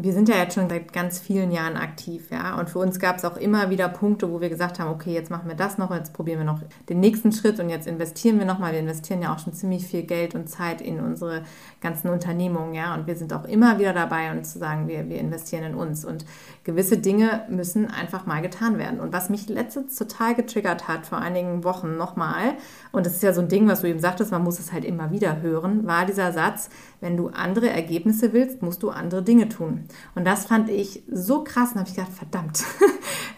wir 0.01 0.13
sind 0.13 0.29
ja 0.29 0.37
jetzt 0.37 0.55
schon 0.55 0.69
seit 0.69 0.93
ganz 0.93 1.19
vielen 1.19 1.51
Jahren 1.51 1.75
aktiv, 1.75 2.31
ja. 2.31 2.57
Und 2.57 2.69
für 2.69 2.79
uns 2.79 2.99
gab 2.99 3.17
es 3.17 3.25
auch 3.25 3.35
immer 3.35 3.69
wieder 3.69 3.89
Punkte, 3.89 4.31
wo 4.31 4.39
wir 4.39 4.47
gesagt 4.47 4.79
haben, 4.79 4.89
okay, 4.89 5.13
jetzt 5.13 5.29
machen 5.29 5.49
wir 5.49 5.55
das 5.55 5.77
noch, 5.77 5.93
jetzt 5.93 6.13
probieren 6.13 6.39
wir 6.39 6.45
noch 6.45 6.61
den 6.87 7.01
nächsten 7.01 7.33
Schritt 7.33 7.59
und 7.59 7.69
jetzt 7.69 7.85
investieren 7.85 8.39
wir 8.39 8.45
nochmal. 8.45 8.71
Wir 8.71 8.79
investieren 8.79 9.21
ja 9.21 9.33
auch 9.33 9.39
schon 9.39 9.51
ziemlich 9.51 9.85
viel 9.85 10.03
Geld 10.03 10.35
und 10.35 10.47
Zeit 10.47 10.79
in 10.79 11.01
unsere 11.01 11.43
ganzen 11.81 12.07
Unternehmungen, 12.07 12.73
ja. 12.73 12.95
Und 12.95 13.07
wir 13.07 13.15
sind 13.17 13.33
auch 13.33 13.43
immer 13.43 13.77
wieder 13.77 13.91
dabei, 13.91 14.31
uns 14.31 14.53
zu 14.53 14.59
sagen, 14.59 14.87
wir, 14.87 15.09
wir 15.09 15.19
investieren 15.19 15.65
in 15.65 15.75
uns. 15.75 16.05
Und 16.05 16.23
gewisse 16.63 16.97
Dinge 16.97 17.43
müssen 17.49 17.91
einfach 17.91 18.25
mal 18.25 18.41
getan 18.41 18.77
werden. 18.77 19.01
Und 19.01 19.11
was 19.11 19.29
mich 19.29 19.49
letztens 19.49 19.97
total 19.97 20.33
getriggert 20.33 20.87
hat, 20.87 21.07
vor 21.07 21.17
einigen 21.17 21.65
Wochen 21.65 21.97
nochmal, 21.97 22.53
und 22.93 23.05
das 23.05 23.15
ist 23.15 23.23
ja 23.23 23.33
so 23.33 23.41
ein 23.41 23.49
Ding, 23.49 23.67
was 23.67 23.81
du 23.81 23.89
eben 23.89 23.99
sagtest, 23.99 24.31
man 24.31 24.45
muss 24.45 24.59
es 24.59 24.71
halt 24.71 24.85
immer 24.85 25.11
wieder 25.11 25.41
hören, 25.41 25.85
war 25.85 26.05
dieser 26.05 26.31
Satz, 26.31 26.69
wenn 27.01 27.17
du 27.17 27.27
andere 27.27 27.69
Ergebnisse 27.69 28.31
willst, 28.31 28.61
musst 28.61 28.81
du 28.81 28.91
andere 28.91 29.23
Dinge 29.23 29.49
tun. 29.49 29.88
Und 30.15 30.25
das 30.25 30.45
fand 30.45 30.69
ich 30.69 31.03
so 31.11 31.43
krass 31.43 31.71
und 31.71 31.79
habe 31.79 31.89
ich 31.89 31.95
gedacht, 31.95 32.13
verdammt. 32.13 32.63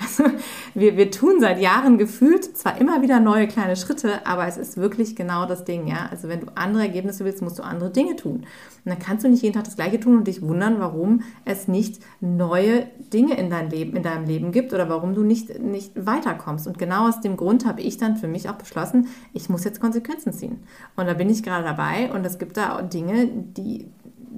Also 0.04 0.26
wir, 0.74 0.98
wir 0.98 1.12
tun 1.12 1.40
seit 1.40 1.62
Jahren 1.62 1.98
gefühlt 1.98 2.58
zwar 2.58 2.82
immer 2.82 3.02
wieder 3.02 3.20
neue 3.20 3.48
kleine 3.48 3.76
Schritte, 3.76 4.26
aber 4.26 4.46
es 4.48 4.58
ist 4.58 4.76
wirklich 4.76 5.16
genau 5.16 5.46
das 5.46 5.64
Ding, 5.64 5.88
ja. 5.88 6.08
Also 6.10 6.28
wenn 6.28 6.42
du 6.42 6.48
andere 6.56 6.84
Ergebnisse 6.84 7.24
willst, 7.24 7.42
musst 7.42 7.60
du 7.60 7.64
andere 7.64 7.92
Dinge 7.92 8.16
tun. 8.16 8.46
Und 8.84 8.92
dann 8.92 9.00
kannst 9.00 9.24
du 9.24 9.30
nicht 9.30 9.44
jeden 9.44 9.54
Tag 9.54 9.66
das 9.66 9.76
Gleiche 9.76 10.00
tun 10.00 10.18
und 10.18 10.28
dich 10.28 10.42
wundern, 10.42 10.80
warum 10.80 11.22
es 11.46 11.68
nicht 11.68 12.02
neue 12.20 12.88
Dinge 13.14 13.36
in, 13.36 13.50
dein 13.50 13.70
Leben, 13.70 13.96
in 13.96 14.04
deinem 14.04 14.26
Leben 14.26 14.52
gibt 14.52 14.74
oder 14.74 14.90
warum 14.90 15.14
du 15.14 15.24
nicht, 15.24 15.60
nicht 15.60 15.92
weiterkommst. 15.96 16.68
Und 16.68 16.80
genau 16.80 17.08
aus 17.08 17.22
dem 17.22 17.38
Grund 17.38 17.66
habe 17.66 17.82
ich 17.82 17.98
dann 17.98 18.18
für 18.18 18.28
mich 18.28 18.50
auch 18.50 18.56
beschlossen, 18.56 19.08
ich 19.34 19.50
muss 19.50 19.64
jetzt 19.64 19.80
Konsequenzen 19.80 20.34
ziehen. 20.34 20.64
Und 20.96 21.06
da 21.06 21.14
bin 21.14 21.30
ich 21.30 21.44
gerade 21.44 21.64
dabei 21.64 22.12
und 22.12 22.26
es 22.26 22.40
gibt 22.40 22.58
da 22.58 22.82
Dinge, 22.82 23.28
die 23.28 23.88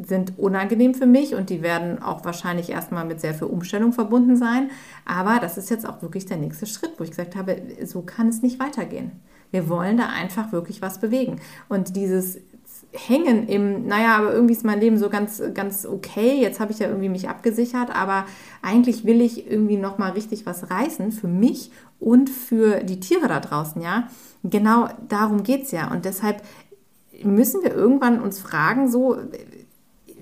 sind 0.06 0.38
unangenehm 0.38 0.94
für 0.94 1.06
mich 1.06 1.36
und 1.36 1.50
die 1.50 1.62
werden 1.62 2.02
auch 2.02 2.26
wahrscheinlich 2.26 2.70
erstmal 2.70 3.06
mit 3.06 3.22
sehr 3.22 3.34
viel 3.34 3.48
Umstellung 3.48 3.94
verbunden 3.94 4.36
sein. 4.36 4.72
Aber 5.06 5.40
das 5.40 5.58
ist 5.58 5.70
jetzt 5.70 5.88
auch 5.88 6.02
wirklich 6.02 6.26
der 6.26 6.38
nächste 6.38 6.66
Schritt, 6.66 6.94
wo 6.98 7.04
ich 7.04 7.12
gesagt 7.12 7.36
habe, 7.36 7.62
so 7.86 8.02
kann 8.02 8.28
es 8.28 8.42
nicht 8.42 8.60
weitergehen. 8.60 9.12
Wir 9.52 9.70
wollen 9.70 9.98
da 9.98 10.08
einfach 10.08 10.52
wirklich 10.52 10.82
was 10.82 11.00
bewegen. 11.00 11.40
Und 11.70 11.96
dieses 11.96 12.40
hängen 12.92 13.48
im, 13.48 13.88
naja, 13.88 14.18
aber 14.18 14.34
irgendwie 14.34 14.54
ist 14.54 14.64
mein 14.64 14.80
Leben 14.80 14.98
so 14.98 15.10
ganz, 15.10 15.42
ganz 15.54 15.86
okay. 15.86 16.40
Jetzt 16.40 16.60
habe 16.60 16.72
ich 16.72 16.80
ja 16.80 16.88
irgendwie 16.88 17.10
mich 17.10 17.28
abgesichert, 17.28 17.96
aber 17.96 18.26
eigentlich 18.62 19.06
will 19.06 19.22
ich 19.22 19.50
irgendwie 19.50 19.78
nochmal 19.78 20.12
richtig 20.12 20.46
was 20.46 20.70
reißen 20.70 21.12
für 21.12 21.28
mich 21.28 21.72
und 22.00 22.30
für 22.30 22.84
die 22.84 23.00
Tiere 23.00 23.28
da 23.28 23.40
draußen, 23.40 23.82
ja. 23.82 24.08
Genau 24.44 24.90
darum 25.08 25.44
geht 25.44 25.64
es 25.64 25.72
ja. 25.72 25.92
Und 25.92 26.06
deshalb 26.06 26.44
müssen 27.24 27.64
wir 27.64 27.74
irgendwann 27.74 28.22
uns 28.22 28.40
fragen, 28.40 28.92
so, 28.92 29.18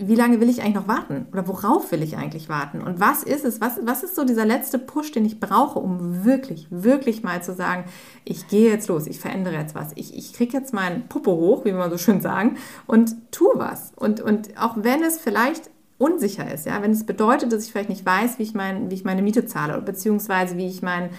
wie 0.07 0.15
lange 0.15 0.39
will 0.39 0.49
ich 0.49 0.61
eigentlich 0.61 0.75
noch 0.75 0.87
warten? 0.87 1.27
Oder 1.31 1.47
worauf 1.47 1.91
will 1.91 2.03
ich 2.03 2.17
eigentlich 2.17 2.49
warten? 2.49 2.81
Und 2.81 2.99
was 2.99 3.23
ist 3.23 3.45
es? 3.45 3.61
Was, 3.61 3.79
was 3.83 4.03
ist 4.03 4.15
so 4.15 4.23
dieser 4.23 4.45
letzte 4.45 4.79
Push, 4.79 5.11
den 5.11 5.25
ich 5.25 5.39
brauche, 5.39 5.79
um 5.79 6.25
wirklich, 6.25 6.67
wirklich 6.69 7.23
mal 7.23 7.41
zu 7.43 7.53
sagen, 7.53 7.85
ich 8.25 8.47
gehe 8.47 8.69
jetzt 8.69 8.87
los, 8.87 9.07
ich 9.07 9.19
verändere 9.19 9.55
jetzt 9.55 9.75
was. 9.75 9.91
Ich, 9.95 10.15
ich 10.15 10.33
kriege 10.33 10.57
jetzt 10.57 10.73
meinen 10.73 11.07
Puppe 11.07 11.31
hoch, 11.31 11.65
wie 11.65 11.73
wir 11.73 11.89
so 11.89 11.97
schön 11.97 12.21
sagen, 12.21 12.57
und 12.87 13.15
tue 13.31 13.53
was. 13.55 13.91
Und, 13.95 14.21
und 14.21 14.57
auch 14.57 14.75
wenn 14.77 15.03
es 15.03 15.19
vielleicht 15.19 15.69
unsicher 15.97 16.51
ist, 16.51 16.65
ja, 16.65 16.81
wenn 16.81 16.91
es 16.91 17.05
bedeutet, 17.05 17.53
dass 17.53 17.63
ich 17.63 17.71
vielleicht 17.71 17.89
nicht 17.89 18.05
weiß, 18.05 18.39
wie 18.39 18.43
ich, 18.43 18.53
mein, 18.53 18.89
wie 18.89 18.95
ich 18.95 19.05
meine 19.05 19.21
Miete 19.21 19.45
zahle, 19.45 19.79
beziehungsweise 19.81 20.57
wie 20.57 20.67
ich 20.67 20.81
mein, 20.81 21.11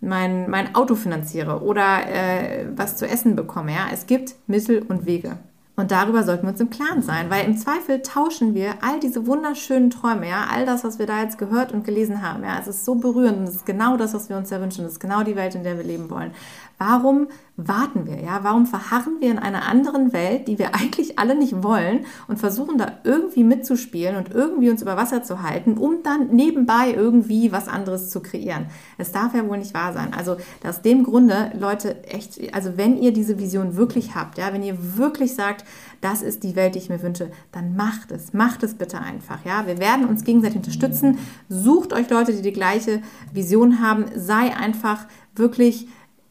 mein, 0.00 0.48
mein 0.48 0.74
Auto 0.74 0.94
finanziere 0.94 1.62
oder 1.62 2.08
äh, 2.08 2.66
was 2.74 2.96
zu 2.96 3.06
essen 3.06 3.36
bekomme. 3.36 3.72
Ja? 3.72 3.88
Es 3.92 4.06
gibt 4.06 4.34
Mittel 4.46 4.82
und 4.88 5.06
Wege. 5.06 5.38
Und 5.80 5.90
darüber 5.90 6.24
sollten 6.24 6.42
wir 6.42 6.50
uns 6.50 6.60
im 6.60 6.68
Klaren 6.68 7.00
sein, 7.00 7.30
weil 7.30 7.46
im 7.46 7.56
Zweifel 7.56 8.02
tauschen 8.02 8.54
wir 8.54 8.74
all 8.82 9.00
diese 9.00 9.26
wunderschönen 9.26 9.88
Träume, 9.88 10.28
ja, 10.28 10.46
all 10.52 10.66
das, 10.66 10.84
was 10.84 10.98
wir 10.98 11.06
da 11.06 11.22
jetzt 11.22 11.38
gehört 11.38 11.72
und 11.72 11.84
gelesen 11.84 12.20
haben, 12.20 12.44
ja, 12.44 12.58
es 12.60 12.68
ist 12.68 12.84
so 12.84 12.96
berührend 12.96 13.38
und 13.38 13.44
es 13.44 13.56
ist 13.56 13.66
genau 13.66 13.96
das, 13.96 14.12
was 14.12 14.28
wir 14.28 14.36
uns 14.36 14.50
ja 14.50 14.60
wünschen, 14.60 14.84
es 14.84 14.92
ist 14.92 15.00
genau 15.00 15.22
die 15.22 15.36
Welt, 15.36 15.54
in 15.54 15.64
der 15.64 15.78
wir 15.78 15.84
leben 15.84 16.10
wollen. 16.10 16.32
Warum 16.80 17.28
warten 17.58 18.06
wir, 18.06 18.22
ja? 18.22 18.40
Warum 18.42 18.64
verharren 18.64 19.20
wir 19.20 19.30
in 19.30 19.38
einer 19.38 19.68
anderen 19.68 20.14
Welt, 20.14 20.48
die 20.48 20.58
wir 20.58 20.74
eigentlich 20.74 21.18
alle 21.18 21.34
nicht 21.34 21.62
wollen 21.62 22.06
und 22.26 22.38
versuchen 22.38 22.78
da 22.78 23.00
irgendwie 23.04 23.44
mitzuspielen 23.44 24.16
und 24.16 24.30
irgendwie 24.30 24.70
uns 24.70 24.80
über 24.80 24.96
Wasser 24.96 25.22
zu 25.22 25.42
halten, 25.42 25.76
um 25.76 26.02
dann 26.02 26.28
nebenbei 26.28 26.94
irgendwie 26.96 27.52
was 27.52 27.68
anderes 27.68 28.08
zu 28.08 28.20
kreieren? 28.20 28.66
Es 28.96 29.12
darf 29.12 29.34
ja 29.34 29.46
wohl 29.46 29.58
nicht 29.58 29.74
wahr 29.74 29.92
sein. 29.92 30.14
Also 30.16 30.38
aus 30.66 30.80
dem 30.80 31.04
Grunde, 31.04 31.52
Leute, 31.58 32.02
echt, 32.04 32.54
also 32.54 32.78
wenn 32.78 32.96
ihr 32.96 33.12
diese 33.12 33.38
Vision 33.38 33.76
wirklich 33.76 34.14
habt, 34.14 34.38
ja, 34.38 34.50
wenn 34.54 34.62
ihr 34.62 34.96
wirklich 34.96 35.34
sagt, 35.34 35.66
das 36.00 36.22
ist 36.22 36.44
die 36.44 36.56
Welt, 36.56 36.76
die 36.76 36.78
ich 36.78 36.88
mir 36.88 37.02
wünsche, 37.02 37.30
dann 37.52 37.76
macht 37.76 38.10
es, 38.10 38.32
macht 38.32 38.62
es 38.62 38.72
bitte 38.72 38.98
einfach, 39.02 39.44
ja. 39.44 39.66
Wir 39.66 39.78
werden 39.78 40.06
uns 40.06 40.24
gegenseitig 40.24 40.56
unterstützen. 40.56 41.18
Sucht 41.50 41.92
euch 41.92 42.08
Leute, 42.08 42.32
die 42.32 42.40
die 42.40 42.54
gleiche 42.54 43.02
Vision 43.34 43.82
haben. 43.82 44.06
Sei 44.16 44.56
einfach 44.56 45.06
wirklich 45.34 45.86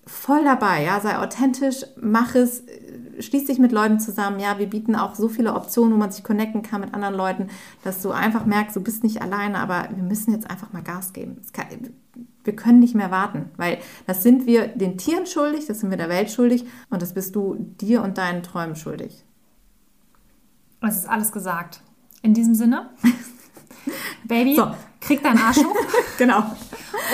voll 0.10 0.44
dabei, 0.44 0.84
ja, 0.84 1.00
sei 1.00 1.18
authentisch, 1.20 1.86
mach 2.02 2.34
es, 2.36 2.64
schließ 3.20 3.46
dich 3.46 3.60
mit 3.60 3.72
Leuten 3.72 4.00
zusammen, 4.00 4.40
ja, 4.40 4.58
wir 4.58 4.68
bieten 4.68 4.96
auch 4.96 5.16
so 5.16 5.30
viele 5.30 5.54
Optionen, 5.54 5.94
wo 5.94 5.98
man 5.98 6.12
sich 6.12 6.24
connecten 6.24 6.64
kann 6.64 6.82
mit 6.82 6.94
anderen 6.94 7.16
Leuten, 7.16 7.48
dass 7.84 8.02
du 8.02 8.12
einfach 8.12 8.46
merkst, 8.46 8.76
du 8.76 8.82
bist 8.82 9.04
nicht 9.04 9.22
alleine, 9.22 9.60
aber 9.60 9.88
wir 9.94 10.04
müssen 10.04 10.34
jetzt 10.34 10.50
einfach 10.50 10.74
mal 10.74 10.82
Gas 10.82 11.14
geben. 11.14 11.42
Kann, 11.54 11.68
wir 12.44 12.56
können 12.56 12.80
nicht 12.80 12.96
mehr 12.96 13.12
warten, 13.12 13.52
weil 13.58 13.78
das 14.08 14.24
sind 14.24 14.48
wir 14.48 14.68
den 14.68 14.98
Tieren 14.98 15.28
schuldig, 15.28 15.68
das 15.68 15.80
sind 15.80 15.92
wir 15.92 15.98
der 15.98 16.10
Welt 16.10 16.32
schuldig 16.32 16.66
und 16.90 17.02
das 17.02 17.14
bist 17.14 17.36
du 17.36 17.56
dir 17.80 18.02
und 18.02 18.18
deinen 18.18 18.42
Träumen 18.42 18.76
schuldig. 18.76 19.24
Es 20.82 20.98
ist 20.98 21.10
alles 21.10 21.32
gesagt. 21.32 21.82
In 22.22 22.34
diesem 22.34 22.56
Sinne, 22.56 22.90
Baby, 24.26 24.56
so. 24.56 24.72
krieg 25.02 25.22
deinen 25.22 25.38
Arsch 25.38 25.58
hoch. 25.58 25.76
genau. 26.18 26.44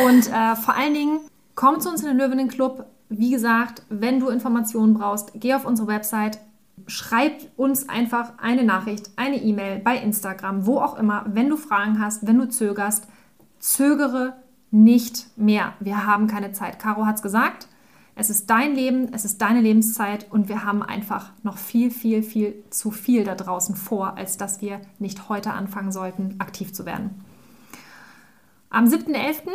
Und 0.05 0.27
äh, 0.31 0.55
vor 0.55 0.75
allen 0.75 0.93
Dingen, 0.93 1.19
Komm 1.55 1.79
zu 1.79 1.89
uns 1.89 2.01
in 2.01 2.07
den 2.07 2.17
Löwinnen 2.17 2.49
Club. 2.49 2.85
Wie 3.07 3.31
gesagt, 3.31 3.83
wenn 3.89 4.19
du 4.19 4.27
Informationen 4.27 4.93
brauchst, 4.93 5.31
geh 5.35 5.53
auf 5.53 5.65
unsere 5.65 5.87
Website, 5.87 6.39
schreib 6.85 7.33
uns 7.55 7.87
einfach 7.87 8.33
eine 8.37 8.63
Nachricht, 8.63 9.09
eine 9.15 9.41
E-Mail 9.41 9.79
bei 9.79 9.97
Instagram, 9.97 10.65
wo 10.65 10.79
auch 10.79 10.97
immer, 10.97 11.25
wenn 11.27 11.49
du 11.49 11.55
Fragen 11.55 11.99
hast, 12.01 12.27
wenn 12.27 12.37
du 12.37 12.49
zögerst, 12.49 13.07
zögere 13.59 14.33
nicht 14.71 15.27
mehr. 15.37 15.73
Wir 15.79 16.05
haben 16.05 16.27
keine 16.27 16.51
Zeit. 16.51 16.79
Caro 16.79 17.05
hat 17.05 17.15
es 17.15 17.21
gesagt. 17.21 17.67
Es 18.15 18.29
ist 18.29 18.49
dein 18.49 18.75
Leben, 18.75 19.13
es 19.13 19.25
ist 19.25 19.41
deine 19.41 19.61
Lebenszeit 19.61 20.27
und 20.31 20.49
wir 20.49 20.63
haben 20.63 20.83
einfach 20.83 21.31
noch 21.43 21.57
viel, 21.57 21.91
viel, 21.91 22.23
viel 22.23 22.63
zu 22.69 22.91
viel 22.91 23.23
da 23.23 23.35
draußen 23.35 23.75
vor, 23.75 24.17
als 24.17 24.37
dass 24.37 24.61
wir 24.61 24.81
nicht 24.99 25.29
heute 25.29 25.51
anfangen 25.51 25.91
sollten, 25.91 26.35
aktiv 26.39 26.73
zu 26.73 26.85
werden. 26.85 27.23
Am 28.69 28.85
7.11. 28.85 29.51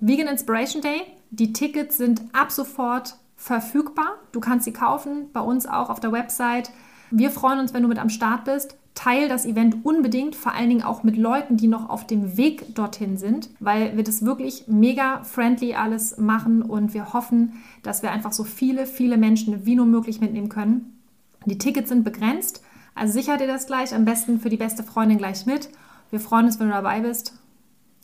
Vegan 0.00 0.28
Inspiration 0.28 0.80
Day. 0.80 1.02
Die 1.30 1.52
Tickets 1.52 1.98
sind 1.98 2.22
ab 2.32 2.50
sofort 2.50 3.16
verfügbar. 3.36 4.16
Du 4.32 4.40
kannst 4.40 4.64
sie 4.64 4.72
kaufen, 4.72 5.30
bei 5.32 5.40
uns 5.40 5.66
auch 5.66 5.90
auf 5.90 6.00
der 6.00 6.10
Website. 6.10 6.70
Wir 7.10 7.30
freuen 7.30 7.58
uns, 7.58 7.74
wenn 7.74 7.82
du 7.82 7.88
mit 7.88 7.98
am 7.98 8.08
Start 8.08 8.44
bist. 8.44 8.76
Teil 8.94 9.28
das 9.28 9.46
Event 9.46 9.84
unbedingt, 9.84 10.34
vor 10.34 10.52
allen 10.52 10.68
Dingen 10.68 10.82
auch 10.82 11.02
mit 11.04 11.16
Leuten, 11.16 11.56
die 11.56 11.68
noch 11.68 11.88
auf 11.88 12.06
dem 12.06 12.36
Weg 12.36 12.74
dorthin 12.74 13.18
sind, 13.18 13.50
weil 13.60 13.96
wir 13.96 14.02
das 14.02 14.24
wirklich 14.24 14.64
mega 14.66 15.22
friendly 15.22 15.74
alles 15.74 16.18
machen 16.18 16.62
und 16.62 16.92
wir 16.92 17.12
hoffen, 17.12 17.62
dass 17.82 18.02
wir 18.02 18.10
einfach 18.10 18.32
so 18.32 18.44
viele, 18.44 18.86
viele 18.86 19.16
Menschen 19.16 19.64
wie 19.64 19.76
nur 19.76 19.86
möglich 19.86 20.20
mitnehmen 20.20 20.48
können. 20.48 20.98
Die 21.46 21.56
Tickets 21.56 21.88
sind 21.88 22.04
begrenzt, 22.04 22.62
also 22.94 23.12
sicher 23.12 23.36
dir 23.36 23.46
das 23.46 23.66
gleich, 23.66 23.94
am 23.94 24.04
besten 24.04 24.40
für 24.40 24.50
die 24.50 24.56
beste 24.56 24.82
Freundin 24.82 25.18
gleich 25.18 25.46
mit. 25.46 25.70
Wir 26.10 26.20
freuen 26.20 26.46
uns, 26.46 26.58
wenn 26.58 26.66
du 26.66 26.72
dabei 26.74 27.00
bist. 27.00 27.34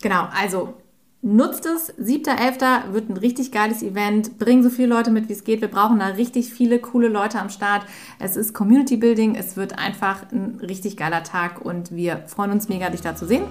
Genau, 0.01 0.29
also 0.35 0.75
Nutzt 1.23 1.67
es. 1.67 1.93
7.11. 1.99 2.93
wird 2.93 3.09
ein 3.09 3.17
richtig 3.17 3.51
geiles 3.51 3.83
Event. 3.83 4.39
Bring 4.39 4.63
so 4.63 4.71
viele 4.71 4.89
Leute 4.89 5.11
mit, 5.11 5.29
wie 5.29 5.33
es 5.33 5.45
geht. 5.45 5.61
Wir 5.61 5.69
brauchen 5.69 5.99
da 5.99 6.07
richtig 6.09 6.53
viele 6.53 6.79
coole 6.79 7.09
Leute 7.09 7.41
am 7.41 7.49
Start. 7.49 7.85
Es 8.19 8.37
ist 8.37 8.55
Community 8.55 8.97
Building. 8.97 9.35
Es 9.35 9.57
wird 9.57 9.79
einfach 9.79 10.31
ein 10.31 10.61
richtig 10.61 10.97
geiler 10.97 11.25
Tag 11.25 11.65
und 11.65 11.95
wir 11.95 12.23
freuen 12.27 12.53
uns 12.53 12.69
mega, 12.69 12.91
dich 12.91 13.01
da 13.01 13.17
zu 13.17 13.27
sehen 13.27 13.45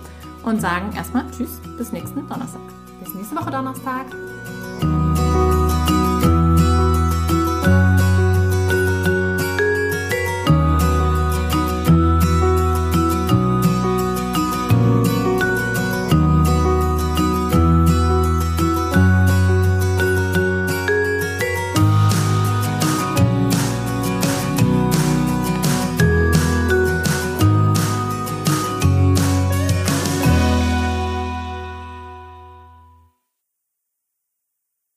und 0.45 0.61
sagen 0.61 0.95
erstmal 0.95 1.25
Tschüss, 1.31 1.59
bis 1.77 1.91
nächsten 1.91 2.27
Donnerstag. 2.27 2.61
Bis 3.03 3.13
nächste 3.13 3.35
Woche 3.35 3.51
Donnerstag. 3.51 4.05